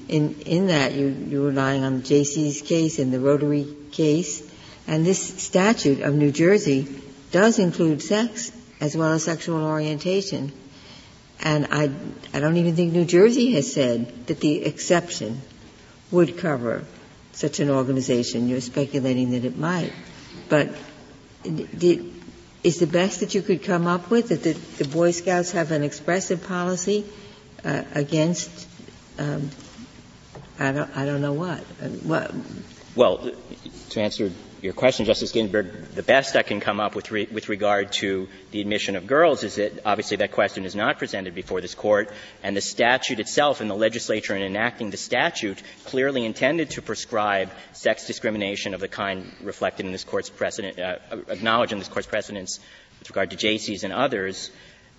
in, 0.08 0.34
in 0.46 0.68
that. 0.68 0.94
You, 0.94 1.08
you're 1.28 1.48
relying 1.48 1.84
on 1.84 2.00
Jaycees 2.00 2.64
case 2.64 2.98
and 2.98 3.12
the 3.12 3.20
Rotary 3.20 3.66
case, 3.92 4.42
and 4.88 5.04
this 5.04 5.20
statute 5.20 6.00
of 6.00 6.14
New 6.14 6.32
Jersey 6.32 6.88
does 7.32 7.58
include 7.58 8.00
sex 8.00 8.50
as 8.80 8.96
well 8.96 9.12
as 9.12 9.24
sexual 9.24 9.62
orientation. 9.62 10.52
And 11.40 11.68
I, 11.70 11.90
I 12.32 12.40
don't 12.40 12.56
even 12.56 12.74
think 12.74 12.94
New 12.94 13.04
Jersey 13.04 13.52
has 13.52 13.70
said 13.70 14.26
that 14.28 14.40
the 14.40 14.64
exception 14.64 15.42
would 16.10 16.38
cover 16.38 16.84
such 17.32 17.60
an 17.60 17.68
organization. 17.68 18.48
You're 18.48 18.62
speculating 18.62 19.32
that 19.32 19.44
it 19.44 19.58
might. 19.58 19.92
But 20.48 20.70
did, 21.42 22.11
is 22.62 22.78
the 22.78 22.86
best 22.86 23.20
that 23.20 23.34
you 23.34 23.42
could 23.42 23.62
come 23.62 23.86
up 23.86 24.10
with 24.10 24.28
that 24.28 24.42
the, 24.42 24.52
the 24.52 24.84
Boy 24.84 25.10
Scouts 25.10 25.52
have 25.52 25.70
an 25.72 25.82
expressive 25.82 26.44
policy 26.46 27.04
uh, 27.64 27.82
against 27.94 28.68
um, 29.18 29.50
I 30.58 30.72
don't 30.72 30.96
I 30.96 31.04
don't 31.04 31.20
know 31.20 31.32
what. 31.32 31.60
Uh, 31.60 31.88
what. 31.88 32.32
Well, 32.94 33.30
to 33.90 34.00
answer 34.00 34.30
your 34.62 34.72
question, 34.72 35.06
Justice 35.06 35.32
Ginsburg, 35.32 35.88
the 35.96 36.04
best 36.04 36.36
I 36.36 36.44
can 36.44 36.60
come 36.60 36.78
up 36.78 36.94
with 36.94 37.10
re- 37.10 37.26
with 37.32 37.48
regard 37.48 37.90
to 37.94 38.28
the 38.52 38.60
admission 38.60 38.94
of 38.94 39.08
girls 39.08 39.42
is 39.42 39.56
that 39.56 39.80
obviously 39.84 40.18
that 40.18 40.30
question 40.30 40.64
is 40.64 40.76
not 40.76 41.00
presented 41.00 41.34
before 41.34 41.60
this 41.60 41.74
court, 41.74 42.10
and 42.44 42.56
the 42.56 42.60
statute 42.60 43.18
itself 43.18 43.60
and 43.60 43.68
the 43.68 43.74
legislature 43.74 44.36
in 44.36 44.42
enacting 44.42 44.90
the 44.90 44.96
statute 44.96 45.60
clearly 45.84 46.24
intended 46.24 46.70
to 46.70 46.82
prescribe 46.82 47.50
sex 47.72 48.06
discrimination 48.06 48.72
of 48.72 48.80
the 48.80 48.86
kind 48.86 49.32
reflected 49.42 49.84
in 49.84 49.90
this 49.90 50.04
court's 50.04 50.30
precedent, 50.30 50.78
uh, 50.78 50.98
acknowledged 51.28 51.72
in 51.72 51.80
this 51.80 51.88
court's 51.88 52.06
precedents 52.06 52.60
with 53.00 53.10
regard 53.10 53.32
to 53.32 53.36
Jaycees 53.36 53.82
and 53.82 53.92
others, 53.92 54.52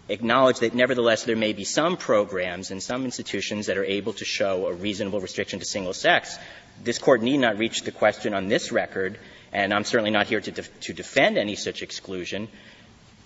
acknowledge 0.10 0.60
that 0.60 0.74
nevertheless 0.76 1.24
there 1.24 1.38
may 1.38 1.54
be 1.54 1.64
some 1.64 1.96
programs 1.96 2.72
and 2.72 2.84
some 2.84 3.06
institutions 3.06 3.68
that 3.68 3.78
are 3.78 3.86
able 3.86 4.12
to 4.12 4.26
show 4.26 4.68
a 4.68 4.74
reasonable 4.74 5.22
restriction 5.22 5.60
to 5.60 5.66
single 5.66 5.94
sex. 5.94 6.38
This 6.84 7.00
court 7.00 7.22
need 7.22 7.38
not 7.38 7.58
reach 7.58 7.84
the 7.84 7.92
question 7.92 8.34
on 8.34 8.50
this 8.50 8.70
record 8.74 9.18
and 9.54 9.74
I'm 9.74 9.86
certainly 9.86 10.12
not 10.12 10.28
here 10.28 10.42
to, 10.42 10.52
to 10.52 10.94
defend 10.94 11.38
any 11.38 11.56
such 11.56 11.82
exclusion. 11.84 12.50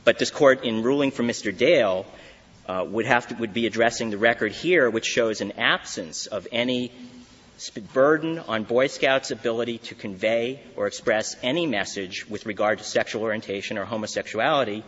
But 0.04 0.20
this 0.20 0.30
court, 0.30 0.64
in 0.64 0.84
ruling 0.84 1.12
for 1.12 1.24
Mr. 1.24 1.58
Dale, 1.58 2.06
uh, 2.68 2.86
would 2.88 3.06
have 3.06 3.28
to 3.28 3.36
would 3.36 3.54
be 3.54 3.66
addressing 3.66 4.10
the 4.10 4.18
record 4.18 4.52
here, 4.52 4.90
which 4.90 5.06
shows 5.06 5.42
an 5.42 5.54
absence 5.54 6.28
of 6.28 6.48
any 6.52 6.92
burden 7.94 8.40
on 8.40 8.64
Boy 8.64 8.88
Scouts' 8.88 9.32
ability 9.32 9.80
to 9.80 9.96
convey 9.96 10.62
or 10.76 10.86
express 10.86 11.36
any 11.42 11.66
message 11.66 12.30
with 12.30 12.46
regard 12.46 12.78
to 12.80 12.84
sexual 12.84 13.24
orientation 13.24 13.78
or 13.78 13.86
homosexuality, 13.86 14.84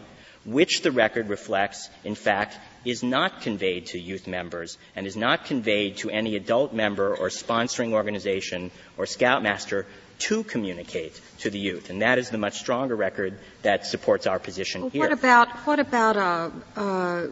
which 0.45 0.81
the 0.81 0.91
record 0.91 1.29
reflects, 1.29 1.89
in 2.03 2.15
fact, 2.15 2.57
is 2.85 3.01
not 3.01 3.41
conveyed 3.41 3.87
to 3.87 3.99
youth 3.99 4.27
members 4.27 4.77
and 4.95 5.07
is 5.07 5.15
not 5.17 5.45
conveyed 5.45 5.97
to 5.97 6.09
any 6.09 6.35
adult 6.35 6.73
member 6.73 7.15
or 7.15 7.29
sponsoring 7.29 7.93
organization 7.93 8.71
or 8.97 9.05
scoutmaster 9.05 9.85
to 10.19 10.43
communicate 10.43 11.19
to 11.39 11.49
the 11.49 11.59
youth, 11.59 11.89
and 11.89 12.01
that 12.01 12.17
is 12.17 12.29
the 12.29 12.37
much 12.37 12.59
stronger 12.59 12.95
record 12.95 13.37
that 13.61 13.85
supports 13.85 14.27
our 14.27 14.39
position 14.39 14.81
well, 14.81 14.89
here. 14.89 15.01
What 15.01 15.11
about 15.11 15.49
what 15.65 15.79
about 15.79 16.17
a, 16.17 16.51
a 16.75 17.29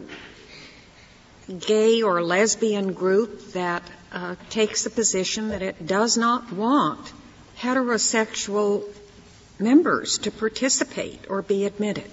gay 1.53 2.01
or 2.01 2.21
lesbian 2.21 2.93
group 2.93 3.53
that 3.53 3.83
uh, 4.11 4.35
takes 4.49 4.83
the 4.83 4.89
position 4.89 5.49
that 5.49 5.61
it 5.61 5.85
does 5.85 6.17
not 6.17 6.51
want 6.51 7.11
heterosexual 7.59 8.83
members 9.59 10.19
to 10.19 10.31
participate 10.31 11.25
or 11.29 11.41
be 11.41 11.65
admitted? 11.65 12.09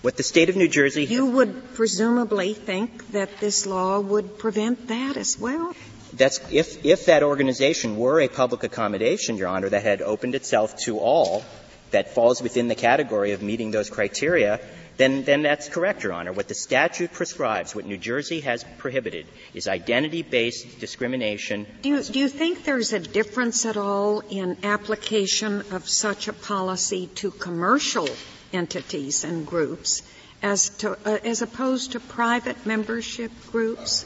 What 0.00 0.16
the 0.16 0.22
state 0.22 0.48
of 0.48 0.56
New 0.56 0.68
Jersey 0.68 1.04
you 1.04 1.26
would 1.26 1.74
presumably 1.74 2.54
think 2.54 3.10
that 3.12 3.38
this 3.38 3.66
law 3.66 3.98
would 3.98 4.38
prevent 4.38 4.88
that 4.88 5.16
as 5.16 5.36
well. 5.38 5.74
That's 6.12 6.40
if, 6.50 6.84
if 6.84 7.06
that 7.06 7.22
organization 7.22 7.96
were 7.96 8.20
a 8.20 8.28
public 8.28 8.62
accommodation, 8.62 9.36
Your 9.36 9.48
Honor, 9.48 9.68
that 9.68 9.82
had 9.82 10.02
opened 10.02 10.34
itself 10.34 10.76
to 10.84 10.98
all, 10.98 11.44
that 11.90 12.14
falls 12.14 12.42
within 12.42 12.68
the 12.68 12.74
category 12.74 13.32
of 13.32 13.42
meeting 13.42 13.70
those 13.70 13.90
criteria, 13.90 14.60
then, 14.96 15.22
then 15.22 15.42
that's 15.42 15.68
correct, 15.68 16.02
Your 16.02 16.12
Honor. 16.12 16.32
What 16.32 16.48
the 16.48 16.54
statute 16.54 17.12
prescribes, 17.12 17.74
what 17.74 17.86
New 17.86 17.96
Jersey 17.96 18.40
has 18.40 18.64
prohibited, 18.78 19.26
is 19.54 19.68
identity-based 19.68 20.80
discrimination. 20.80 21.66
Do 21.82 21.88
you, 21.90 22.02
do 22.02 22.18
you 22.18 22.28
think 22.28 22.64
there's 22.64 22.92
a 22.92 22.98
difference 22.98 23.64
at 23.64 23.76
all 23.76 24.20
in 24.28 24.58
application 24.64 25.62
of 25.70 25.88
such 25.88 26.26
a 26.26 26.32
policy 26.32 27.06
to 27.16 27.30
commercial 27.30 28.08
entities 28.52 29.24
and 29.24 29.46
groups 29.46 30.02
as 30.42 30.70
to 30.70 30.92
uh, 31.04 31.18
as 31.24 31.42
opposed 31.42 31.92
to 31.92 32.00
private 32.00 32.66
membership 32.66 33.30
groups? 33.50 34.04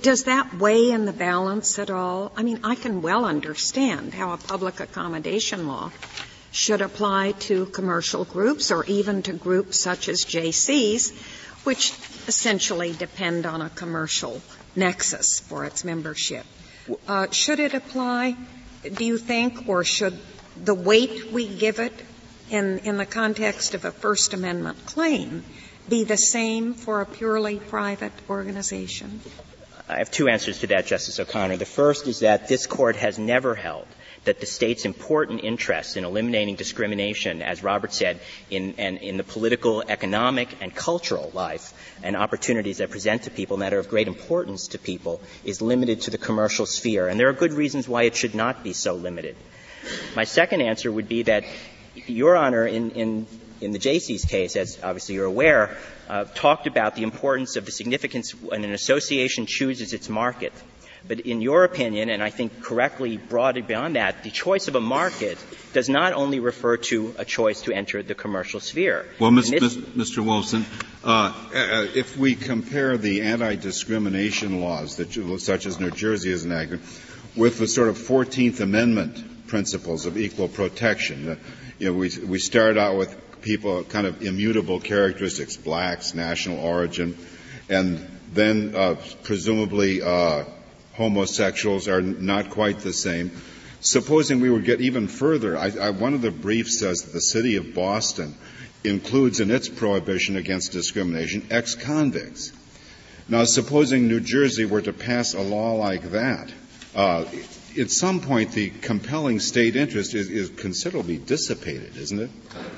Does 0.00 0.24
that 0.24 0.54
weigh 0.54 0.90
in 0.90 1.04
the 1.04 1.12
balance 1.12 1.78
at 1.78 1.90
all? 1.90 2.32
I 2.34 2.42
mean, 2.42 2.60
I 2.64 2.76
can 2.76 3.02
well 3.02 3.26
understand 3.26 4.14
how 4.14 4.32
a 4.32 4.38
public 4.38 4.80
accommodation 4.80 5.68
law 5.68 5.90
should 6.50 6.80
apply 6.80 7.32
to 7.32 7.66
commercial 7.66 8.24
groups 8.24 8.70
or 8.70 8.84
even 8.86 9.22
to 9.22 9.32
groups 9.32 9.80
such 9.80 10.08
as 10.08 10.24
Jaycees, 10.24 11.12
which 11.64 11.92
essentially 12.26 12.92
depend 12.92 13.44
on 13.44 13.60
a 13.60 13.68
commercial 13.68 14.40
nexus 14.74 15.40
for 15.40 15.64
its 15.64 15.84
membership. 15.84 16.46
Uh, 17.06 17.30
should 17.30 17.60
it 17.60 17.74
apply, 17.74 18.36
do 18.94 19.04
you 19.04 19.18
think, 19.18 19.68
or 19.68 19.84
should 19.84 20.18
the 20.56 20.74
weight 20.74 21.32
we 21.32 21.46
give 21.46 21.78
it 21.80 21.92
in, 22.50 22.78
in 22.80 22.96
the 22.96 23.06
context 23.06 23.74
of 23.74 23.84
a 23.84 23.92
First 23.92 24.34
Amendment 24.34 24.86
claim 24.86 25.44
be 25.88 26.04
the 26.04 26.16
same 26.16 26.74
for 26.74 27.00
a 27.00 27.06
purely 27.06 27.58
private 27.58 28.12
organization? 28.28 29.20
I 29.92 29.98
have 29.98 30.10
two 30.10 30.28
answers 30.28 30.60
to 30.60 30.68
that, 30.68 30.86
Justice 30.86 31.20
O'Connor. 31.20 31.58
The 31.58 31.66
first 31.66 32.06
is 32.06 32.20
that 32.20 32.48
this 32.48 32.66
court 32.66 32.96
has 32.96 33.18
never 33.18 33.54
held 33.54 33.86
that 34.24 34.40
the 34.40 34.46
state's 34.46 34.84
important 34.84 35.42
interest 35.42 35.96
in 35.96 36.04
eliminating 36.04 36.54
discrimination, 36.54 37.42
as 37.42 37.62
Roberts 37.62 37.98
said, 37.98 38.20
in, 38.50 38.74
in, 38.74 38.96
in, 38.98 39.16
the 39.16 39.24
political, 39.24 39.82
economic, 39.86 40.48
and 40.60 40.74
cultural 40.74 41.30
life 41.34 41.74
and 42.02 42.16
opportunities 42.16 42.78
that 42.78 42.90
present 42.90 43.24
to 43.24 43.30
people 43.30 43.58
that 43.58 43.74
are 43.74 43.80
of 43.80 43.88
great 43.88 44.06
importance 44.06 44.68
to 44.68 44.78
people 44.78 45.20
is 45.44 45.60
limited 45.60 46.02
to 46.02 46.10
the 46.10 46.18
commercial 46.18 46.66
sphere. 46.66 47.08
And 47.08 47.18
there 47.18 47.28
are 47.28 47.32
good 47.32 47.52
reasons 47.52 47.88
why 47.88 48.04
it 48.04 48.14
should 48.14 48.34
not 48.34 48.62
be 48.62 48.72
so 48.72 48.94
limited. 48.94 49.36
My 50.14 50.24
second 50.24 50.62
answer 50.62 50.90
would 50.90 51.08
be 51.08 51.24
that 51.24 51.44
Your 52.06 52.36
Honor, 52.36 52.66
in, 52.66 52.92
in, 52.92 53.26
in 53.62 53.72
the 53.72 53.78
Jaycees 53.78 54.28
case, 54.28 54.56
as 54.56 54.78
obviously 54.82 55.14
you're 55.14 55.26
aware, 55.26 55.76
uh, 56.08 56.24
talked 56.34 56.66
about 56.66 56.96
the 56.96 57.02
importance 57.02 57.56
of 57.56 57.64
the 57.64 57.72
significance 57.72 58.32
when 58.32 58.64
an 58.64 58.72
association 58.72 59.46
chooses 59.46 59.92
its 59.92 60.08
market 60.08 60.52
but 61.06 61.20
in 61.20 61.40
your 61.40 61.64
opinion, 61.64 62.10
and 62.10 62.22
I 62.22 62.30
think 62.30 62.62
correctly 62.62 63.16
broadened 63.16 63.66
beyond 63.66 63.96
that, 63.96 64.22
the 64.22 64.30
choice 64.30 64.68
of 64.68 64.76
a 64.76 64.80
market 64.80 65.38
does 65.72 65.88
not 65.88 66.12
only 66.12 66.38
refer 66.38 66.76
to 66.76 67.14
a 67.18 67.24
choice 67.24 67.62
to 67.62 67.72
enter 67.72 68.02
the 68.02 68.14
commercial 68.14 68.60
sphere. 68.60 69.06
Well, 69.18 69.30
Mr. 69.30 69.58
Mr. 69.58 70.24
Wolfson, 70.24 70.64
uh, 71.04 71.32
uh, 71.54 71.86
if 71.94 72.16
we 72.16 72.34
compare 72.34 72.96
the 72.96 73.22
anti-discrimination 73.22 74.60
laws 74.60 74.96
that, 74.96 75.12
such 75.40 75.66
as 75.66 75.80
New 75.80 75.90
Jersey 75.90 76.30
has 76.30 76.44
enacted 76.44 76.80
with 77.34 77.58
the 77.58 77.66
sort 77.66 77.88
of 77.88 77.98
14th 77.98 78.60
Amendment 78.60 79.48
principles 79.48 80.06
of 80.06 80.16
equal 80.16 80.48
protection, 80.48 81.30
uh, 81.30 81.36
you 81.78 81.88
know, 81.88 81.94
we, 81.94 82.10
we 82.26 82.38
start 82.38 82.78
out 82.78 82.96
with 82.96 83.16
people, 83.42 83.84
kind 83.84 84.06
of 84.06 84.22
immutable 84.22 84.80
characteristics, 84.80 85.56
blacks, 85.56 86.14
national 86.14 86.58
origin, 86.60 87.16
and 87.68 88.06
then 88.32 88.74
uh, 88.74 88.96
presumably 89.22 90.02
uh, 90.02 90.44
homosexuals 90.94 91.88
are 91.88 92.00
not 92.00 92.50
quite 92.50 92.78
the 92.80 92.92
same. 92.92 93.30
Supposing 93.80 94.40
we 94.40 94.48
would 94.48 94.64
get 94.64 94.80
even 94.80 95.08
further, 95.08 95.58
I, 95.58 95.72
I, 95.80 95.90
one 95.90 96.14
of 96.14 96.22
the 96.22 96.30
briefs 96.30 96.78
says 96.78 97.02
that 97.02 97.12
the 97.12 97.20
city 97.20 97.56
of 97.56 97.74
Boston 97.74 98.36
includes 98.84 99.40
in 99.40 99.50
its 99.50 99.68
prohibition 99.68 100.36
against 100.36 100.72
discrimination 100.72 101.46
ex-convicts. 101.50 102.52
Now, 103.28 103.44
supposing 103.44 104.08
New 104.08 104.20
Jersey 104.20 104.64
were 104.64 104.82
to 104.82 104.92
pass 104.92 105.34
a 105.34 105.40
law 105.40 105.74
like 105.74 106.10
that, 106.10 106.52
uh, 106.94 107.24
at 107.78 107.90
some 107.90 108.20
point 108.20 108.52
the 108.52 108.70
compelling 108.70 109.40
state 109.40 109.76
interest 109.76 110.14
is, 110.14 110.28
is, 110.28 110.50
considerably 110.50 111.18
dissipated, 111.18 111.96
isn't 111.96 112.18
it? 112.18 112.30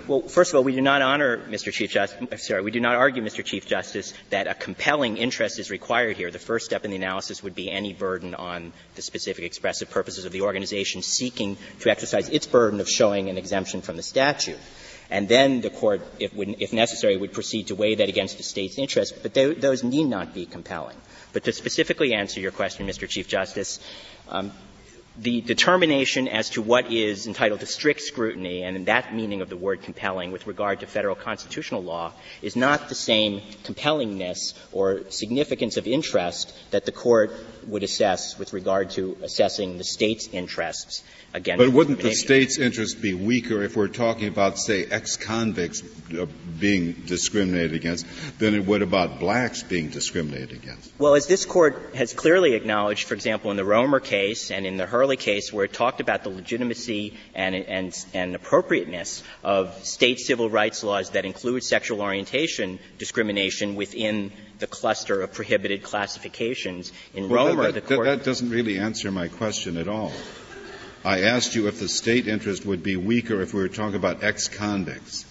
Well, 0.06 0.22
first 0.22 0.52
of 0.52 0.56
all, 0.56 0.64
we 0.64 0.74
do 0.74 0.80
not 0.80 1.02
honor, 1.02 1.38
Mr. 1.48 1.72
Chief 1.72 1.90
Justice, 1.90 2.46
sorry, 2.46 2.62
we 2.62 2.70
do 2.70 2.80
not 2.80 2.94
argue, 2.94 3.22
Mr. 3.22 3.44
Chief 3.44 3.66
Justice, 3.66 4.14
that 4.30 4.46
a 4.46 4.54
compelling 4.54 5.16
interest 5.16 5.58
is 5.58 5.70
required 5.70 6.16
here. 6.16 6.30
The 6.30 6.38
first 6.38 6.66
step 6.66 6.84
in 6.84 6.90
the 6.90 6.96
analysis 6.96 7.42
would 7.42 7.54
be 7.54 7.70
any 7.70 7.92
burden 7.92 8.34
on 8.34 8.72
the 8.94 9.02
specific 9.02 9.44
expressive 9.44 9.90
purposes 9.90 10.24
of 10.24 10.32
the 10.32 10.42
organization 10.42 11.02
seeking 11.02 11.56
to 11.80 11.90
exercise 11.90 12.28
its 12.28 12.46
burden 12.46 12.80
of 12.80 12.88
showing 12.88 13.28
an 13.28 13.38
exemption 13.38 13.82
from 13.82 13.96
the 13.96 14.02
statute. 14.02 14.58
And 15.10 15.28
then 15.28 15.60
the 15.60 15.70
court, 15.70 16.02
if, 16.18 16.32
if 16.34 16.72
necessary, 16.72 17.16
would 17.16 17.32
proceed 17.32 17.68
to 17.68 17.74
weigh 17.74 17.96
that 17.96 18.08
against 18.08 18.38
the 18.38 18.42
state's 18.42 18.78
interest, 18.78 19.22
but 19.22 19.34
they, 19.34 19.52
those 19.52 19.84
need 19.84 20.04
not 20.04 20.34
be 20.34 20.46
compelling. 20.46 20.96
But 21.32 21.44
to 21.44 21.52
specifically 21.52 22.14
answer 22.14 22.40
your 22.40 22.52
question, 22.52 22.86
Mr. 22.86 23.08
Chief 23.08 23.28
Justice, 23.28 23.80
um, 24.28 24.52
the 25.16 25.40
determination 25.42 26.26
as 26.26 26.50
to 26.50 26.62
what 26.62 26.90
is 26.90 27.26
entitled 27.28 27.60
to 27.60 27.66
strict 27.66 28.00
scrutiny, 28.00 28.62
and 28.64 28.76
in 28.76 28.84
that 28.86 29.14
meaning 29.14 29.42
of 29.42 29.48
the 29.48 29.56
word 29.56 29.80
compelling 29.82 30.32
with 30.32 30.46
regard 30.48 30.80
to 30.80 30.86
federal 30.86 31.14
constitutional 31.14 31.82
law, 31.84 32.12
is 32.42 32.56
not 32.56 32.88
the 32.88 32.96
same 32.96 33.40
compellingness 33.62 34.54
or 34.72 35.08
significance 35.10 35.76
of 35.76 35.86
interest 35.86 36.52
that 36.72 36.84
the 36.84 36.92
court 36.92 37.30
would 37.68 37.84
assess 37.84 38.36
with 38.38 38.52
regard 38.52 38.90
to 38.90 39.16
assessing 39.22 39.78
the 39.78 39.84
state's 39.84 40.26
interests 40.28 41.02
against. 41.34 41.58
But 41.58 41.72
wouldn't 41.72 42.00
the 42.00 42.14
state's 42.14 42.58
interest 42.58 43.02
be 43.02 43.12
weaker 43.12 43.62
if 43.62 43.76
we're 43.76 43.88
talking 43.88 44.28
about, 44.28 44.56
say, 44.56 44.86
ex-convicts 44.86 45.82
uh, 46.16 46.26
being 46.58 46.92
discriminated 46.92 47.74
against 47.74 48.06
than 48.38 48.54
it 48.54 48.64
would 48.64 48.82
about 48.82 49.18
blacks 49.18 49.64
being 49.64 49.88
discriminated 49.88 50.52
against? 50.52 50.92
Well, 50.96 51.16
as 51.16 51.26
this 51.26 51.44
court 51.44 51.96
has 51.96 52.14
clearly 52.14 52.54
acknowledged, 52.54 53.08
for 53.08 53.14
example, 53.14 53.50
in 53.50 53.56
the 53.56 53.64
Romer 53.64 53.98
case 53.98 54.52
and 54.52 54.64
in 54.64 54.76
the 54.76 54.86
Hurley 54.86 55.16
case, 55.16 55.52
where 55.52 55.64
it 55.64 55.72
talked 55.72 56.00
about 56.00 56.22
the 56.22 56.30
legitimacy 56.30 57.18
and, 57.34 57.54
and, 57.56 58.06
and 58.14 58.34
appropriateness 58.36 59.24
of 59.42 59.74
state 59.84 60.20
civil 60.20 60.48
rights 60.48 60.84
laws 60.84 61.10
that 61.10 61.24
include 61.24 61.64
sexual 61.64 62.00
orientation 62.00 62.78
discrimination 62.98 63.74
within 63.74 64.30
the 64.60 64.68
cluster 64.68 65.20
of 65.20 65.32
prohibited 65.32 65.82
classifications. 65.82 66.92
In 67.12 67.28
well, 67.28 67.48
Romer, 67.48 67.72
that, 67.72 67.74
the 67.74 67.80
court. 67.80 68.06
That 68.06 68.24
doesn't 68.24 68.50
really 68.50 68.78
answer 68.78 69.10
my 69.10 69.26
question 69.26 69.76
at 69.76 69.88
all. 69.88 70.12
I 71.04 71.22
asked 71.22 71.54
you 71.54 71.68
if 71.68 71.80
the 71.80 71.88
state 71.88 72.28
interest 72.28 72.64
would 72.64 72.82
be 72.82 72.96
weaker 72.96 73.42
if 73.42 73.52
we 73.52 73.60
were 73.60 73.68
talking 73.68 73.96
about 73.96 74.24
ex-convicts. 74.24 75.26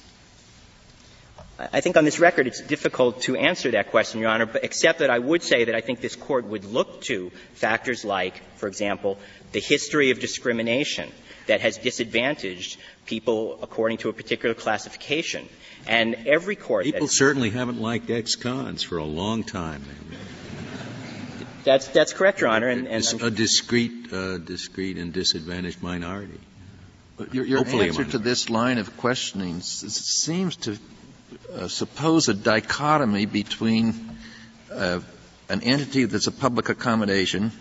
I 1.57 1.81
think 1.81 1.97
on 1.97 2.05
this 2.05 2.19
record 2.19 2.47
it's 2.47 2.61
difficult 2.61 3.21
to 3.23 3.35
answer 3.35 3.71
that 3.71 3.89
question, 3.89 4.19
Your 4.19 4.29
Honor, 4.29 4.45
but 4.45 4.63
except 4.63 4.99
that 4.99 5.09
I 5.09 5.19
would 5.19 5.41
say 5.41 5.65
that 5.65 5.75
I 5.75 5.81
think 5.81 6.01
this 6.01 6.15
court 6.15 6.45
would 6.45 6.65
look 6.65 7.01
to 7.03 7.31
factors 7.53 8.05
like, 8.05 8.41
for 8.57 8.67
example, 8.67 9.17
the 9.51 9.59
history 9.59 10.11
of 10.11 10.19
discrimination 10.19 11.11
that 11.47 11.61
has 11.61 11.77
disadvantaged 11.77 12.77
people 13.05 13.59
according 13.61 13.97
to 13.99 14.09
a 14.09 14.13
particular 14.13 14.55
classification. 14.55 15.47
And 15.87 16.15
every 16.27 16.55
court. 16.55 16.85
People 16.85 17.07
certainly 17.07 17.49
haven't 17.49 17.81
liked 17.81 18.09
ex-cons 18.09 18.83
for 18.83 18.97
a 18.97 19.03
long 19.03 19.43
time. 19.43 19.83
That's, 21.63 21.87
that's 21.87 22.13
correct, 22.13 22.41
Your 22.41 22.49
Honor. 22.49 22.69
And, 22.69 22.87
and 22.87 23.21
a 23.21 23.31
discrete, 23.31 24.11
uh, 24.11 24.37
discrete 24.37 24.97
and 24.97 25.13
disadvantaged 25.13 25.81
minority. 25.81 26.39
Your, 27.31 27.45
your 27.45 27.59
answer 27.65 28.05
to 28.05 28.17
this 28.17 28.49
line 28.49 28.79
of 28.79 28.97
questioning 28.97 29.61
seems 29.61 30.55
to 30.57 30.77
uh, 31.53 31.67
suppose 31.67 32.27
a 32.27 32.33
dichotomy 32.33 33.25
between 33.25 34.17
uh, 34.71 34.99
an 35.49 35.61
entity 35.61 36.05
that's 36.05 36.27
a 36.27 36.31
public 36.31 36.69
accommodation 36.69 37.51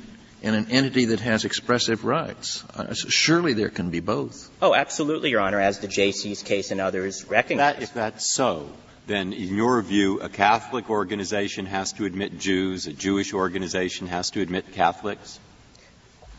and 0.42 0.56
an 0.56 0.70
entity 0.70 1.06
that 1.06 1.20
has 1.20 1.44
expressive 1.44 2.04
rights. 2.04 2.64
Uh, 2.74 2.94
surely 2.94 3.52
there 3.52 3.68
can 3.68 3.90
be 3.90 4.00
both. 4.00 4.50
Oh, 4.60 4.74
absolutely, 4.74 5.30
Your 5.30 5.40
Honor, 5.40 5.60
as 5.60 5.78
the 5.78 5.88
Jaycees 5.88 6.44
case 6.44 6.70
and 6.70 6.80
others 6.80 7.26
recognize. 7.26 7.74
That, 7.74 7.82
if 7.82 7.94
that's 7.94 8.32
so, 8.32 8.68
then 9.06 9.32
in 9.32 9.56
your 9.56 9.80
view, 9.82 10.20
a 10.20 10.28
Catholic 10.28 10.90
organization 10.90 11.66
has 11.66 11.92
to 11.94 12.04
admit 12.04 12.38
Jews, 12.38 12.86
a 12.86 12.92
Jewish 12.92 13.32
organization 13.34 14.06
has 14.06 14.30
to 14.30 14.40
admit 14.40 14.72
Catholics? 14.72 15.38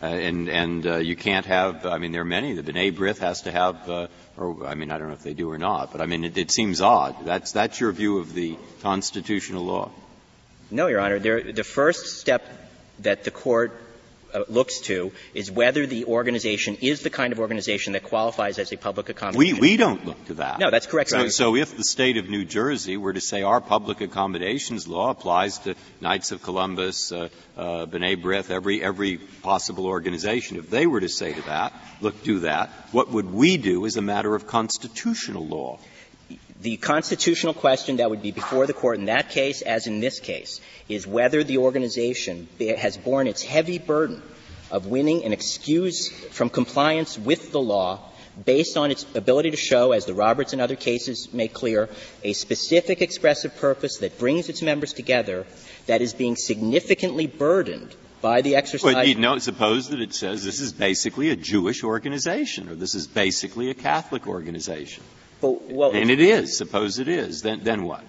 Uh, 0.02 0.08
and 0.08 0.50
and 0.50 0.86
uh, 0.86 0.98
you 0.98 1.16
can't 1.16 1.46
have, 1.46 1.86
I 1.86 1.98
mean, 1.98 2.12
there 2.12 2.22
are 2.22 2.26
many. 2.26 2.54
The 2.54 2.64
B'nai 2.64 2.92
B'rith 2.92 3.20
has 3.20 3.44
to 3.44 3.52
have, 3.52 3.90
uh, 3.90 4.08
or 4.36 4.66
I 4.66 4.76
mean, 4.76 4.92
I 4.92 4.98
don't 4.98 5.08
know 5.08 5.14
if 5.14 5.24
they 5.24 5.34
do 5.34 5.50
or 5.50 5.58
not, 5.58 5.94
but 5.94 6.02
I 6.02 6.08
mean, 6.08 6.26
it, 6.26 6.38
it 6.38 6.52
seems 6.52 6.82
odd. 6.82 7.26
That's, 7.26 7.54
that's 7.54 7.80
your 7.80 7.92
view 7.94 8.18
of 8.18 8.34
the 8.34 8.58
constitutional 8.82 9.64
law? 9.64 9.92
No, 10.72 10.88
Your 10.88 11.00
Honor. 11.00 11.20
There, 11.20 11.54
the 11.54 11.64
first 11.64 12.20
step 12.20 12.44
that 13.00 13.24
the 13.24 13.32
court 13.32 13.80
looks 14.48 14.80
to 14.82 15.12
is 15.34 15.52
whether 15.52 15.86
the 15.86 16.06
organization 16.06 16.78
is 16.82 17.02
the 17.02 17.10
kind 17.10 17.34
of 17.34 17.40
organization 17.40 17.94
that 17.94 18.04
qualifies 18.04 18.60
as 18.60 18.72
a 18.72 18.78
public 18.78 19.10
accommodation. 19.10 19.56
We, 19.56 19.72
we 19.72 19.78
don't 19.78 20.06
look 20.06 20.26
to 20.26 20.36
that. 20.36 20.60
No, 20.60 20.72
that's 20.72 20.86
correct. 20.86 21.10
So, 21.10 21.28
so 21.30 21.56
if 21.56 21.76
the 21.76 21.84
state 21.84 22.18
of 22.18 22.30
New 22.30 22.46
Jersey 22.46 22.98
were 22.98 23.14
to 23.14 23.22
say 23.22 23.44
our 23.44 23.62
public 23.62 24.02
accommodations 24.02 24.88
law 24.88 25.10
applies 25.10 25.58
to 25.60 25.76
Knights 26.02 26.32
of 26.32 26.42
Columbus, 26.42 27.12
uh, 27.12 27.30
uh, 27.58 27.86
B'nai 27.86 28.22
B'rith, 28.22 28.50
every, 28.50 28.84
every 28.84 29.18
possible 29.18 29.86
organization, 29.86 30.58
if 30.58 30.70
they 30.70 30.88
were 30.88 31.00
to 31.00 31.10
say 31.10 31.34
to 31.34 31.42
that, 31.44 31.74
look, 32.02 32.24
do 32.24 32.40
that, 32.40 32.70
what 32.92 33.10
would 33.10 33.32
we 33.32 33.58
do 33.58 33.86
as 33.86 33.98
a 33.98 34.02
matter 34.02 34.36
of 34.36 34.48
constitutional 34.48 35.46
law? 35.48 35.80
The 36.62 36.78
constitutional 36.78 37.54
question 37.54 37.98
that 37.98 38.10
would 38.10 38.22
be 38.22 38.32
before 38.32 38.68
the 38.68 38.74
court 38.74 38.98
in 39.00 39.06
that 39.06 39.30
case, 39.30 39.62
as 39.62 39.88
in 39.88 40.00
this 40.00 40.20
case, 40.20 40.62
is 40.88 41.06
whether 41.06 41.44
the 41.44 41.58
organization 41.58 42.48
has 42.60 42.98
borne 42.98 43.28
its 43.28 43.44
heavy 43.44 43.80
burden 43.80 44.22
of 44.72 44.88
winning 44.88 45.24
an 45.26 45.34
excuse 45.34 46.10
from 46.10 46.50
compliance 46.50 47.18
with 47.18 47.52
the 47.52 47.62
law 47.62 48.00
based 48.46 48.78
on 48.78 48.90
its 48.90 49.06
ability 49.14 49.52
to 49.52 49.58
show, 49.58 49.92
as 49.92 50.06
the 50.06 50.14
Roberts 50.14 50.54
and 50.54 50.62
other 50.62 50.76
cases 50.76 51.32
make 51.34 51.54
clear, 51.54 51.90
a 52.24 52.34
specific 52.34 53.02
expressive 53.02 53.56
purpose 53.58 53.98
that 53.98 54.18
brings 54.18 54.50
its 54.50 54.62
members 54.62 54.94
together 54.94 55.46
that 55.86 56.02
is 56.02 56.14
being 56.14 56.36
significantly 56.36 57.28
burdened 57.28 57.96
by 58.22 58.42
the 58.42 58.56
exercise. 58.56 58.96
Well, 58.96 59.06
you 59.06 59.16
know, 59.16 59.38
suppose 59.38 59.90
that 59.90 60.00
it 60.00 60.16
says 60.16 60.44
this 60.44 60.62
is 60.62 60.74
basically 60.74 61.30
a 61.30 61.36
Jewish 61.36 61.84
organization 61.84 62.70
or 62.70 62.76
this 62.76 62.96
is 62.96 63.06
basically 63.06 63.70
a 63.70 63.74
Catholic 63.74 64.28
organization. 64.28 65.04
But, 65.44 65.70
well, 65.70 65.92
and 65.92 66.10
it 66.10 66.22
is. 66.22 66.58
Suppose 66.58 67.00
it 67.00 67.10
is. 67.10 67.42
Then, 67.42 67.64
then 67.64 67.84
what? 67.84 68.02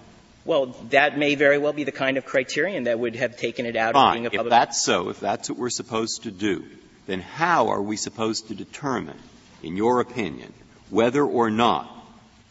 Well, 0.45 0.67
that 0.91 1.17
may 1.17 1.35
very 1.35 1.57
well 1.57 1.73
be 1.73 1.83
the 1.83 1.91
kind 1.91 2.17
of 2.17 2.25
criterion 2.25 2.85
that 2.85 2.97
would 2.97 3.17
have 3.17 3.35
taken 3.35 3.65
it 3.65 3.75
out 3.75 3.93
Fine. 3.93 4.07
of 4.07 4.13
being 4.13 4.25
a 4.27 4.29
public. 4.29 4.45
If 4.45 4.49
that's 4.51 4.81
so, 4.81 5.09
if 5.09 5.19
that's 5.19 5.49
what 5.49 5.59
we're 5.59 5.69
supposed 5.69 6.23
to 6.23 6.31
do, 6.31 6.63
then 7.07 7.19
how 7.19 7.67
are 7.69 7.81
we 7.81 7.97
supposed 7.97 8.47
to 8.47 8.55
determine, 8.55 9.17
in 9.61 9.75
your 9.75 9.99
opinion, 9.99 10.53
whether 10.89 11.25
or 11.25 11.49
not 11.49 11.91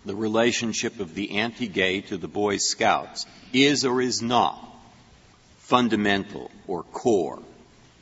the 0.05 0.15
relationship 0.15 1.01
of 1.01 1.15
the 1.15 1.39
anti-gay 1.39 2.03
to 2.03 2.19
the 2.19 2.29
Boy 2.29 2.59
Scouts 2.59 3.25
is 3.55 3.87
or 3.87 4.03
is 4.03 4.21
not 4.21 4.59
fundamental 5.61 6.51
or 6.67 6.83
core 6.83 7.41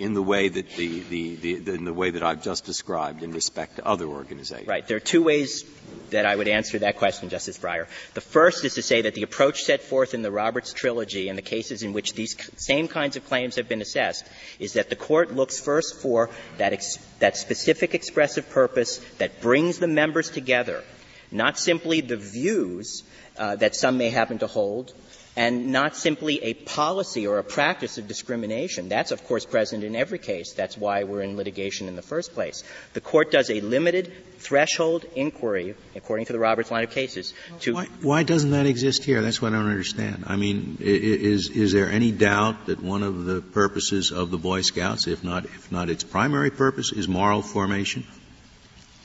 in 0.02 0.14
the 0.14 0.22
way 0.22 0.48
that 0.48 0.68
the, 0.70 0.98
the, 0.98 1.36
the, 1.36 1.74
in 1.74 1.84
the 1.84 1.92
way 1.92 2.10
that 2.10 2.24
I've 2.24 2.42
just 2.42 2.64
described 2.64 3.22
in 3.22 3.30
respect 3.30 3.76
to 3.76 3.86
other 3.86 4.06
organizations. 4.06 4.66
Right. 4.66 4.84
There 4.84 4.96
are 4.96 5.06
two 5.14 5.22
ways 5.22 5.64
that 6.10 6.26
I 6.26 6.34
would 6.34 6.48
answer 6.48 6.80
that 6.80 6.96
question, 6.96 7.28
Justice 7.28 7.56
Breyer. 7.56 7.86
The 8.14 8.20
first 8.20 8.64
is 8.64 8.74
to 8.74 8.82
say 8.82 9.02
that 9.02 9.14
the 9.14 9.22
approach 9.22 9.62
set 9.62 9.80
forth 9.80 10.12
in 10.12 10.22
the 10.22 10.32
Roberts 10.32 10.72
trilogy 10.72 11.28
and 11.28 11.38
the 11.38 11.42
cases 11.42 11.84
in 11.84 11.92
which 11.92 12.14
these 12.14 12.34
same 12.56 12.88
kinds 12.88 13.16
of 13.16 13.24
claims 13.28 13.54
have 13.54 13.68
been 13.68 13.80
assessed 13.80 14.26
is 14.58 14.72
that 14.72 14.90
the 14.90 14.96
court 14.96 15.36
looks 15.36 15.60
first 15.60 16.02
for 16.02 16.30
that, 16.58 16.72
ex- 16.72 16.96
that 17.20 17.36
specific 17.36 17.94
expressive 17.94 18.50
purpose 18.50 18.98
that 19.18 19.40
brings 19.40 19.78
the 19.78 19.86
members 19.86 20.30
together, 20.30 20.82
not 21.30 21.60
simply 21.60 22.00
the 22.00 22.16
views 22.16 23.04
uh, 23.38 23.54
that 23.54 23.76
some 23.76 23.98
may 23.98 24.10
happen 24.10 24.40
to 24.40 24.48
hold, 24.48 24.92
and 25.34 25.72
not 25.72 25.96
simply 25.96 26.42
a 26.42 26.54
policy 26.54 27.26
or 27.26 27.38
a 27.38 27.44
practice 27.44 27.96
of 27.96 28.06
discrimination. 28.06 28.88
That's, 28.88 29.12
of 29.12 29.24
course, 29.24 29.46
present 29.46 29.82
in 29.82 29.96
every 29.96 30.18
case. 30.18 30.52
That's 30.52 30.76
why 30.76 31.04
we're 31.04 31.22
in 31.22 31.36
litigation 31.36 31.88
in 31.88 31.96
the 31.96 32.02
first 32.02 32.34
place. 32.34 32.62
The 32.92 33.00
court 33.00 33.30
does 33.30 33.48
a 33.50 33.60
limited 33.60 34.12
threshold 34.38 35.06
inquiry, 35.14 35.74
according 35.94 36.26
to 36.26 36.32
the 36.32 36.38
Roberts 36.38 36.70
line 36.70 36.84
of 36.84 36.90
cases, 36.90 37.32
to. 37.60 37.74
Why, 37.74 37.86
why 38.02 38.22
doesn't 38.24 38.50
that 38.50 38.66
exist 38.66 39.04
here? 39.04 39.22
That's 39.22 39.40
what 39.40 39.52
I 39.52 39.56
don't 39.56 39.70
understand. 39.70 40.24
I 40.26 40.36
mean, 40.36 40.76
is, 40.80 41.48
is 41.48 41.72
there 41.72 41.90
any 41.90 42.10
doubt 42.10 42.66
that 42.66 42.82
one 42.82 43.02
of 43.02 43.24
the 43.24 43.40
purposes 43.40 44.12
of 44.12 44.30
the 44.30 44.38
Boy 44.38 44.60
Scouts, 44.60 45.06
if 45.06 45.24
not, 45.24 45.44
if 45.46 45.72
not 45.72 45.88
its 45.88 46.04
primary 46.04 46.50
purpose, 46.50 46.92
is 46.92 47.08
moral 47.08 47.42
formation? 47.42 48.06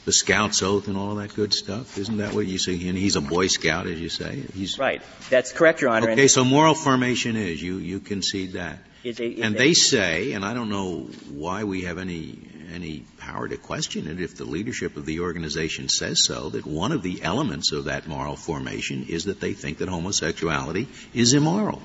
The 0.07 0.13
Scout's 0.13 0.63
oath 0.63 0.87
and 0.87 0.95
all 0.95 1.15
that 1.15 1.35
good 1.35 1.53
stuff? 1.53 1.97
Isn't 1.97 2.19
that 2.19 2.33
what 2.33 2.47
you 2.47 2.57
say? 2.57 2.75
And 2.87 2.97
he's 2.97 3.17
a 3.17 3.21
Boy 3.21 3.47
Scout, 3.47 3.87
as 3.87 3.99
you 3.99 4.07
say. 4.07 4.41
He's 4.53 4.79
right. 4.79 5.01
That's 5.29 5.51
correct, 5.51 5.81
Your 5.81 5.89
Honor. 5.89 6.11
Okay, 6.11 6.29
so 6.29 6.45
moral 6.45 6.75
formation 6.75 7.35
is 7.35 7.61
you 7.61 7.75
you 7.75 7.99
concede 7.99 8.53
that. 8.53 8.79
Is 9.03 9.19
a, 9.19 9.25
is 9.25 9.45
and 9.45 9.53
they 9.57 9.73
say, 9.73 10.31
and 10.31 10.45
I 10.45 10.53
don't 10.53 10.69
know 10.69 11.09
why 11.29 11.65
we 11.65 11.81
have 11.81 11.97
any 11.97 12.39
any 12.73 13.03
power 13.17 13.49
to 13.49 13.57
question 13.57 14.07
it 14.07 14.21
if 14.21 14.37
the 14.37 14.45
leadership 14.45 14.95
of 14.95 15.05
the 15.05 15.19
organization 15.19 15.89
says 15.89 16.23
so, 16.23 16.51
that 16.51 16.65
one 16.65 16.93
of 16.93 17.01
the 17.03 17.21
elements 17.21 17.73
of 17.73 17.85
that 17.85 18.07
moral 18.07 18.37
formation 18.37 19.07
is 19.09 19.25
that 19.25 19.41
they 19.41 19.51
think 19.51 19.79
that 19.79 19.89
homosexuality 19.89 20.87
is 21.13 21.33
immoral. 21.33 21.81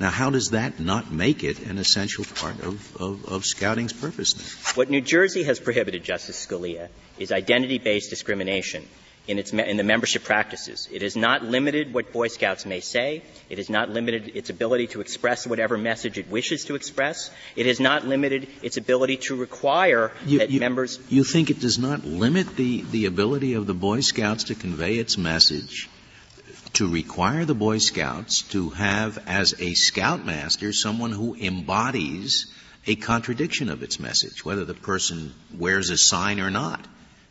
Now, 0.00 0.08
how 0.08 0.30
does 0.30 0.50
that 0.50 0.80
not 0.80 1.12
make 1.12 1.44
it 1.44 1.60
an 1.66 1.76
essential 1.76 2.24
part 2.24 2.58
of, 2.60 2.96
of, 2.96 3.24
of 3.26 3.44
scouting's 3.44 3.92
purpose 3.92 4.32
then? 4.32 4.74
What 4.74 4.88
New 4.88 5.02
Jersey 5.02 5.42
has 5.42 5.60
prohibited, 5.60 6.02
Justice 6.02 6.46
Scalia, 6.46 6.88
is 7.18 7.30
identity-based 7.30 8.08
discrimination 8.08 8.88
in, 9.28 9.38
its 9.38 9.52
me- 9.52 9.68
in 9.68 9.76
the 9.76 9.84
membership 9.84 10.24
practices. 10.24 10.88
It 10.90 11.02
has 11.02 11.16
not 11.16 11.44
limited 11.44 11.92
what 11.92 12.14
Boy 12.14 12.28
Scouts 12.28 12.64
may 12.64 12.80
say. 12.80 13.22
It 13.50 13.58
has 13.58 13.68
not 13.68 13.90
limited 13.90 14.32
its 14.34 14.48
ability 14.48 14.86
to 14.88 15.02
express 15.02 15.46
whatever 15.46 15.76
message 15.76 16.16
it 16.16 16.30
wishes 16.30 16.64
to 16.64 16.76
express. 16.76 17.30
It 17.54 17.66
has 17.66 17.78
not 17.78 18.06
limited 18.06 18.48
its 18.62 18.78
ability 18.78 19.18
to 19.28 19.36
require 19.36 20.12
you, 20.24 20.38
that 20.38 20.50
you, 20.50 20.60
members. 20.60 20.98
You 21.10 21.24
think 21.24 21.50
it 21.50 21.60
does 21.60 21.78
not 21.78 22.06
limit 22.06 22.56
the, 22.56 22.80
the 22.90 23.04
ability 23.04 23.52
of 23.52 23.66
the 23.66 23.74
Boy 23.74 24.00
Scouts 24.00 24.44
to 24.44 24.54
convey 24.54 24.94
its 24.94 25.18
message 25.18 25.90
to 26.74 26.88
require 26.88 27.44
the 27.44 27.54
Boy 27.54 27.78
Scouts 27.78 28.42
to 28.50 28.70
have 28.70 29.22
as 29.26 29.54
a 29.60 29.74
scoutmaster 29.74 30.72
someone 30.72 31.12
who 31.12 31.34
embodies 31.34 32.46
a 32.86 32.94
contradiction 32.94 33.68
of 33.68 33.82
its 33.82 34.00
message, 34.00 34.44
whether 34.44 34.64
the 34.64 34.74
person 34.74 35.34
wears 35.56 35.90
a 35.90 35.96
sign 35.96 36.40
or 36.40 36.50
not. 36.50 36.86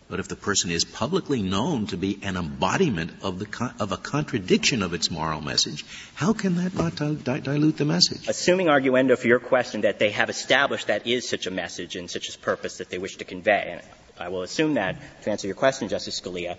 But 0.09 0.19
if 0.19 0.27
the 0.27 0.35
person 0.35 0.71
is 0.71 0.83
publicly 0.85 1.43
known 1.43 1.85
to 1.87 1.97
be 1.97 2.19
an 2.23 2.35
embodiment 2.35 3.11
of, 3.21 3.37
the, 3.37 3.73
of 3.79 3.91
a 3.91 3.97
contradiction 3.97 4.81
of 4.81 4.95
its 4.95 5.11
moral 5.11 5.39
message, 5.39 5.85
how 6.15 6.33
can 6.33 6.55
that 6.55 6.73
not 6.73 6.95
di- 7.23 7.39
dilute 7.39 7.77
the 7.77 7.85
message? 7.85 8.27
Assuming 8.27 8.67
arguendo 8.67 9.15
for 9.15 9.27
your 9.27 9.39
question 9.39 9.81
that 9.81 9.99
they 9.99 10.09
have 10.09 10.31
established 10.31 10.87
that 10.87 11.05
is 11.05 11.29
such 11.29 11.45
a 11.45 11.51
message 11.51 11.95
and 11.95 12.09
such 12.09 12.33
a 12.33 12.39
purpose 12.39 12.77
that 12.77 12.89
they 12.89 12.97
wish 12.97 13.17
to 13.17 13.23
convey, 13.23 13.69
and 13.73 13.81
I 14.19 14.29
will 14.29 14.41
assume 14.41 14.73
that 14.73 14.97
to 15.23 15.29
answer 15.29 15.45
your 15.45 15.55
question, 15.55 15.89
Justice 15.89 16.19
Scalia, 16.19 16.57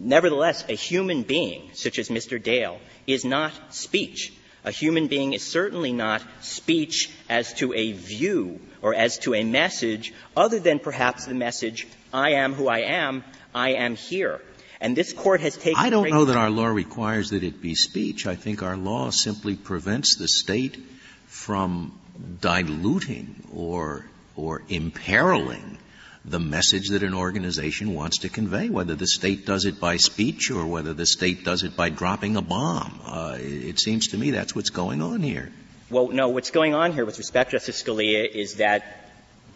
Nevertheless, 0.00 0.64
a 0.68 0.74
human 0.74 1.22
being, 1.22 1.70
such 1.74 1.98
as 1.98 2.08
Mr. 2.08 2.42
Dale, 2.42 2.80
is 3.06 3.24
not 3.24 3.52
speech. 3.74 4.32
A 4.64 4.70
human 4.70 5.08
being 5.08 5.34
is 5.34 5.42
certainly 5.42 5.92
not 5.92 6.22
speech 6.40 7.10
as 7.28 7.52
to 7.54 7.74
a 7.74 7.92
view 7.92 8.60
or 8.80 8.94
as 8.94 9.18
to 9.18 9.34
a 9.34 9.44
message, 9.44 10.14
other 10.34 10.58
than 10.58 10.78
perhaps 10.78 11.26
the 11.26 11.34
message, 11.34 11.86
I 12.14 12.32
am 12.32 12.54
who 12.54 12.66
I 12.66 12.80
am, 12.80 13.24
I 13.54 13.72
am 13.74 13.94
here. 13.94 14.40
And 14.80 14.96
this 14.96 15.12
court 15.12 15.42
has 15.42 15.58
taken. 15.58 15.78
I 15.78 15.90
don't 15.90 16.08
know 16.08 16.24
that 16.24 16.36
our 16.36 16.48
law 16.48 16.66
requires 16.66 17.30
that 17.30 17.44
it 17.44 17.60
be 17.60 17.74
speech. 17.74 18.26
I 18.26 18.36
think 18.36 18.62
our 18.62 18.78
law 18.78 19.10
simply 19.10 19.54
prevents 19.54 20.16
the 20.16 20.28
state 20.28 20.78
from 21.26 21.98
diluting 22.40 23.46
or, 23.54 24.06
or 24.36 24.62
imperiling 24.70 25.76
the 26.24 26.40
message 26.40 26.88
that 26.88 27.02
an 27.02 27.14
organization 27.14 27.94
wants 27.94 28.18
to 28.18 28.28
convey, 28.28 28.68
whether 28.68 28.94
the 28.94 29.06
state 29.06 29.46
does 29.46 29.64
it 29.64 29.80
by 29.80 29.96
speech 29.96 30.50
or 30.50 30.66
whether 30.66 30.92
the 30.92 31.06
state 31.06 31.44
does 31.44 31.62
it 31.62 31.76
by 31.76 31.88
dropping 31.88 32.36
a 32.36 32.42
bomb. 32.42 33.00
Uh, 33.04 33.36
it 33.38 33.78
seems 33.78 34.08
to 34.08 34.18
me 34.18 34.30
that's 34.30 34.54
what's 34.54 34.70
going 34.70 35.00
on 35.00 35.22
here. 35.22 35.50
Well, 35.88 36.08
no, 36.08 36.28
what's 36.28 36.50
going 36.50 36.74
on 36.74 36.92
here 36.92 37.04
with 37.04 37.18
respect, 37.18 37.52
Justice 37.52 37.82
Scalia, 37.82 38.28
is 38.28 38.56
that 38.56 39.10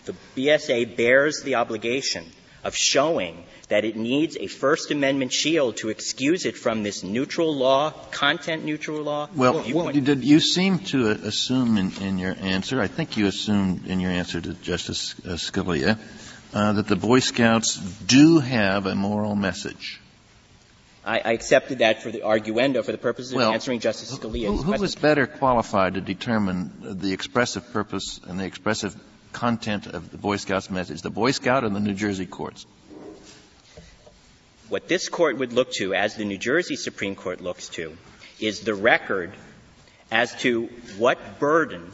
the 0.05 0.15
BSA 0.37 0.97
bears 0.97 1.43
the 1.43 1.57
obligation 1.57 2.25
of 2.65 2.75
showing 2.75 3.45
that 3.69 3.85
it 3.85 3.97
needs 3.97 4.37
a 4.39 4.47
First 4.47 4.91
Amendment 4.91 5.33
shield 5.33 5.77
to 5.79 5.91
excuse 5.91 6.45
it 6.45 6.57
from 6.57 6.83
this 6.83 7.03
neutral 7.03 7.55
law, 7.55 7.91
content 8.11 8.65
neutral 8.65 9.03
law. 9.03 9.29
Well, 9.35 9.65
well 9.73 9.95
you, 9.95 10.01
did, 10.01 10.25
you 10.25 10.41
seem 10.41 10.81
to 10.91 11.11
assume 11.11 11.77
in, 11.77 11.93
in, 12.03 12.19
your 12.19 12.37
answer, 12.41 12.81
I 12.81 12.89
think 12.89 13.17
you 13.17 13.27
assumed 13.27 13.87
in 13.87 14.01
your 14.01 14.11
answer 14.11 14.41
to 14.41 14.55
Justice 14.55 15.15
uh, 15.25 15.37
Scalia, 15.37 15.99
uh, 16.55 16.73
that 16.75 16.87
the 16.87 16.97
Boy 16.97 17.19
Scouts 17.19 17.77
do 17.77 18.39
have 18.39 18.87
a 18.87 18.95
moral 18.95 19.35
message. 19.35 20.01
I, 21.05 21.19
I 21.19 21.33
accepted 21.33 21.81
that 21.81 22.03
for 22.03 22.11
the 22.11 22.21
arguendo 22.21 22.83
for 22.83 22.93
the 22.93 22.99
purposes 22.99 23.35
well, 23.35 23.49
of 23.49 23.55
answering 23.55 23.81
Justice 23.81 24.17
Scalia's 24.17 24.63
who, 24.63 24.73
who 24.73 24.83
is 24.85 24.95
better 24.95 25.27
qualified 25.27 25.95
to 25.95 26.01
determine 26.01 26.73
the 27.01 27.13
expressive 27.13 27.73
purpose 27.73 28.21
and 28.27 28.41
the 28.41 28.47
expressive 28.47 28.97
content 29.33 29.87
of 29.87 30.11
the 30.11 30.17
Boy 30.17 30.37
Scouts 30.37 30.71
message, 30.71 31.03
the 31.03 31.11
Boy 31.11 31.33
Scout 31.33 31.65
or 31.65 31.69
the 31.69 31.81
New 31.81 31.93
Jersey 31.93 32.25
courts? 32.25 32.65
What 34.69 34.89
this 34.89 35.09
court 35.09 35.37
would 35.39 35.53
look 35.53 35.73
to, 35.73 35.93
as 35.93 36.15
the 36.15 36.25
New 36.25 36.39
Jersey 36.39 36.77
Supreme 36.77 37.17
Court 37.17 37.41
looks 37.41 37.69
to, 37.71 37.97
is 38.41 38.61
the 38.61 38.75
record 38.75 39.33
as 40.11 40.35
to 40.37 40.67
what 40.97 41.39
burden 41.39 41.91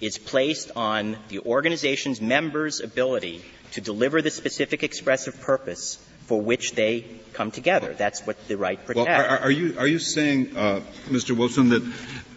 is 0.00 0.18
placed 0.18 0.70
on 0.76 1.16
the 1.28 1.40
organization's 1.40 2.20
members' 2.20 2.80
ability 2.80 3.42
to 3.72 3.80
deliver 3.80 4.22
the 4.22 4.30
specific 4.30 4.82
expressive 4.82 5.40
purpose 5.40 5.96
for 6.26 6.40
which 6.40 6.72
they 6.72 7.04
come 7.32 7.50
together. 7.50 7.94
That's 7.94 8.20
what 8.26 8.36
the 8.48 8.56
right 8.56 8.82
protects. 8.84 9.08
Well, 9.08 9.20
are, 9.20 9.38
are 9.40 9.50
you 9.50 9.78
are 9.78 9.86
you 9.86 9.98
saying, 9.98 10.56
uh, 10.56 10.80
Mr. 11.08 11.36
Wilson, 11.36 11.70
that 11.70 11.82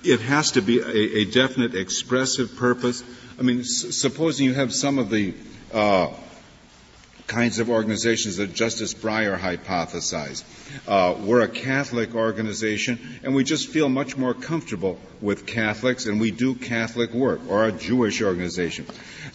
it 0.04 0.22
has 0.22 0.52
to 0.52 0.62
be 0.62 0.80
a, 0.80 1.20
a 1.22 1.26
definite 1.26 1.76
expressive 1.76 2.56
purpose? 2.56 3.04
I 3.40 3.44
mean, 3.44 3.60
s- 3.62 3.96
supposing 3.96 4.46
you 4.46 4.54
have 4.54 4.74
some 4.74 4.98
of 4.98 5.10
the 5.10 5.34
uh, 5.74 6.08
kinds 7.28 7.60
of 7.60 7.70
organizations 7.70 8.38
that 8.38 8.54
Justice 8.54 8.94
Breyer 8.94 9.38
hypothesized. 9.38 10.44
Uh, 10.88 11.16
we're 11.20 11.42
a 11.42 11.48
Catholic 11.48 12.14
organization, 12.16 13.20
and 13.24 13.34
we 13.34 13.44
just 13.44 13.70
feel 13.70 13.90
much 13.90 14.16
more 14.16 14.34
comfortable 14.34 15.00
with 15.22 15.46
Catholics, 15.48 16.06
and 16.06 16.20
we 16.20 16.32
do 16.32 16.54
Catholic 16.54 17.14
work, 17.14 17.42
or 17.50 17.66
a 17.66 17.72
Jewish 17.72 18.22
organization. 18.22 18.86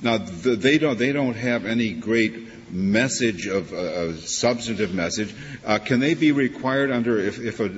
Now, 0.03 0.19
the, 0.19 0.57
they 0.57 0.79
don't 0.79 0.99
they 0.99 1.13
don't 1.13 1.35
have 1.35 1.67
any 1.67 1.93
great 1.93 2.73
message 2.73 3.47
of 3.47 3.73
uh, 3.73 4.17
substantive 4.17 4.95
message. 4.95 5.35
Uh, 5.65 5.79
can 5.79 6.01
they 6.01 6.15
be 6.15 6.33
required 6.33 6.91
under 6.91 7.19
if, 7.19 7.41
if, 7.41 7.61
a 7.61 7.69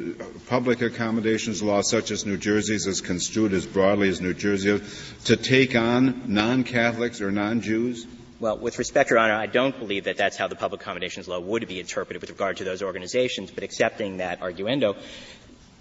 public 0.47 0.83
accommodations 0.83 1.63
law 1.63 1.81
such 1.81 2.11
as 2.11 2.27
New 2.27 2.37
Jersey's 2.37 2.87
is 2.87 3.01
construed 3.01 3.55
as 3.55 3.67
broadly 3.67 4.09
as 4.09 4.21
New 4.21 4.35
Jersey 4.35 4.81
to 5.25 5.37
take 5.37 5.75
on 5.75 6.33
non-Catholics 6.33 7.21
or 7.21 7.31
non-Jews? 7.31 8.07
Well, 8.39 8.59
with 8.59 8.79
respect, 8.79 9.11
Your 9.11 9.19
Honor, 9.19 9.35
I 9.35 9.47
don't 9.47 9.79
believe 9.79 10.05
that 10.05 10.17
that's 10.17 10.37
how 10.37 10.49
the 10.49 10.57
public 10.57 10.83
accommodations 10.83 11.29
law 11.29 11.39
would 11.39 11.67
be 11.69 11.81
interpreted 11.81 12.21
with 12.21 12.31
regard 12.31 12.59
to 12.59 12.65
those 12.65 12.83
organizations, 12.83 13.51
but 13.51 13.63
accepting 13.63 14.17
that 14.19 14.41
arguendo, 14.41 14.97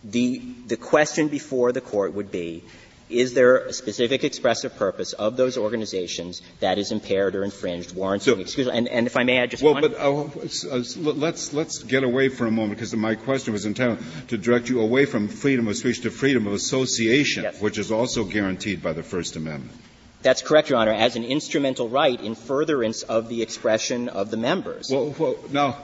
the, 0.04 0.42
the 0.68 0.78
question 0.78 1.28
before 1.28 1.72
the 1.72 1.82
court 1.82 2.14
would 2.14 2.32
be, 2.32 2.64
is 3.12 3.34
there 3.34 3.58
a 3.58 3.74
specific 3.74 4.24
expressive 4.24 4.76
purpose 4.76 5.14
of 5.14 5.38
those 5.38 5.58
organizations 5.58 6.42
that 6.60 6.78
is 6.78 6.92
impaired 6.92 7.36
or 7.36 7.44
infringed, 7.44 7.96
warranting 7.96 8.36
so, 8.36 8.40
excuse 8.40 8.68
and, 8.68 8.88
and 8.88 9.08
if 9.08 9.18
I 9.18 9.24
may 9.24 9.38
add 9.38 9.52
just 9.52 9.64
well, 9.64 9.74
one. 9.74 9.82
but 9.82 10.00
uh, 10.00 10.24
uh, 10.72 10.84
let's 10.98 11.54
let's 11.54 11.84
get 11.84 12.04
away 12.04 12.30
for 12.30 12.46
a 12.46 12.52
moment 12.52 12.80
because 12.80 12.96
my 12.96 13.16
question 13.16 13.54
was 13.54 13.66
intended 13.66 14.04
to 14.30 14.38
direct 14.38 14.70
you 14.70 14.82
away 14.82 15.06
from 15.06 15.28
freedom 15.28 15.68
of 15.68 15.76
speech 15.76 16.02
to 16.02 16.12
freedom 16.12 16.48
of 16.48 16.54
association, 16.54 17.44
yes. 17.44 17.62
which 17.62 17.78
is 17.78 17.92
also 17.92 18.24
guaranteed 18.24 18.82
by 18.82 18.94
the 18.94 19.04
First 19.04 19.36
Amendment. 19.36 19.72
That's 20.22 20.44
correct, 20.44 20.70
Your 20.70 20.78
Honor, 20.78 20.94
as 20.94 21.16
an 21.16 21.24
instrumental 21.24 21.90
right 21.90 22.20
in 22.20 22.36
furtherance 22.36 23.02
of 23.02 23.28
the 23.28 23.42
expression 23.42 24.08
of 24.08 24.30
the 24.30 24.38
members. 24.38 24.90
Well, 24.92 25.16
well 25.18 25.36
now, 25.50 25.78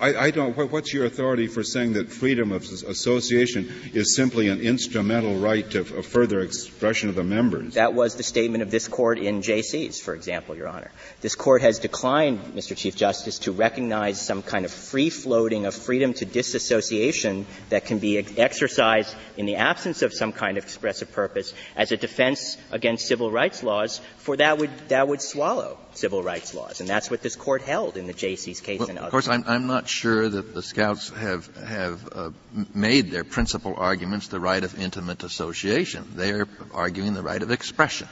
I, 0.00 0.14
I, 0.16 0.30
don't. 0.30 0.56
What's 0.56 0.92
your 0.94 1.04
authority 1.04 1.48
for 1.48 1.62
saying 1.62 1.92
that 1.94 2.10
freedom 2.10 2.52
of 2.52 2.62
association 2.62 3.70
is 3.92 4.16
simply 4.16 4.48
an 4.48 4.60
instrumental 4.60 5.36
right 5.38 5.68
to 5.72 5.80
a 5.80 6.02
further 6.02 6.40
expression 6.40 7.08
of 7.08 7.14
the 7.14 7.24
members? 7.24 7.74
That 7.74 7.94
was 7.94 8.14
the 8.14 8.22
statement 8.22 8.62
of 8.62 8.70
this 8.70 8.88
court 8.88 9.18
in 9.18 9.42
Jaycees, 9.42 10.00
for 10.00 10.14
example, 10.14 10.56
Your 10.56 10.68
Honor. 10.68 10.90
This 11.20 11.34
court 11.34 11.62
has 11.62 11.78
declined, 11.78 12.40
Mr. 12.54 12.76
Chief 12.76 12.96
Justice, 12.96 13.40
to 13.40 13.52
recognize 13.52 14.20
some 14.20 14.42
kind 14.42 14.64
of 14.64 14.70
free 14.70 15.10
floating 15.10 15.66
of 15.66 15.74
freedom 15.74 16.14
to 16.14 16.24
disassociation 16.24 17.46
that 17.70 17.84
can 17.84 17.98
be 17.98 18.18
exercised 18.38 19.14
in 19.36 19.46
the 19.46 19.56
absence 19.56 20.02
of 20.02 20.12
some 20.12 20.32
kind 20.32 20.58
of 20.58 20.64
expressive 20.64 21.12
purpose 21.12 21.52
as 21.76 21.92
a 21.92 21.96
defense 21.96 22.56
against 22.70 23.06
civil 23.06 23.30
rights 23.30 23.57
rights 23.58 23.62
laws, 23.62 24.00
for 24.18 24.36
that 24.36 24.58
would, 24.58 24.70
that 24.88 25.08
would 25.08 25.22
swallow 25.22 25.78
civil 25.94 26.22
rights 26.22 26.54
laws. 26.54 26.80
And 26.80 26.88
that's 26.88 27.10
what 27.10 27.22
this 27.22 27.36
court 27.36 27.62
held 27.62 27.96
in 27.96 28.06
the 28.06 28.14
Jaycees 28.14 28.62
case 28.62 28.80
well, 28.80 28.88
and 28.88 28.98
others. 28.98 29.08
Of 29.08 29.12
course, 29.12 29.28
I'm, 29.28 29.44
I'm, 29.46 29.66
not 29.66 29.88
sure 29.88 30.28
that 30.28 30.54
the 30.54 30.62
Scouts 30.62 31.10
have, 31.10 31.46
have 31.56 32.08
uh, 32.12 32.30
made 32.74 33.10
their 33.10 33.24
principal 33.24 33.74
arguments 33.76 34.28
the 34.28 34.40
right 34.40 34.62
of 34.62 34.78
intimate 34.80 35.24
association. 35.24 36.06
They 36.14 36.32
are 36.32 36.48
arguing 36.72 37.14
the 37.14 37.22
right 37.22 37.42
of 37.42 37.50
expression. 37.50 38.08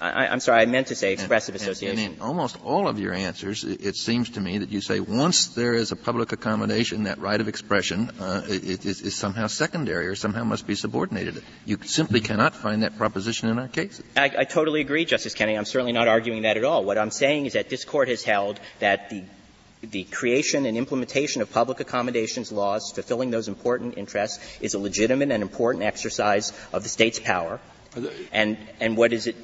I, 0.00 0.26
am 0.26 0.40
sorry, 0.40 0.62
I 0.62 0.66
meant 0.66 0.88
to 0.88 0.94
say 0.94 1.12
expressive 1.12 1.56
and, 1.56 1.62
association. 1.62 1.98
And 1.98 2.14
in 2.16 2.20
almost 2.20 2.56
all 2.62 2.86
of 2.86 2.98
your 2.98 3.12
answers, 3.12 3.64
it, 3.64 3.84
it, 3.84 3.96
seems 3.96 4.30
to 4.30 4.40
me 4.40 4.58
that 4.58 4.70
you 4.70 4.80
say 4.80 5.00
once 5.00 5.48
there 5.48 5.74
is 5.74 5.90
a 5.90 5.96
public 5.96 6.32
accommodation, 6.32 7.04
that 7.04 7.18
right 7.18 7.40
of 7.40 7.48
expression 7.48 8.10
uh, 8.20 8.42
is, 8.46 9.00
is, 9.02 9.14
somehow 9.14 9.48
secondary 9.48 10.06
or 10.06 10.14
somehow 10.14 10.44
must 10.44 10.66
be 10.66 10.76
subordinated. 10.76 11.42
You 11.64 11.78
simply 11.82 12.20
cannot 12.20 12.54
find 12.54 12.84
that 12.84 12.96
proposition 12.96 13.48
in 13.48 13.58
our 13.58 13.68
cases. 13.68 14.04
I, 14.16 14.30
I 14.38 14.44
totally 14.44 14.80
agree, 14.80 15.04
Justice 15.04 15.34
Kennedy. 15.34 15.58
I'm 15.58 15.64
certainly 15.64 15.92
not 15.92 16.06
arguing 16.06 16.42
that 16.42 16.56
at 16.56 16.64
all. 16.64 16.84
What 16.84 16.98
I'm 16.98 17.10
saying 17.10 17.46
is 17.46 17.54
that 17.54 17.68
this 17.68 17.84
court 17.84 18.08
has 18.08 18.22
held 18.22 18.60
that 18.78 19.10
the 19.10 19.24
the 19.80 20.02
creation 20.02 20.66
and 20.66 20.76
implementation 20.76 21.40
of 21.40 21.52
public 21.52 21.78
accommodations 21.78 22.50
laws 22.50 22.90
fulfilling 22.90 23.30
those 23.30 23.46
important 23.46 23.96
interests 23.96 24.40
is 24.60 24.74
a 24.74 24.78
legitimate 24.78 25.30
and 25.30 25.40
important 25.40 25.84
exercise 25.84 26.52
of 26.72 26.82
the 26.82 26.88
state's 26.88 27.20
power. 27.20 27.60
And, 28.32 28.58
and 28.80 28.96
what 28.96 29.12
is 29.12 29.28
it 29.28 29.36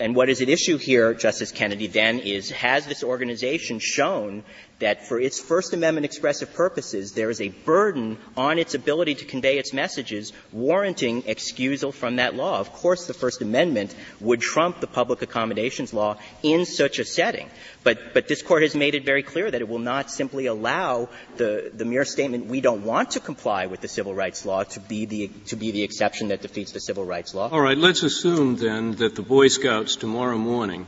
and 0.00 0.16
what 0.16 0.30
is 0.30 0.40
at 0.40 0.48
issue 0.48 0.78
here, 0.78 1.14
Justice 1.14 1.52
Kennedy, 1.52 1.86
then 1.86 2.20
is 2.20 2.50
has 2.50 2.86
this 2.86 3.04
organization 3.04 3.78
shown 3.78 4.42
that 4.80 5.06
for 5.06 5.20
its 5.20 5.38
First 5.38 5.72
Amendment 5.72 6.04
expressive 6.04 6.52
purposes, 6.54 7.12
there 7.12 7.30
is 7.30 7.40
a 7.40 7.48
burden 7.48 8.18
on 8.36 8.58
its 8.58 8.74
ability 8.74 9.14
to 9.16 9.24
convey 9.24 9.58
its 9.58 9.72
messages 9.72 10.32
warranting 10.52 11.22
excusal 11.26 11.92
from 11.92 12.16
that 12.16 12.34
law. 12.34 12.58
Of 12.58 12.72
course, 12.72 13.06
the 13.06 13.14
First 13.14 13.42
Amendment 13.42 13.94
would 14.20 14.40
trump 14.40 14.80
the 14.80 14.86
public 14.86 15.22
accommodations 15.22 15.92
law 15.92 16.16
in 16.42 16.64
such 16.64 16.98
a 16.98 17.04
setting. 17.04 17.48
But, 17.84 18.14
but 18.14 18.26
this 18.26 18.42
court 18.42 18.62
has 18.62 18.74
made 18.74 18.94
it 18.94 19.04
very 19.04 19.22
clear 19.22 19.50
that 19.50 19.60
it 19.60 19.68
will 19.68 19.78
not 19.78 20.10
simply 20.10 20.46
allow 20.46 21.08
the, 21.36 21.70
the 21.74 21.84
mere 21.84 22.04
statement, 22.04 22.46
we 22.46 22.60
don't 22.60 22.84
want 22.84 23.12
to 23.12 23.20
comply 23.20 23.66
with 23.66 23.80
the 23.80 23.88
civil 23.88 24.14
rights 24.14 24.44
law, 24.44 24.64
to 24.64 24.80
be, 24.80 25.04
the, 25.04 25.28
to 25.46 25.56
be 25.56 25.70
the 25.70 25.82
exception 25.82 26.28
that 26.28 26.40
defeats 26.42 26.72
the 26.72 26.80
civil 26.80 27.04
rights 27.04 27.34
law. 27.34 27.48
All 27.50 27.60
right, 27.60 27.78
let's 27.78 28.02
assume 28.02 28.56
then 28.56 28.92
that 28.96 29.14
the 29.14 29.22
Boy 29.22 29.48
Scouts 29.48 29.96
tomorrow 29.96 30.38
morning 30.38 30.86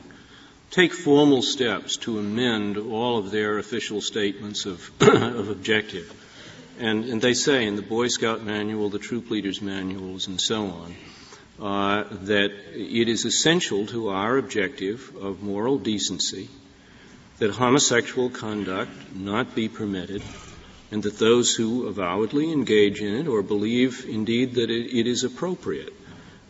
take 0.72 0.94
formal 0.94 1.42
steps 1.42 1.98
to 1.98 2.18
amend 2.18 2.78
all 2.78 3.18
of 3.18 3.30
their 3.30 3.58
official 3.58 4.00
statements 4.00 4.64
of, 4.64 4.90
of 5.00 5.50
objective. 5.50 6.10
And, 6.80 7.04
and, 7.04 7.20
they 7.20 7.34
say 7.34 7.66
in 7.66 7.76
the 7.76 7.82
Boy 7.82 8.08
Scout 8.08 8.42
manual, 8.42 8.88
the 8.88 8.98
troop 8.98 9.30
leaders 9.30 9.60
manuals, 9.60 10.26
and 10.26 10.40
so 10.40 10.68
on, 10.68 10.96
uh, 11.60 12.04
that 12.24 12.50
it 12.74 13.08
is 13.08 13.26
essential 13.26 13.86
to 13.88 14.08
our 14.08 14.38
objective 14.38 15.14
of 15.20 15.42
moral 15.42 15.78
decency 15.78 16.48
that 17.38 17.50
homosexual 17.50 18.30
conduct 18.30 18.90
not 19.14 19.54
be 19.54 19.68
permitted, 19.68 20.22
and 20.90 21.02
that 21.02 21.18
those 21.18 21.54
who 21.54 21.86
avowedly 21.86 22.50
engage 22.50 23.02
in 23.02 23.14
it 23.14 23.28
or 23.28 23.42
believe 23.42 24.06
indeed 24.08 24.54
that 24.54 24.70
it, 24.70 24.98
it 24.98 25.06
is 25.06 25.22
appropriate 25.22 25.92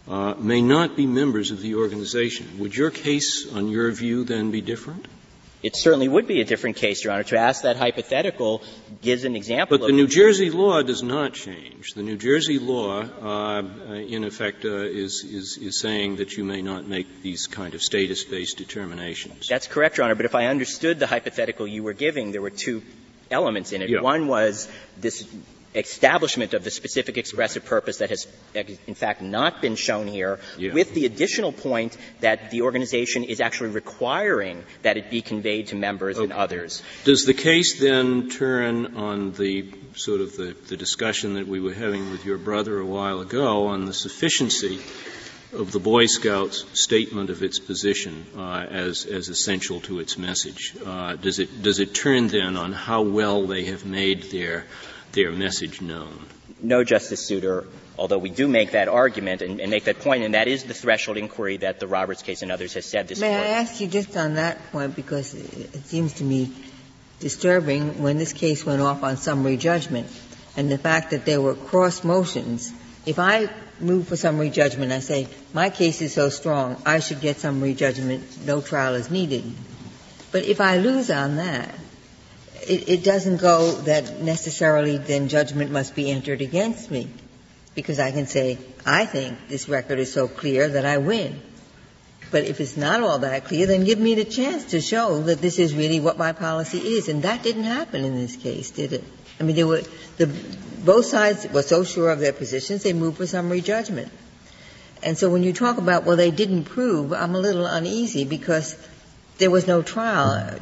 uh, 0.09 0.35
may 0.39 0.63
not 0.63 0.97
be 0.97 1.07
members 1.07 1.51
of 1.51 1.61
the 1.61 1.77
organization. 1.77 2.59
Would 2.59 2.77
your 2.77 2.91
case, 2.91 3.53
on 3.53 3.69
your 3.69 3.91
view, 3.93 4.25
then 4.25 4.51
be 4.51 4.61
different? 4.61 5.07
It 5.63 5.77
certainly 5.77 6.09
would 6.09 6.27
be 6.27 6.41
a 6.41 6.45
different 6.45 6.77
case, 6.77 7.05
Your 7.05 7.13
Honor. 7.13 7.23
To 7.25 7.39
ask 7.39 7.63
that 7.63 7.77
hypothetical 7.77 8.63
gives 9.01 9.23
an 9.23 9.37
example. 9.37 9.79
But 9.79 9.87
the 9.87 9.93
New 9.93 10.09
Jersey 10.09 10.51
law 10.51 10.83
does 10.83 11.05
not 11.05 11.35
change. 11.35 11.93
The 11.95 12.03
New 12.03 12.17
Jersey 12.17 12.59
law, 12.59 13.03
uh, 13.03 13.63
in 13.95 14.25
effect, 14.25 14.65
uh, 14.65 14.79
is, 14.79 15.23
is, 15.23 15.59
is 15.59 15.79
saying 15.79 16.17
that 16.17 16.33
you 16.33 16.45
may 16.45 16.63
not 16.63 16.89
make 16.89 17.23
these 17.23 17.47
kind 17.47 17.75
of 17.75 17.83
status-based 17.83 18.59
determinations. 18.59 19.47
That's 19.47 19.69
correct, 19.69 19.99
Your 19.99 20.05
Honor. 20.07 20.17
But 20.17 20.27
if 20.27 20.35
I 20.35 20.47
understood 20.47 20.99
the 20.99 21.07
hypothetical 21.07 21.65
you 21.69 21.85
were 21.85 21.93
giving, 21.93 22.33
there 22.33 22.43
were 22.43 22.51
two 22.51 22.83
elements 23.31 23.71
in 23.71 23.83
it. 23.83 23.89
Yeah. 23.89 24.01
One 24.01 24.27
was 24.27 24.69
this 24.99 25.25
establishment 25.75 26.55
of 26.55 26.65
the 26.65 26.71
specific 26.71 27.17
expressive 27.17 27.65
purpose 27.65 27.99
that 27.99 28.11
has 28.11 28.27
in 28.87 28.95
fact 28.95 29.23
not 29.23 29.63
been 29.63 29.77
shown 29.77 30.07
here 30.07 30.39
yeah. 30.59 30.73
with 30.73 30.93
the 30.95 31.07
additional 31.07 31.53
point 31.53 31.97
that 32.21 32.51
the 32.51 32.63
organization 32.63 33.25
is 33.25 33.41
actually 33.41 33.71
requiring 33.71 34.63
that 34.83 34.97
it 34.97 35.11
be 35.11 35.23
conveyed 35.23 35.69
to 35.69 35.77
members 35.77 36.17
okay. 36.17 36.25
and 36.25 36.33
others. 36.33 36.83
Does 37.05 37.25
the 37.25 37.35
case 37.35 37.81
then 37.81 38.29
turn 38.29 38.97
on 38.97 39.33
the 39.33 39.73
sort 39.97 40.21
of 40.21 40.37
the, 40.37 40.55
the 40.69 40.77
discussion 40.77 41.35
that 41.35 41.47
we 41.47 41.61
were 41.61 41.75
having 41.75 42.11
with 42.11 42.25
your 42.25 42.39
brother 42.39 42.79
a 42.79 42.87
while 42.87 43.21
ago 43.21 43.67
on 43.69 43.87
the 43.87 43.95
sufficiency 43.95 44.81
of 45.53 45.71
the 45.71 45.79
Boy 45.79 46.07
Scouts 46.07 46.65
statement 46.73 47.29
of 47.31 47.43
its 47.43 47.59
position 47.59 48.27
uh, 48.37 48.67
as 48.71 49.05
as 49.05 49.29
essential 49.29 49.81
to 49.83 50.01
its 50.01 50.17
message? 50.17 50.75
Uh, 50.85 51.17
does 51.17 51.39
it 51.39 51.63
does 51.63 51.79
it 51.79 51.95
turn 51.95 52.29
then 52.29 52.57
on 52.57 52.73
how 52.73 53.03
well 53.03 53.47
they 53.47 53.67
have 53.67 53.85
made 53.85 54.25
their 54.31 54.65
their 55.13 55.33
message 55.33 55.81
known? 55.81 56.27
No, 56.61 56.85
Justice 56.85 57.27
Souter, 57.27 57.67
although 57.99 58.19
we 58.19 58.31
do 58.31 58.47
make 58.47 58.73
that 58.73 58.89
argument 58.89 59.43
and, 59.43 59.61
and, 59.61 59.71
make 59.71 59.85
that 59.85 59.99
point, 59.99 60.23
and 60.23 60.35
that 60.35 60.47
is 60.47 60.65
the 60.65 60.75
threshold 60.75 61.17
inquiry 61.17 61.57
that 61.59 61.81
the 61.81 61.89
Roberts 61.89 62.23
case 62.23 62.43
and 62.43 62.53
others 62.53 62.75
has 62.75 62.87
said 62.87 63.09
this 63.09 63.21
May 63.21 63.29
court. 63.29 63.41
I 63.41 63.49
ask 63.49 63.81
you 63.81 63.89
just 63.89 64.17
on 64.17 64.35
that 64.35 64.71
point, 64.71 64.95
because 64.95 65.35
it 65.35 65.85
seems 65.87 66.15
to 66.15 66.25
me 66.25 66.53
disturbing 67.21 68.03
when 68.03 68.19
this 68.19 68.33
case 68.33 68.65
went 68.65 68.81
off 68.81 69.03
on 69.03 69.17
summary 69.17 69.57
judgment, 69.57 70.09
and 70.57 70.71
the 70.71 70.79
fact 70.79 71.11
that 71.11 71.25
there 71.25 71.41
were 71.41 71.55
cross 71.55 72.05
motions. 72.05 72.73
If 73.07 73.19
I 73.19 73.49
move 73.81 74.09
for 74.09 74.17
summary 74.17 74.51
judgment, 74.51 74.93
I 74.93 75.01
say, 75.01 75.29
my 75.53 75.71
case 75.71 76.01
is 76.03 76.15
so 76.15 76.29
strong, 76.29 76.81
I 76.87 77.01
should 77.01 77.21
get 77.21 77.39
summary 77.39 77.75
judgment, 77.75 78.47
no 78.47 78.61
trial 78.61 78.95
is 78.95 79.11
needed. 79.11 79.45
But 80.31 80.45
if 80.45 80.61
I 80.61 80.79
lose 80.79 81.11
on 81.11 81.37
that, 81.37 81.75
it, 82.69 83.05
doesn't 83.05 83.39
go 83.39 83.73
that 83.83 84.21
necessarily 84.21 84.99
then 84.99 85.29
judgment 85.29 85.71
must 85.71 85.95
be 85.95 86.11
entered 86.11 86.41
against 86.41 86.91
me, 86.91 87.09
because 87.75 87.99
I 87.99 88.11
can 88.13 88.27
say, 88.27 88.59
I 88.85 89.07
think 89.07 89.49
this 89.49 89.69
record 89.69 89.99
is 89.99 90.13
so 90.13 90.29
clear 90.29 90.69
that 90.69 90.85
I 90.85 90.99
win. 90.99 91.41
But 92.31 92.45
if 92.45 92.61
it's 92.61 92.77
not 92.77 93.03
all 93.03 93.19
that 93.19 93.45
clear, 93.45 93.67
then 93.67 93.85
give 93.85 93.99
me 93.99 94.15
the 94.15 94.25
chance 94.25 94.71
to 94.71 94.81
show 94.81 95.23
that 95.25 95.43
this 95.43 95.59
is 95.59 95.75
really 95.75 96.01
what 96.01 96.17
my 96.17 96.33
policy 96.33 96.79
is. 96.79 97.09
And 97.09 97.25
that 97.25 97.43
didn't 97.43 97.65
happen 97.65 98.05
in 98.05 98.15
this 98.15 98.37
case, 98.37 98.71
did 98.71 98.95
it? 98.95 99.05
I 99.39 99.43
mean, 99.43 99.55
there 99.55 99.67
were 99.67 99.83
the 100.17 100.27
both 100.85 101.07
sides 101.07 101.47
were 101.49 101.63
so 101.63 101.85
sure 101.85 102.11
of 102.11 102.19
their 102.19 102.33
positions, 102.33 102.83
they 102.83 102.93
moved 102.93 103.19
for 103.19 103.27
summary 103.27 103.61
judgment. 103.61 104.11
And 105.03 105.19
so 105.19 105.31
when 105.31 105.43
you 105.43 105.53
talk 105.53 105.79
about, 105.79 106.05
well, 106.05 106.17
they 106.17 106.31
didn't 106.31 106.65
prove, 106.65 107.13
I'm 107.13 107.35
a 107.35 107.39
little 107.39 107.67
uneasy 107.67 108.25
because 108.25 108.77
there 109.39 109.51
was 109.51 109.67
no 109.67 109.83
trial 109.83 110.59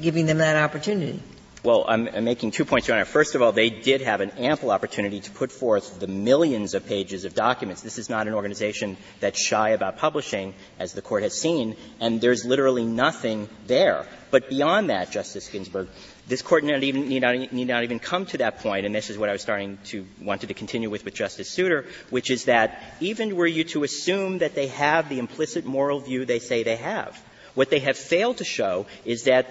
giving 0.00 0.26
them 0.26 0.38
that 0.38 0.56
opportunity? 0.56 1.20
Well, 1.62 1.84
I'm, 1.88 2.06
I'm, 2.08 2.22
making 2.22 2.52
two 2.52 2.64
points, 2.64 2.86
Your 2.86 2.96
Honor. 2.96 3.06
First 3.06 3.34
of 3.34 3.42
all, 3.42 3.50
they 3.50 3.70
did 3.70 4.00
have 4.02 4.20
an 4.20 4.30
ample 4.38 4.70
opportunity 4.70 5.18
to 5.18 5.30
put 5.32 5.50
forth 5.50 5.98
the 5.98 6.06
millions 6.06 6.74
of 6.74 6.86
pages 6.86 7.24
of 7.24 7.34
documents. 7.34 7.82
This 7.82 7.98
is 7.98 8.08
not 8.08 8.28
an 8.28 8.34
organization 8.34 8.96
that's 9.18 9.40
shy 9.40 9.70
about 9.70 9.98
publishing, 9.98 10.54
as 10.78 10.92
the 10.92 11.02
Court 11.02 11.24
has 11.24 11.36
seen, 11.36 11.74
and 11.98 12.20
there's 12.20 12.44
literally 12.44 12.84
nothing 12.84 13.48
there. 13.66 14.06
But 14.30 14.48
beyond 14.48 14.90
that, 14.90 15.10
Justice 15.10 15.48
Ginsburg, 15.48 15.88
this 16.28 16.40
Court 16.40 16.62
not, 16.62 16.84
even, 16.84 17.08
need, 17.08 17.22
not, 17.22 17.52
need 17.52 17.66
not 17.66 17.82
even 17.82 17.98
come 17.98 18.26
to 18.26 18.38
that 18.38 18.60
point, 18.60 18.86
and 18.86 18.94
this 18.94 19.10
is 19.10 19.18
what 19.18 19.28
I 19.28 19.32
was 19.32 19.42
starting 19.42 19.78
to 19.86 20.06
wanted 20.20 20.48
to 20.48 20.54
continue 20.54 20.88
with 20.88 21.04
with 21.04 21.14
Justice 21.14 21.50
Souter, 21.50 21.86
which 22.10 22.30
is 22.30 22.44
that 22.44 22.80
even 23.00 23.34
were 23.34 23.46
you 23.46 23.64
to 23.64 23.82
assume 23.82 24.38
that 24.38 24.54
they 24.54 24.68
have 24.68 25.08
the 25.08 25.18
implicit 25.18 25.64
moral 25.64 25.98
view 25.98 26.24
they 26.24 26.38
say 26.38 26.62
they 26.62 26.76
have, 26.76 27.20
What 27.54 27.70
they 27.70 27.80
have 27.80 27.96
failed 27.96 28.36
to 28.38 28.44
show 28.44 28.86
is 29.04 29.24
that 29.24 29.46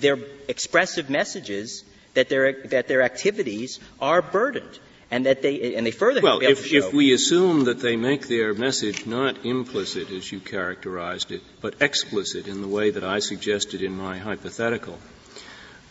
their 0.00 0.18
expressive 0.48 1.10
messages, 1.10 1.84
that 2.14 2.28
their, 2.28 2.62
that 2.68 2.88
their 2.88 3.02
activities 3.02 3.80
are 4.00 4.22
burdened. 4.22 4.78
And 5.10 5.24
that 5.24 5.40
they, 5.40 5.74
and 5.74 5.86
they 5.86 5.90
further 5.90 6.20
well, 6.20 6.40
if, 6.42 6.70
if 6.70 6.92
we 6.92 7.14
assume 7.14 7.64
that 7.64 7.80
they 7.80 7.96
make 7.96 8.28
their 8.28 8.52
message 8.52 9.06
not 9.06 9.46
implicit, 9.46 10.10
as 10.10 10.30
you 10.30 10.38
characterized 10.38 11.30
it, 11.30 11.40
but 11.62 11.80
explicit 11.80 12.46
in 12.46 12.60
the 12.60 12.68
way 12.68 12.90
that 12.90 13.04
I 13.04 13.20
suggested 13.20 13.82
in 13.82 13.96
my 13.96 14.18
hypothetical, 14.18 14.98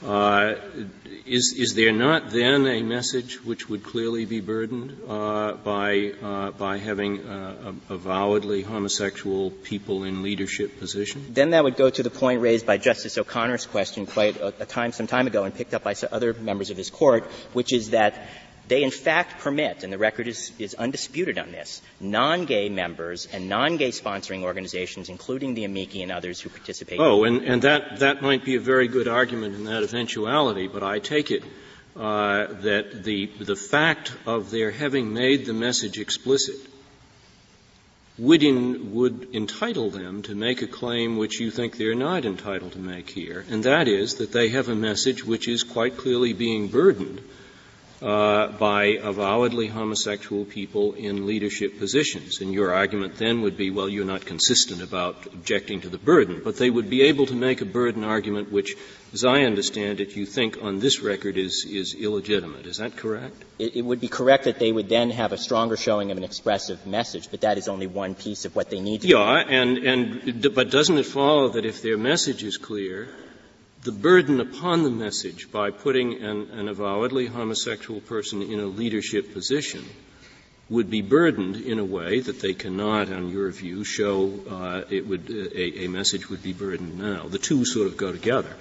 uh, 0.05 0.55
is, 1.25 1.55
is 1.57 1.73
there 1.73 1.91
not 1.91 2.29
then 2.29 2.67
a 2.67 2.81
message 2.81 3.43
which 3.43 3.67
would 3.67 3.83
clearly 3.83 4.25
be 4.25 4.41
burdened 4.41 4.95
uh, 5.07 5.53
by, 5.53 6.11
uh, 6.21 6.51
by 6.51 6.77
having 6.77 7.27
uh, 7.27 7.73
avowedly 7.89 8.61
homosexual 8.61 9.51
people 9.51 10.03
in 10.03 10.21
leadership 10.21 10.79
positions? 10.79 11.33
Then 11.33 11.51
that 11.51 11.63
would 11.63 11.75
go 11.75 11.89
to 11.89 12.03
the 12.03 12.09
point 12.09 12.41
raised 12.41 12.65
by 12.65 12.77
Justice 12.77 13.17
O'Connor's 13.17 13.65
question 13.65 14.05
quite 14.05 14.37
a, 14.37 14.53
a 14.59 14.65
time, 14.65 14.91
some 14.91 15.07
time 15.07 15.27
ago, 15.27 15.43
and 15.43 15.53
picked 15.53 15.73
up 15.73 15.83
by 15.83 15.95
other 16.11 16.33
members 16.33 16.69
of 16.69 16.77
this 16.77 16.89
court, 16.89 17.23
which 17.53 17.73
is 17.73 17.89
that 17.89 18.27
they 18.67 18.83
in 18.83 18.91
fact 18.91 19.39
permit, 19.39 19.83
and 19.83 19.91
the 19.91 19.97
record 19.97 20.27
is, 20.27 20.51
is 20.59 20.73
undisputed 20.73 21.37
on 21.37 21.51
this, 21.51 21.81
non-gay 21.99 22.69
members 22.69 23.27
and 23.31 23.47
non-gay 23.47 23.91
sponsoring 23.91 24.43
organizations, 24.43 25.09
including 25.09 25.53
the 25.53 25.63
amici 25.63 26.03
and 26.03 26.11
others 26.11 26.41
who 26.41 26.49
participate. 26.49 26.99
Oh, 26.99 27.23
and, 27.23 27.43
and 27.43 27.61
that, 27.61 27.99
that 27.99 28.21
might 28.21 28.43
be 28.43 28.55
a 28.55 28.59
very 28.59 28.87
good 28.87 29.07
argument 29.07 29.55
in 29.55 29.65
that 29.65 29.83
eventuality, 29.83 30.67
but 30.67 30.83
I 30.83 30.99
take 30.99 31.31
it 31.31 31.43
uh, 31.95 32.47
that 32.61 33.03
the, 33.03 33.31
the 33.39 33.55
fact 33.55 34.13
of 34.25 34.51
their 34.51 34.71
having 34.71 35.13
made 35.13 35.45
the 35.45 35.53
message 35.53 35.97
explicit 35.97 36.57
would, 38.17 38.43
in, 38.43 38.93
would 38.95 39.29
entitle 39.33 39.91
them 39.91 40.23
to 40.23 40.35
make 40.35 40.61
a 40.61 40.67
claim 40.67 41.17
which 41.17 41.39
you 41.39 41.51
think 41.51 41.77
they're 41.77 41.95
not 41.95 42.25
entitled 42.25 42.73
to 42.73 42.79
make 42.79 43.09
here, 43.09 43.45
and 43.49 43.63
that 43.63 43.87
is 43.87 44.15
that 44.15 44.31
they 44.31 44.49
have 44.49 44.69
a 44.69 44.75
message 44.75 45.23
which 45.23 45.47
is 45.47 45.63
quite 45.63 45.97
clearly 45.97 46.33
being 46.33 46.67
burdened 46.67 47.21
uh, 48.01 48.47
by 48.47 48.97
avowedly 49.01 49.67
homosexual 49.67 50.45
people 50.45 50.93
in 50.93 51.25
leadership 51.25 51.79
positions. 51.79 52.41
And 52.41 52.53
your 52.53 52.73
argument 52.73 53.17
then 53.17 53.41
would 53.41 53.57
be, 53.57 53.71
well, 53.71 53.89
you're 53.89 54.05
not 54.05 54.25
consistent 54.25 54.81
about 54.81 55.25
objecting 55.27 55.81
to 55.81 55.89
the 55.89 55.97
burden, 55.97 56.41
but 56.43 56.57
they 56.57 56.69
would 56.69 56.89
be 56.89 57.03
able 57.03 57.25
to 57.25 57.33
make 57.33 57.61
a 57.61 57.65
burden 57.65 58.03
argument 58.03 58.51
which, 58.51 58.75
as 59.13 59.25
I 59.25 59.41
understand 59.41 59.99
it, 59.99 60.15
you 60.15 60.25
think 60.25 60.61
on 60.61 60.79
this 60.79 61.01
record 61.01 61.37
is, 61.37 61.65
is 61.67 61.95
illegitimate. 61.95 62.67
Is 62.67 62.77
that 62.77 62.95
correct? 62.95 63.43
It, 63.57 63.77
it 63.77 63.81
would 63.81 63.99
be 63.99 64.07
correct 64.07 64.43
that 64.43 64.59
they 64.59 64.71
would 64.71 64.89
then 64.89 65.09
have 65.09 65.31
a 65.31 65.37
stronger 65.37 65.77
showing 65.77 66.11
of 66.11 66.17
an 66.17 66.23
expressive 66.23 66.85
message, 66.85 67.31
but 67.31 67.41
that 67.41 67.57
is 67.57 67.67
only 67.67 67.87
one 67.87 68.13
piece 68.13 68.45
of 68.45 68.55
what 68.55 68.69
they 68.69 68.79
need 68.79 69.01
to 69.01 69.07
Yeah, 69.07 69.43
and, 69.47 69.77
and, 69.79 70.53
but 70.53 70.69
doesn't 70.69 70.97
it 70.97 71.05
follow 71.05 71.49
that 71.49 71.65
if 71.65 71.81
their 71.81 71.97
message 71.97 72.43
is 72.43 72.57
clear, 72.57 73.09
the 73.87 73.93
burden 73.93 74.41
upon 74.41 74.83
the 74.83 74.91
message 74.91 75.49
by 75.49 75.71
putting 75.71 76.21
an, 76.21 76.49
an 76.51 76.67
avowedly 76.67 77.25
homosexual 77.25 78.01
person 78.01 78.41
in 78.41 78.59
a 78.59 78.65
leadership 78.65 79.31
position 79.31 79.85
would 80.69 80.89
be 80.89 81.01
burdened 81.01 81.55
in 81.55 81.79
a 81.79 81.85
way 81.85 82.19
that 82.19 82.41
they 82.41 82.53
cannot, 82.53 83.09
on 83.09 83.29
your 83.29 83.49
view, 83.49 83.85
show 83.85 84.41
uh, 84.49 84.81
it 84.89 85.07
would 85.07 85.29
a, 85.29 85.85
a, 85.85 85.87
message 85.87 86.29
would 86.29 86.43
be 86.43 86.51
burdened 86.51 86.99
now. 86.99 87.29
The 87.29 87.37
two 87.37 87.63
sort 87.63 87.87
of 87.87 87.95
go 87.95 88.11
together. 88.11 88.53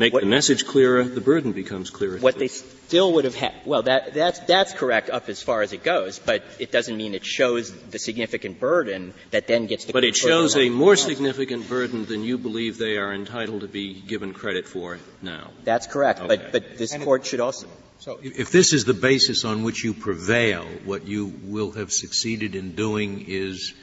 Make 0.00 0.14
what, 0.14 0.22
the 0.22 0.28
message 0.30 0.64
clearer, 0.66 1.04
the 1.04 1.20
burden 1.20 1.52
becomes 1.52 1.90
clearer. 1.90 2.16
What 2.16 2.38
they 2.38 2.48
still 2.48 3.12
would 3.12 3.26
have 3.26 3.34
had, 3.34 3.52
well, 3.66 3.82
that, 3.82 4.14
that's, 4.14 4.38
that's 4.40 4.72
correct 4.72 5.10
up 5.10 5.28
as 5.28 5.42
far 5.42 5.60
as 5.60 5.74
it 5.74 5.84
goes, 5.84 6.18
but 6.18 6.42
it 6.58 6.72
doesn't 6.72 6.96
mean 6.96 7.14
it 7.14 7.26
shows 7.26 7.70
the 7.70 7.98
significant 7.98 8.58
burden 8.58 9.12
that 9.30 9.46
then 9.46 9.66
gets 9.66 9.84
to 9.84 9.92
But 9.92 10.04
it 10.04 10.16
shows 10.16 10.56
a 10.56 10.70
more 10.70 10.96
significant 10.96 11.68
burden 11.68 12.06
than 12.06 12.24
you 12.24 12.38
believe 12.38 12.78
they 12.78 12.96
are 12.96 13.12
entitled 13.12 13.60
to 13.60 13.68
be 13.68 14.00
given 14.00 14.32
credit 14.32 14.66
for 14.66 14.98
now. 15.20 15.50
That's 15.64 15.86
correct, 15.86 16.20
okay. 16.20 16.28
but, 16.28 16.52
but 16.52 16.78
this 16.78 16.94
and 16.94 17.04
court 17.04 17.26
should 17.26 17.40
also. 17.40 17.66
So 17.98 18.18
if 18.22 18.50
this 18.50 18.72
is 18.72 18.86
the 18.86 18.94
basis 18.94 19.44
on 19.44 19.64
which 19.64 19.84
you 19.84 19.92
prevail, 19.92 20.64
what 20.86 21.06
you 21.06 21.26
will 21.26 21.72
have 21.72 21.92
succeeded 21.92 22.54
in 22.54 22.74
doing 22.74 23.26
is 23.28 23.74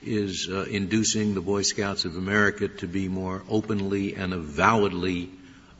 is 0.00 0.48
uh, 0.48 0.62
inducing 0.62 1.34
the 1.34 1.40
Boy 1.40 1.62
Scouts 1.62 2.04
of 2.04 2.16
America 2.16 2.68
to 2.68 2.86
be 2.86 3.08
more 3.08 3.42
openly 3.48 4.14
and 4.14 4.32
avowedly 4.32 5.28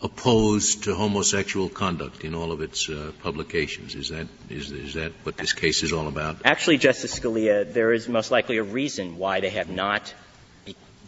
opposed 0.00 0.84
to 0.84 0.94
homosexual 0.94 1.68
conduct 1.68 2.24
in 2.24 2.34
all 2.34 2.52
of 2.52 2.60
its 2.60 2.88
uh, 2.88 3.10
publications. 3.22 3.94
Is 3.94 4.10
that, 4.10 4.28
is, 4.48 4.70
is 4.70 4.94
that 4.94 5.12
what 5.24 5.36
this 5.36 5.52
case 5.52 5.82
is 5.82 5.92
all 5.92 6.06
about? 6.06 6.38
Actually, 6.44 6.78
Justice 6.78 7.18
Scalia, 7.18 7.72
there 7.72 7.92
is 7.92 8.08
most 8.08 8.30
likely 8.30 8.58
a 8.58 8.62
reason 8.62 9.18
why 9.18 9.40
they 9.40 9.50
have 9.50 9.68
not, 9.68 10.14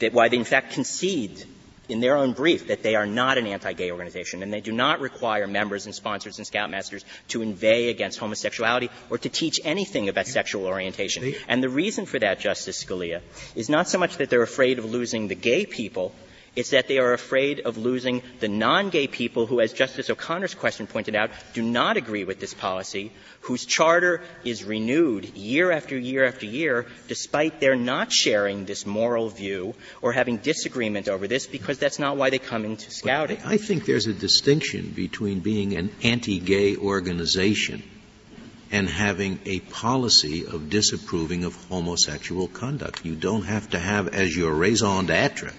that 0.01 0.13
why 0.13 0.29
they 0.29 0.39
in 0.39 0.45
fact 0.45 0.73
concede 0.73 1.45
in 1.91 2.01
their 2.01 2.17
own 2.17 2.33
brief 2.33 2.69
that 2.69 2.83
they 2.83 2.95
are 2.95 3.07
not 3.07 3.37
an 3.37 3.47
anti-gay 3.47 3.91
organization 3.91 4.43
and 4.43 4.53
they 4.53 4.61
do 4.61 4.73
not 4.73 5.01
require 5.01 5.47
members 5.47 5.87
and 5.87 5.95
sponsors 5.95 6.39
and 6.39 6.47
scoutmasters 6.47 7.05
to 7.29 7.43
inveigh 7.43 7.89
against 7.91 8.19
homosexuality 8.19 8.91
or 9.11 9.19
to 9.19 9.29
teach 9.29 9.61
anything 9.65 10.09
about 10.09 10.27
sexual 10.27 10.67
orientation. 10.67 11.35
And 11.49 11.63
the 11.63 11.69
reason 11.69 12.07
for 12.07 12.19
that, 12.19 12.41
Justice 12.41 12.85
Scalia, 12.85 13.21
is 13.55 13.69
not 13.69 13.89
so 13.89 13.99
much 13.99 14.17
that 14.19 14.31
they're 14.31 14.43
afraid 14.43 14.79
of 14.79 14.85
losing 14.85 15.29
the 15.29 15.35
gay 15.35 15.67
people, 15.67 16.13
it's 16.57 16.71
that 16.71 16.89
they 16.89 16.99
are 16.99 17.13
afraid 17.13 17.61
of 17.61 17.77
losing 17.77 18.23
the 18.41 18.49
non-gay 18.49 19.07
people 19.07 19.47
who, 19.47 19.61
as 19.61 19.73
Justice 19.73 20.11
O'Connor's 20.11 20.55
question 20.55 20.87
pointed 20.87 21.15
out, 21.15 21.31
do 21.53 21.63
not 21.63 21.97
agree 21.97 22.25
with 22.25 22.41
this 22.41 22.55
policy, 22.55 23.13
whose 23.43 23.65
charter 23.65 24.21
is 24.45 24.65
renewed 24.65 25.25
year 25.37 25.71
after 25.71 25.97
year 25.97 26.25
after 26.25 26.47
year, 26.47 26.87
despite 27.07 27.61
their 27.61 27.77
not 27.77 28.13
sharing 28.13 28.65
this 28.65 28.85
moral 28.85 29.29
view 29.29 29.75
or 30.03 30.13
having 30.13 30.39
disagreement 30.39 31.09
over 31.09 31.29
this, 31.29 31.47
because 31.47 31.79
that's 31.79 31.99
not 31.99 32.17
why 32.17 32.31
they 32.31 32.39
come 32.39 32.65
into 32.65 32.91
scouting. 32.91 33.39
I 33.45 33.57
think 33.57 33.87
there's 33.87 34.09
a 34.09 34.13
distinction 34.13 34.91
between 34.91 35.41
being 35.41 35.77
an 35.77 35.91
anti-gay 36.03 36.77
organization 36.77 37.83
and 38.73 38.89
having 38.89 39.39
a 39.47 39.61
policy 39.61 40.47
of 40.47 40.71
disapproving 40.71 41.45
of 41.45 41.55
homosexual 41.67 42.49
conduct. 42.49 43.05
You 43.05 43.15
don't 43.15 43.43
have 43.43 43.71
to 43.71 43.79
have 43.79 44.09
as 44.09 44.37
your 44.37 44.53
raison 44.53 45.07
d'etre 45.07 45.53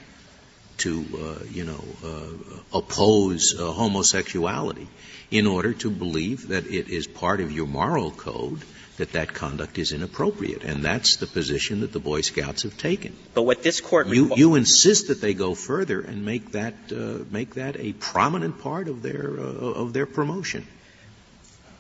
to, 0.82 1.06
uh, 1.16 1.44
you 1.50 1.64
know, 1.64 1.84
uh, 2.04 2.78
oppose 2.78 3.56
uh, 3.58 3.72
homosexuality 3.72 4.88
in 5.30 5.48
order 5.48 5.74
to 5.74 5.90
believe 5.90 6.50
that 6.50 6.66
it 6.68 6.90
is 6.90 7.08
part 7.08 7.40
of 7.40 7.52
your 7.52 7.68
moral 7.68 8.12
code 8.12 8.62
that 8.98 9.14
that 9.14 9.34
conduct 9.34 9.80
is 9.80 9.94
inappropriate, 9.94 10.64
and 10.64 10.84
that's 10.84 11.16
the 11.16 11.26
position 11.26 11.80
that 11.80 11.92
the 11.92 12.00
Boy 12.00 12.22
Scouts 12.22 12.64
have 12.64 12.78
taken. 12.78 13.16
But 13.34 13.44
what 13.44 13.64
this 13.64 13.82
court 13.82 14.08
you, 14.08 14.36
you 14.36 14.56
insist 14.56 15.08
that 15.08 15.22
they 15.22 15.34
go 15.34 15.56
further 15.56 16.02
and 16.02 16.24
make 16.26 16.52
that 16.52 16.76
uh, 16.92 17.24
make 17.32 17.56
that 17.56 17.80
a 17.80 17.94
prominent 17.94 18.60
part 18.60 18.88
of 18.88 19.02
their 19.02 19.40
uh, 19.40 19.84
of 19.84 19.94
their 19.94 20.06
promotion. 20.06 20.68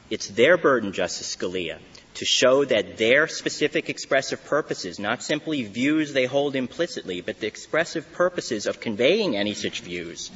It's 0.09 0.27
their 0.27 0.57
burden, 0.57 0.93
Justice 0.93 1.35
Scalia, 1.35 1.77
to 2.15 2.25
show 2.25 2.65
that 2.65 2.97
their 2.97 3.27
specific 3.27 3.89
expressive 3.89 4.43
purposes, 4.45 4.99
not 4.99 5.23
simply 5.23 5.63
views 5.63 6.13
they 6.13 6.25
hold 6.25 6.55
implicitly, 6.55 7.21
but 7.21 7.39
the 7.39 7.47
expressive 7.47 8.11
purposes 8.13 8.65
of 8.65 8.79
conveying 8.79 9.37
any 9.37 9.53
such 9.53 9.81
views, 9.81 10.31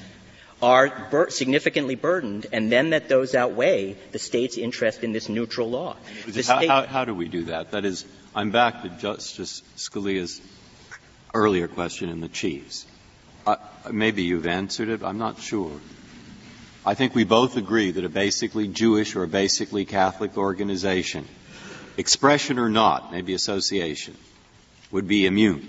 are 0.61 1.07
bur- 1.11 1.29
significantly 1.29 1.95
burdened, 1.95 2.47
and 2.51 2.71
then 2.71 2.91
that 2.91 3.09
those 3.09 3.35
outweigh 3.35 3.95
the 4.11 4.19
state's 4.19 4.57
interest 4.57 5.03
in 5.03 5.11
this 5.11 5.27
neutral 5.27 5.69
law. 5.69 5.95
How, 6.47 6.67
how, 6.67 6.85
how, 6.85 7.05
do 7.05 7.13
we 7.13 7.27
do 7.27 7.43
that? 7.45 7.71
That 7.71 7.85
is, 7.85 8.05
I'm 8.33 8.51
back 8.51 8.83
to 8.83 8.89
Justice 8.89 9.61
Scalia's 9.75 10.41
earlier 11.33 11.67
question 11.67 12.09
in 12.09 12.21
the 12.21 12.29
Chiefs. 12.29 12.85
Uh, 13.45 13.57
maybe 13.91 14.23
you've 14.23 14.47
answered 14.47 14.89
it. 14.89 15.03
I'm 15.03 15.17
not 15.17 15.39
sure. 15.39 15.79
I 16.85 16.93
think 16.93 17.15
we 17.15 17.25
both 17.25 17.57
agree 17.57 17.91
that 17.91 18.05
a 18.05 18.09
basically 18.09 18.67
Jewish 18.67 19.15
or 19.15 19.23
a 19.23 19.27
basically 19.27 19.85
Catholic 19.85 20.37
organization 20.37 21.27
expression 21.97 22.59
or 22.59 22.69
not, 22.69 23.11
maybe 23.11 23.33
association, 23.33 24.15
would 24.91 25.07
be 25.07 25.25
immune 25.25 25.67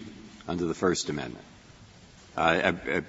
under 0.49 0.67
the 0.67 0.75
First 0.75 1.09
Amendment. 1.09 1.45
Uh, 2.37 2.41
uh, 2.41 2.73
uh 2.91 3.01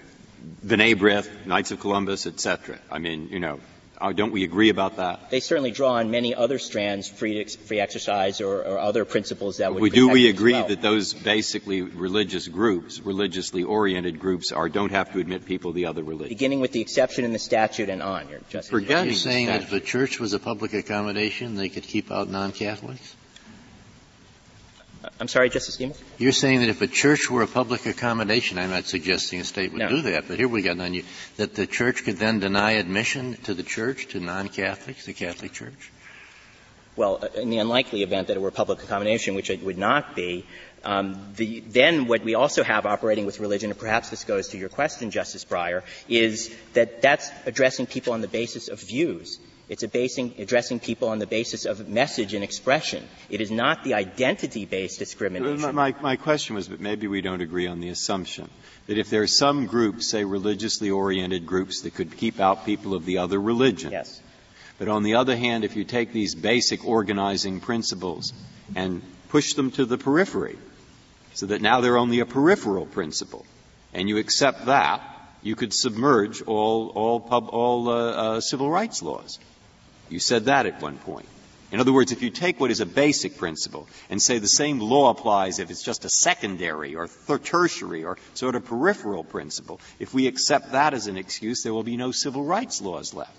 B'rith, 0.65 1.45
Knights 1.45 1.71
of 1.71 1.79
Columbus, 1.79 2.27
etc. 2.27 2.79
I 2.91 2.99
mean, 2.99 3.29
you 3.29 3.39
know, 3.39 3.59
uh, 3.99 4.13
don't 4.13 4.31
we 4.31 4.43
agree 4.43 4.69
about 4.69 4.97
that? 4.97 5.31
They 5.31 5.39
certainly 5.39 5.71
draw 5.71 5.93
on 5.93 6.11
many 6.11 6.35
other 6.35 6.59
strands, 6.59 7.07
free, 7.07 7.43
free 7.45 7.79
exercise 7.79 8.41
or, 8.41 8.61
or 8.61 8.77
other 8.77 9.05
principles 9.05 9.57
that 9.57 9.73
would. 9.73 9.81
We, 9.81 9.89
do 9.89 10.09
we 10.09 10.29
agree 10.29 10.53
well. 10.53 10.67
that 10.67 10.81
those 10.81 11.13
basically 11.13 11.81
religious 11.81 12.47
groups, 12.47 12.99
religiously 12.99 13.63
oriented 13.63 14.19
groups, 14.19 14.51
are 14.51 14.69
don't 14.69 14.91
have 14.91 15.11
to 15.13 15.19
admit 15.19 15.45
people 15.45 15.69
of 15.69 15.75
the 15.75 15.87
other 15.87 16.03
religion? 16.03 16.29
Beginning 16.29 16.59
with 16.59 16.73
the 16.73 16.81
exception 16.81 17.25
in 17.25 17.33
the 17.33 17.39
statute 17.39 17.89
and 17.89 18.03
on. 18.03 18.29
You're 18.29 18.41
just 18.49 18.69
Forgetting 18.69 19.05
you're 19.05 19.15
saying 19.15 19.47
that 19.47 19.63
if 19.63 19.71
the 19.71 19.79
church 19.79 20.19
was 20.19 20.33
a 20.33 20.39
public 20.39 20.73
accommodation, 20.73 21.55
they 21.55 21.69
could 21.69 21.83
keep 21.83 22.11
out 22.11 22.29
non-Catholics. 22.29 23.15
I'm 25.19 25.27
sorry, 25.27 25.49
Justice 25.49 25.75
Stevens? 25.75 26.01
You're 26.17 26.31
saying 26.31 26.61
that 26.61 26.69
if 26.69 26.81
a 26.81 26.87
church 26.87 27.29
were 27.29 27.41
a 27.41 27.47
public 27.47 27.85
accommodation, 27.85 28.57
I'm 28.57 28.69
not 28.69 28.85
suggesting 28.85 29.39
a 29.39 29.43
state 29.43 29.71
would 29.71 29.79
no. 29.79 29.89
do 29.89 30.01
that, 30.03 30.27
but 30.27 30.37
here 30.37 30.47
we 30.47 30.61
got 30.61 30.79
on 30.79 30.93
you, 30.93 31.03
that 31.37 31.55
the 31.55 31.67
church 31.67 32.03
could 32.03 32.17
then 32.17 32.39
deny 32.39 32.71
admission 32.73 33.35
to 33.43 33.53
the 33.53 33.63
church 33.63 34.07
to 34.09 34.19
non-Catholics, 34.19 35.05
the 35.05 35.13
Catholic 35.13 35.53
Church? 35.53 35.91
well, 36.97 37.17
in 37.35 37.49
the 37.49 37.59
unlikely 37.59 38.01
event 38.03 38.27
that 38.27 38.35
it 38.35 38.39
were 38.39 38.49
a 38.49 38.51
public 38.51 38.83
accommodation, 38.83 39.35
which 39.35 39.49
it 39.49 39.63
would 39.63 39.77
not 39.77 40.15
be, 40.15 40.45
um, 40.83 41.33
the, 41.35 41.61
then 41.61 42.07
what 42.07 42.23
we 42.23 42.33
also 42.35 42.63
have 42.63 42.85
operating 42.85 43.25
with 43.25 43.39
religion, 43.39 43.69
and 43.69 43.79
perhaps 43.79 44.09
this 44.09 44.23
goes 44.23 44.49
to 44.49 44.57
your 44.57 44.69
question, 44.69 45.11
Justice 45.11 45.45
Breyer, 45.45 45.83
is 46.09 46.53
that 46.73 47.01
that's 47.01 47.29
addressing 47.45 47.85
people 47.85 48.13
on 48.13 48.21
the 48.21 48.27
basis 48.27 48.67
of 48.67 48.81
views. 48.81 49.39
It's 49.69 49.85
basing, 49.85 50.35
addressing 50.37 50.79
people 50.79 51.09
on 51.09 51.19
the 51.19 51.27
basis 51.27 51.65
of 51.65 51.89
message 51.89 52.33
and 52.33 52.41
expression. 52.41 53.05
It 53.29 53.41
is 53.41 53.51
not 53.51 53.83
the 53.83 53.95
identity-based 53.95 54.97
discrimination. 54.97 55.75
My, 55.75 55.93
my 56.01 56.15
question 56.15 56.55
was, 56.55 56.69
but 56.69 56.79
maybe 56.79 57.07
we 57.07 57.19
don't 57.19 57.41
agree 57.41 57.67
on 57.67 57.81
the 57.81 57.89
assumption 57.89 58.49
that 58.87 58.97
if 58.97 59.09
there 59.09 59.21
are 59.23 59.27
some 59.27 59.65
groups, 59.65 60.09
say 60.09 60.23
religiously 60.23 60.89
oriented 60.89 61.45
groups, 61.45 61.81
that 61.81 61.95
could 61.95 62.15
keep 62.15 62.39
out 62.39 62.65
people 62.65 62.93
of 62.93 63.03
the 63.03 63.17
other 63.17 63.41
religion. 63.41 63.91
Yes. 63.91 64.21
But 64.79 64.87
on 64.87 65.03
the 65.03 65.15
other 65.15 65.35
hand, 65.35 65.65
if 65.65 65.75
you 65.75 65.83
take 65.83 66.13
these 66.13 66.33
basic 66.33 66.85
organizing 66.85 67.59
principles 67.59 68.31
and 68.73 69.01
push 69.27 69.53
them 69.53 69.71
to 69.71 69.85
the 69.85 69.97
periphery, 69.97 70.57
so 71.33 71.47
that 71.47 71.61
now 71.61 71.81
they're 71.81 71.97
only 71.97 72.21
a 72.21 72.25
peripheral 72.25 72.85
principle, 72.85 73.45
and 73.93 74.07
you 74.07 74.17
accept 74.17 74.67
that, 74.67 75.01
you 75.43 75.55
could 75.55 75.73
submerge 75.73 76.41
all 76.43 76.89
all 76.89 77.19
pub, 77.19 77.49
all 77.49 77.89
uh, 77.89 77.93
uh, 77.93 78.41
civil 78.41 78.69
rights 78.69 79.01
laws. 79.01 79.39
You 80.09 80.19
said 80.19 80.45
that 80.45 80.65
at 80.65 80.81
one 80.81 80.97
point. 80.97 81.27
In 81.69 81.81
other 81.81 81.91
words, 81.91 82.13
if 82.13 82.21
you 82.21 82.29
take 82.29 82.61
what 82.61 82.71
is 82.71 82.79
a 82.79 82.85
basic 82.85 83.37
principle 83.37 83.89
and 84.09 84.21
say 84.21 84.39
the 84.39 84.47
same 84.47 84.79
law 84.79 85.09
applies 85.09 85.59
if 85.59 85.69
it's 85.69 85.83
just 85.83 86.05
a 86.05 86.09
secondary 86.09 86.95
or 86.95 87.09
tertiary 87.43 88.05
or 88.05 88.17
sort 88.35 88.55
of 88.55 88.63
peripheral 88.65 89.25
principle, 89.25 89.81
if 89.99 90.13
we 90.13 90.27
accept 90.27 90.71
that 90.71 90.93
as 90.93 91.07
an 91.07 91.17
excuse, 91.17 91.63
there 91.63 91.73
will 91.73 91.83
be 91.83 91.97
no 91.97 92.11
civil 92.11 92.43
rights 92.43 92.81
laws 92.81 93.13
left. 93.13 93.35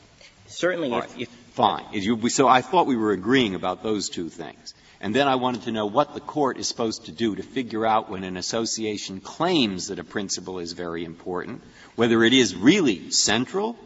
Certainly, 0.47 0.91
right. 0.91 1.05
if, 1.05 1.19
if, 1.21 1.29
fine. 1.53 1.85
You, 1.93 2.29
so 2.29 2.49
I 2.49 2.61
thought 2.61 2.87
we 2.87 2.97
were 2.97 3.13
agreeing 3.13 3.55
about 3.55 3.83
those 3.83 4.11
two 4.11 4.29
things. 4.29 4.75
And 5.01 5.15
then 5.15 5.29
I 5.29 5.37
wanted 5.37 5.63
to 5.63 5.73
know 5.73 5.87
what 5.87 6.13
the 6.13 6.21
court 6.21 6.59
is 6.59 6.69
supposed 6.69 7.07
to 7.07 7.13
do 7.13 7.37
to 7.37 7.43
figure 7.43 7.87
out 7.87 8.11
when 8.11 8.25
an 8.25 8.37
association 8.37 9.21
claims 9.21 9.89
that 9.89 9.99
a 9.99 10.05
principle 10.05 10.59
is 10.59 10.73
very 10.73 11.05
important, 11.05 11.63
whether 11.95 12.23
it 12.25 12.33
is 12.33 12.55
really 12.55 13.11
central 13.11 13.79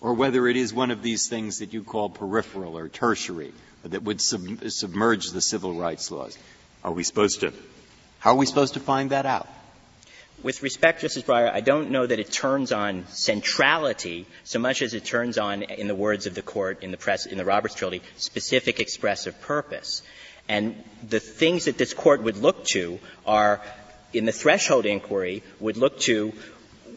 or 0.00 0.14
whether 0.14 0.46
it 0.46 0.56
is 0.56 0.72
one 0.72 0.90
of 0.90 1.02
these 1.02 1.28
things 1.28 1.58
that 1.58 1.72
you 1.72 1.82
call 1.82 2.08
peripheral 2.08 2.78
or 2.78 2.88
tertiary 2.88 3.52
that 3.84 4.02
would 4.02 4.20
sub- 4.20 4.68
submerge 4.68 5.30
the 5.30 5.40
civil 5.40 5.74
rights 5.74 6.10
laws. 6.10 6.38
Are 6.84 6.92
we 6.92 7.02
supposed 7.02 7.40
to, 7.40 7.52
how 8.18 8.32
are 8.32 8.36
we 8.36 8.46
supposed 8.46 8.74
to 8.74 8.80
find 8.80 9.10
that 9.10 9.26
out? 9.26 9.48
With 10.42 10.62
respect, 10.62 11.00
Justice 11.00 11.24
Breyer, 11.24 11.52
I 11.52 11.60
don't 11.60 11.90
know 11.90 12.06
that 12.06 12.20
it 12.20 12.30
turns 12.30 12.70
on 12.70 13.06
centrality 13.08 14.26
so 14.44 14.60
much 14.60 14.82
as 14.82 14.94
it 14.94 15.04
turns 15.04 15.36
on, 15.36 15.62
in 15.64 15.88
the 15.88 15.96
words 15.96 16.26
of 16.26 16.34
the 16.36 16.42
court 16.42 16.84
in 16.84 16.92
the 16.92 16.96
press, 16.96 17.26
in 17.26 17.38
the 17.38 17.44
Roberts 17.44 17.74
trilogy, 17.74 18.02
specific 18.16 18.78
expressive 18.78 19.40
purpose. 19.40 20.02
And 20.48 20.82
the 21.06 21.18
things 21.20 21.64
that 21.64 21.76
this 21.76 21.92
court 21.92 22.22
would 22.22 22.36
look 22.36 22.64
to 22.66 23.00
are, 23.26 23.60
in 24.12 24.26
the 24.26 24.32
threshold 24.32 24.86
inquiry, 24.86 25.42
would 25.58 25.76
look 25.76 25.98
to 26.00 26.32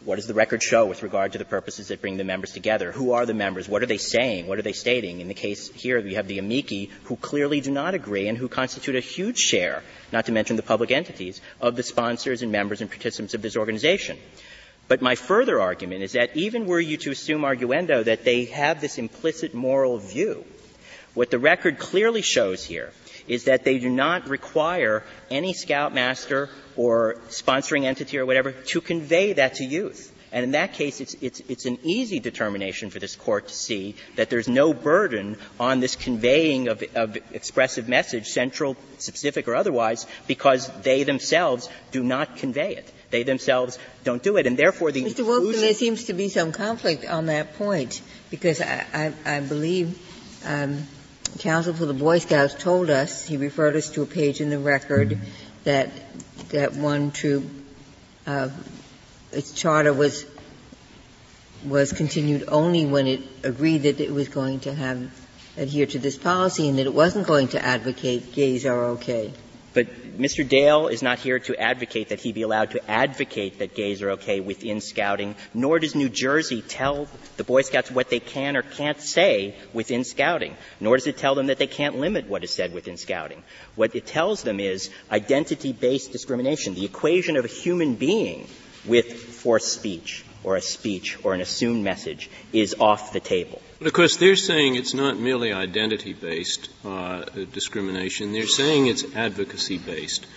what 0.04 0.16
does 0.16 0.26
the 0.26 0.34
record 0.34 0.64
show 0.64 0.86
with 0.88 1.04
regard 1.04 1.34
to 1.34 1.38
the 1.38 1.46
purposes 1.46 1.90
that 1.90 2.02
bring 2.02 2.18
the 2.18 2.24
members 2.24 2.52
together? 2.52 2.92
Who 2.92 3.14
are 3.14 3.26
the 3.26 3.36
members? 3.36 3.70
What 3.70 3.84
are 3.84 3.88
they 3.88 3.98
saying? 3.98 4.48
What 4.48 4.58
are 4.58 4.64
they 4.64 4.74
stating? 4.74 5.22
In 5.22 5.28
the 5.28 5.36
case 5.36 5.70
here, 5.72 6.02
we 6.02 6.16
have 6.16 6.28
the 6.28 6.40
amici 6.40 6.90
who 7.04 7.16
clearly 7.16 7.62
do 7.62 7.72
not 7.72 7.94
agree 7.94 8.28
and 8.28 8.38
who 8.38 8.48
constitute 8.48 8.96
a 8.96 9.00
huge 9.00 9.38
share, 9.38 9.84
not 10.12 10.26
to 10.26 10.32
mention 10.32 10.56
the 10.56 10.64
public 10.64 10.92
entities, 10.92 11.40
of 11.60 11.76
the 11.76 11.84
sponsors 11.84 12.42
and 12.42 12.52
members 12.52 12.82
and 12.82 12.90
participants 12.90 13.34
of 13.36 13.42
this 13.42 13.56
organization. 13.56 14.18
But 14.88 15.02
my 15.02 15.16
further 15.16 15.62
argument 15.62 16.04
is 16.04 16.14
that 16.14 16.36
even 16.36 16.66
were 16.66 16.80
you 16.80 16.98
to 16.98 17.12
assume 17.12 17.42
arguendo 17.42 18.04
that 18.04 18.26
they 18.26 18.46
have 18.46 18.82
this 18.82 18.98
implicit 18.98 19.54
moral 19.54 20.00
view, 20.00 20.44
what 21.14 21.30
the 21.30 21.40
record 21.40 21.78
clearly 21.78 22.22
shows 22.22 22.64
here 22.64 22.92
is 23.28 23.46
that 23.46 23.64
they 23.64 23.80
do 23.80 23.90
not 23.90 24.28
require 24.28 25.04
any 25.30 25.54
scoutmaster 25.54 26.50
or 26.76 27.16
sponsoring 27.30 27.86
entity 27.86 28.18
or 28.18 28.26
whatever 28.26 28.52
to 28.52 28.82
convey 28.82 29.34
that 29.34 29.56
to 29.56 29.66
youth. 29.66 30.12
And 30.34 30.46
in 30.46 30.52
that 30.52 30.74
case, 30.74 31.02
it's, 31.02 31.14
it's, 31.16 31.42
it's 31.50 31.66
an 31.66 31.78
easy 31.84 32.20
determination 32.20 32.90
for 32.90 33.00
this 33.00 33.18
court 33.18 33.50
to 33.50 33.54
see 33.54 33.96
that 34.16 34.30
there's 34.30 34.48
no 34.48 34.74
burden 34.74 35.38
on 35.60 35.82
this 35.82 35.98
conveying 35.98 36.70
of, 36.70 36.82
of 36.96 37.18
expressive 37.34 37.90
message, 37.90 38.28
central, 38.28 38.78
specific, 38.98 39.50
or 39.50 39.56
otherwise, 39.56 40.08
because 40.28 40.70
they 40.84 41.04
themselves 41.04 41.68
do 41.92 42.02
not 42.02 42.38
convey 42.38 42.76
it. 42.76 42.90
They 43.10 43.24
themselves 43.24 43.78
don't 44.06 44.24
do 44.24 44.38
it, 44.38 44.48
and 44.48 44.56
therefore 44.56 44.94
the 44.94 45.04
Mr. 45.04 45.26
Wilson, 45.26 45.60
there 45.60 45.74
seems 45.74 46.06
to 46.06 46.14
be 46.14 46.30
some 46.30 46.54
conflict 46.54 47.06
on 47.06 47.26
that 47.26 47.56
point 47.56 48.02
because 48.30 48.62
I, 48.62 48.86
I, 48.94 49.14
I 49.26 49.40
believe 49.42 50.00
um, 50.46 50.88
counsel 51.40 51.74
for 51.74 51.86
the 51.86 51.94
Boy 51.94 52.20
Scouts 52.20 52.54
told 52.54 52.90
us, 52.90 53.28
he 53.28 53.38
referred 53.38 53.76
us 53.76 53.90
to 53.92 54.02
a 54.02 54.06
page 54.06 54.42
in 54.42 54.50
the 54.50 54.60
record 54.60 55.20
that 55.64 55.92
that 56.50 56.74
one 56.74 57.12
troop, 57.12 57.46
uh, 58.28 58.50
its 59.32 59.52
charter 59.52 59.94
was 59.94 60.26
was 61.66 61.94
continued 61.94 62.46
only 62.48 62.86
when 62.86 63.08
it 63.08 63.22
agreed 63.44 63.80
that 63.84 64.00
it 64.00 64.12
was 64.12 64.28
going 64.28 64.60
to 64.62 64.74
have 64.74 65.12
adhere 65.58 65.86
to 65.86 66.00
this 66.00 66.18
policy 66.18 66.68
and 66.68 66.80
that 66.80 66.86
it 66.86 66.94
wasn't 66.94 67.28
going 67.28 67.48
to 67.50 67.64
advocate 67.64 68.34
gays 68.34 68.66
are 68.66 68.86
okay. 68.86 69.32
But 69.74 69.88
Mr. 70.18 70.48
Dale 70.48 70.88
is 70.88 71.02
not 71.02 71.20
here 71.20 71.40
to 71.40 71.56
advocate 71.60 72.10
that 72.10 72.20
he 72.20 72.32
be 72.34 72.42
allowed 72.42 72.72
to 72.72 72.92
advocate 72.92 73.60
that 73.60 73.76
gays 73.76 74.02
are 74.02 74.12
okay 74.12 74.40
within 74.40 74.82
scouting, 74.82 75.36
nor 75.54 75.80
does 75.80 75.96
New 75.96 76.10
Jersey 76.10 76.62
tell 76.62 77.08
the 77.38 77.44
Boy 77.44 77.62
Scouts 77.62 77.90
what 77.90 78.10
they 78.10 78.20
can 78.20 78.58
or 78.58 78.62
can't 78.62 79.00
say 79.00 79.56
within 79.74 80.04
scouting, 80.04 80.56
nor 80.80 80.98
does 80.98 81.08
it 81.08 81.18
tell 81.18 81.36
them 81.36 81.48
that 81.48 81.58
they 81.58 81.68
can't 81.68 81.98
limit 81.98 82.28
what 82.28 82.44
is 82.44 82.52
said 82.52 82.74
within 82.74 82.98
scouting. 82.98 83.42
What 83.76 83.96
it 83.96 84.06
tells 84.06 84.44
them 84.44 84.60
is 84.60 84.90
identity-based 85.12 86.12
discrimination, 86.12 86.76
the 86.76 86.86
equation 86.86 87.38
of 87.38 87.46
a 87.46 87.50
human 87.50 87.96
being 87.96 88.48
with 88.86 89.14
forced 89.14 89.74
speech 89.74 90.26
or 90.44 90.56
a 90.56 90.62
speech 90.62 91.18
or 91.24 91.34
an 91.34 91.42
assumed 91.42 91.84
message 91.84 92.30
is 92.52 92.76
off 92.80 93.14
the 93.14 93.20
table. 93.20 93.62
But 93.82 93.88
of 93.88 93.94
course, 93.94 94.18
they're 94.18 94.36
saying 94.36 94.76
it's 94.76 94.94
not 94.94 95.18
merely 95.18 95.52
identity-based 95.52 96.70
uh, 96.86 97.24
discrimination. 97.52 98.32
They're 98.32 98.46
saying 98.46 98.86
it's 98.86 99.04
advocacy-based. 99.16 100.28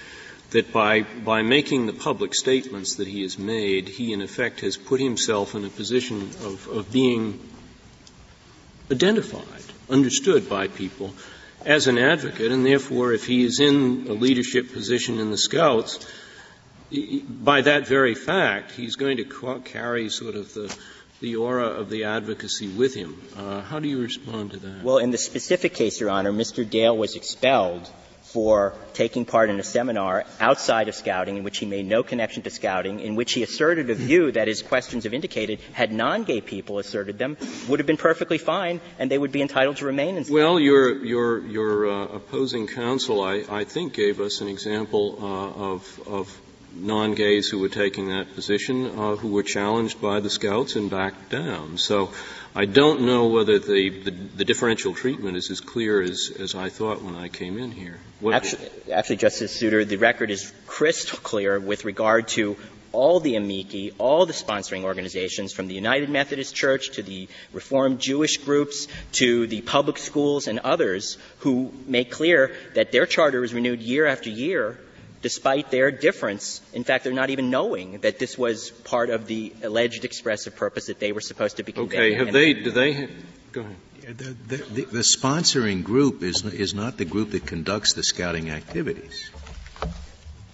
That 0.53 0.73
by 0.73 1.03
by 1.03 1.43
making 1.43 1.85
the 1.85 1.93
public 1.93 2.35
statements 2.35 2.95
that 2.95 3.07
he 3.07 3.21
has 3.21 3.39
made, 3.39 3.87
he 3.89 4.15
in 4.15 4.23
effect 4.23 4.61
has 4.61 4.79
put 4.79 4.99
himself 4.99 5.55
in 5.55 5.63
a 5.67 5.69
position 5.69 6.23
of, 6.23 6.67
of 6.69 6.91
being 6.91 7.39
identified, 8.91 9.65
understood 9.91 10.49
by 10.49 10.69
people 10.69 11.13
as 11.67 11.87
an 11.87 11.99
advocate, 11.99 12.51
and 12.51 12.65
therefore, 12.65 13.13
if 13.13 13.27
he 13.27 13.45
is 13.45 13.61
in 13.61 14.07
a 14.09 14.15
leadership 14.15 14.73
position 14.73 15.19
in 15.19 15.31
the 15.31 15.37
Scouts, 15.37 15.99
by 17.29 17.61
that 17.61 17.87
very 17.87 18.15
fact, 18.15 18.73
he's 18.73 18.97
going 18.97 19.19
to 19.19 19.61
carry 19.65 20.09
sort 20.09 20.35
of 20.35 20.55
the 20.55 20.75
the 21.25 21.37
aura 21.37 21.69
of 21.69 21.89
the 21.89 22.05
advocacy 22.05 22.69
with 22.69 22.95
him. 22.95 23.19
Uh, 23.35 23.63
how 23.63 23.81
do 23.81 23.89
you 23.89 23.99
respond 23.99 24.51
to 24.51 24.59
that? 24.59 24.85
Well, 24.85 24.99
in 24.99 25.11
the 25.11 25.17
specific 25.17 25.73
case, 25.73 25.99
Your 25.99 26.11
Honor, 26.11 26.33
Mr. 26.33 26.69
Dale 26.69 26.95
was 26.95 27.17
expelled 27.17 27.89
for 28.21 28.75
taking 28.93 29.25
part 29.25 29.49
in 29.49 29.59
a 29.59 29.63
seminar 29.63 30.27
outside 30.39 30.89
of 30.89 30.95
scouting 30.95 31.39
in 31.39 31.45
which 31.45 31.57
he 31.59 31.67
made 31.67 31.87
no 31.87 32.03
connection 32.03 32.43
to 32.43 32.51
scouting, 32.51 33.01
in 33.01 33.15
which 33.15 33.33
he 33.33 33.43
asserted 33.43 33.89
a 33.89 33.95
view 33.95 34.33
that 34.33 34.49
his 34.49 34.61
questions 34.61 35.05
have 35.05 35.15
indicated 35.15 35.61
had 35.73 35.93
non-gay 35.93 36.43
people 36.43 36.79
asserted 36.79 37.17
them, 37.17 37.39
would 37.69 37.79
have 37.81 37.87
been 37.87 37.97
perfectly 37.97 38.37
fine 38.37 38.83
and 38.99 39.11
they 39.11 39.17
would 39.17 39.33
be 39.33 39.41
entitled 39.41 39.79
to 39.79 39.87
remain 39.87 40.19
in 40.19 40.25
scouting. 40.25 40.45
Well, 40.45 40.61
your, 40.61 41.03
your, 41.05 41.47
your 41.47 41.91
uh, 41.91 42.05
opposing 42.17 42.67
counsel, 42.67 43.23
I, 43.23 43.45
I 43.49 43.65
think, 43.65 43.95
gave 43.95 44.21
us 44.21 44.43
an 44.43 44.49
example 44.49 45.17
uh, 45.23 45.73
of, 45.73 46.01
of 46.07 46.41
non-gays 46.75 47.49
who 47.49 47.59
were 47.59 47.69
taking 47.69 48.09
that 48.09 48.35
position 48.35 48.87
uh, 48.87 49.17
who 49.17 49.29
were 49.29 49.43
challenged 49.43 50.01
by 50.01 50.21
the 50.21 50.31
scouts 50.31 50.77
and 50.77 50.91
backed 50.91 51.31
down. 51.31 51.79
So 51.79 52.13
I 52.55 52.67
don't 52.67 53.03
know 53.03 53.27
whether 53.29 53.59
the, 53.59 53.91
the, 53.91 54.11
the 54.11 54.45
differential 54.45 54.95
treatment 54.95 55.37
is 55.37 55.51
as 55.51 55.61
clear 55.61 56.01
as, 56.01 56.33
as 56.39 56.55
I 56.55 56.69
thought 56.69 57.03
when 57.03 57.15
I 57.15 57.29
came 57.29 57.59
in 57.59 57.71
here. 57.71 57.99
What 58.21 58.35
actually, 58.35 58.69
actually, 58.93 59.17
Justice 59.17 59.59
Souter, 59.59 59.85
the 59.85 59.97
record 59.97 60.31
is 60.31 60.53
crystal 60.67 61.19
clear 61.19 61.59
with 61.59 61.85
regard 61.85 62.29
to 62.29 62.57
all 62.93 63.19
the 63.19 63.35
amici, 63.35 63.93
all 63.99 64.25
the 64.25 64.33
sponsoring 64.33 64.85
organizations, 64.85 65.53
from 65.53 65.67
the 65.67 65.75
United 65.75 66.09
Methodist 66.09 66.55
Church 66.55 66.91
to 66.93 67.03
the 67.03 67.29
Reformed 67.53 67.99
Jewish 67.99 68.37
groups 68.37 68.87
to 69.13 69.49
the 69.49 69.61
public 69.63 69.99
schools 69.99 70.47
and 70.47 70.61
others 70.61 71.19
who 71.39 71.73
make 71.87 72.13
clear 72.13 72.55
that 72.75 72.93
their 72.93 73.07
charter 73.07 73.43
is 73.43 73.53
renewed 73.53 73.83
year 73.83 74.07
after 74.07 74.31
year 74.31 74.79
despite 75.25 75.71
their 75.71 75.91
difference. 75.91 76.61
In 76.75 76.85
fact, 76.85 77.03
they're 77.03 77.15
not 77.15 77.31
even 77.31 77.49
knowing 77.49 78.01
that 78.01 78.19
this 78.19 78.37
was 78.37 78.71
part 78.71 79.09
of 79.09 79.27
the 79.27 79.55
alleged 79.63 80.05
expressive 80.05 80.55
purpose 80.55 80.89
that 80.89 81.01
they 81.01 81.13
were 81.13 81.23
supposed 81.23 81.57
to 81.57 81.63
be 81.63 81.73
conveying. 81.73 82.13
Okay, 82.13 82.25
have 82.25 82.31
they, 82.31 82.53
do 82.53 82.71
they, 82.71 83.09
go 83.51 83.63
ahead. 83.63 84.19
The, 84.19 84.57
the, 84.57 84.83
the, 84.83 84.99
sponsoring 84.99 85.83
group 85.83 86.23
is, 86.23 86.45
is 86.45 86.75
not 86.75 86.99
the 86.99 87.07
group 87.07 87.31
that 87.31 87.47
conducts 87.47 87.95
the 87.95 88.03
scouting 88.03 88.51
activities. 88.51 89.31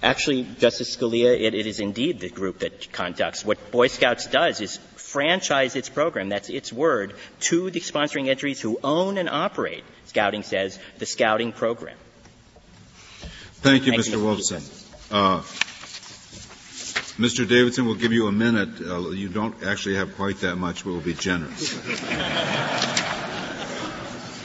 Actually, 0.04 0.44
Justice 0.60 0.96
Scalia, 0.96 1.34
it, 1.34 1.52
it 1.54 1.66
is 1.66 1.80
indeed 1.80 2.20
the 2.20 2.28
group 2.28 2.60
that 2.60 2.92
conducts. 2.92 3.44
What 3.44 3.72
Boy 3.72 3.88
Scouts 3.88 4.26
does 4.26 4.60
is 4.60 4.76
franchise 4.94 5.74
its 5.74 5.88
program, 5.88 6.28
that's 6.28 6.48
its 6.48 6.72
word, 6.72 7.14
to 7.48 7.72
the 7.72 7.80
sponsoring 7.80 8.28
entities 8.28 8.60
who 8.60 8.78
own 8.84 9.18
and 9.18 9.28
operate 9.28 9.82
Scouting 10.10 10.42
says 10.42 10.76
the 10.98 11.06
scouting 11.06 11.52
program. 11.52 11.96
Thank 13.62 13.86
you, 13.86 13.92
Thank 13.92 14.04
Mr. 14.06 14.12
you, 14.12 14.18
Mr. 14.18 14.36
Wolfson. 14.36 15.12
Uh, 15.12 15.42
Mr. 17.20 17.46
Davidson, 17.46 17.84
we'll 17.84 17.94
give 17.96 18.12
you 18.12 18.26
a 18.28 18.32
minute. 18.32 18.80
Uh, 18.80 19.10
you 19.10 19.28
don't 19.28 19.62
actually 19.62 19.96
have 19.96 20.16
quite 20.16 20.40
that 20.40 20.56
much, 20.56 20.84
but 20.84 20.92
we'll 20.92 21.02
be 21.02 21.12
generous. 21.12 21.74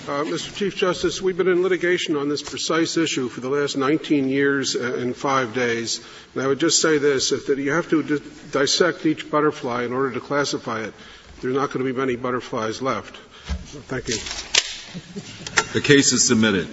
Uh, 0.07 0.23
Mr. 0.23 0.53
Chief 0.55 0.75
Justice, 0.75 1.21
we've 1.21 1.37
been 1.37 1.47
in 1.47 1.63
litigation 1.63 2.15
on 2.15 2.29
this 2.29 2.43
precise 2.43 2.95
issue 2.97 3.27
for 3.29 3.41
the 3.41 3.49
last 3.49 3.75
19 3.77 4.27
years 4.27 4.75
and 4.75 5.15
five 5.15 5.53
days. 5.55 5.99
And 6.33 6.43
I 6.43 6.47
would 6.47 6.59
just 6.59 6.81
say 6.81 6.97
this, 6.97 7.29
that 7.29 7.57
you 7.57 7.71
have 7.71 7.89
to 7.89 8.03
di- 8.03 8.23
dissect 8.51 9.05
each 9.05 9.31
butterfly 9.31 9.83
in 9.83 9.93
order 9.93 10.11
to 10.11 10.19
classify 10.19 10.81
it. 10.83 10.93
There's 11.41 11.55
not 11.55 11.71
going 11.71 11.85
to 11.85 11.91
be 11.91 11.97
many 11.97 12.17
butterflies 12.17 12.81
left. 12.81 13.15
Thank 13.87 14.09
you. 14.09 14.15
The 15.73 15.81
case 15.81 16.11
is 16.13 16.27
submitted. 16.27 16.67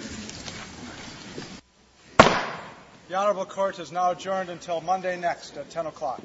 The 3.13 3.19
Honorable 3.19 3.45
Court 3.45 3.79
is 3.79 3.93
now 3.93 4.13
adjourned 4.13 4.49
until 4.49 4.81
Monday 4.81 5.21
next 5.21 5.59
at 5.59 5.69
10 5.69 5.85
o'clock. 5.85 6.23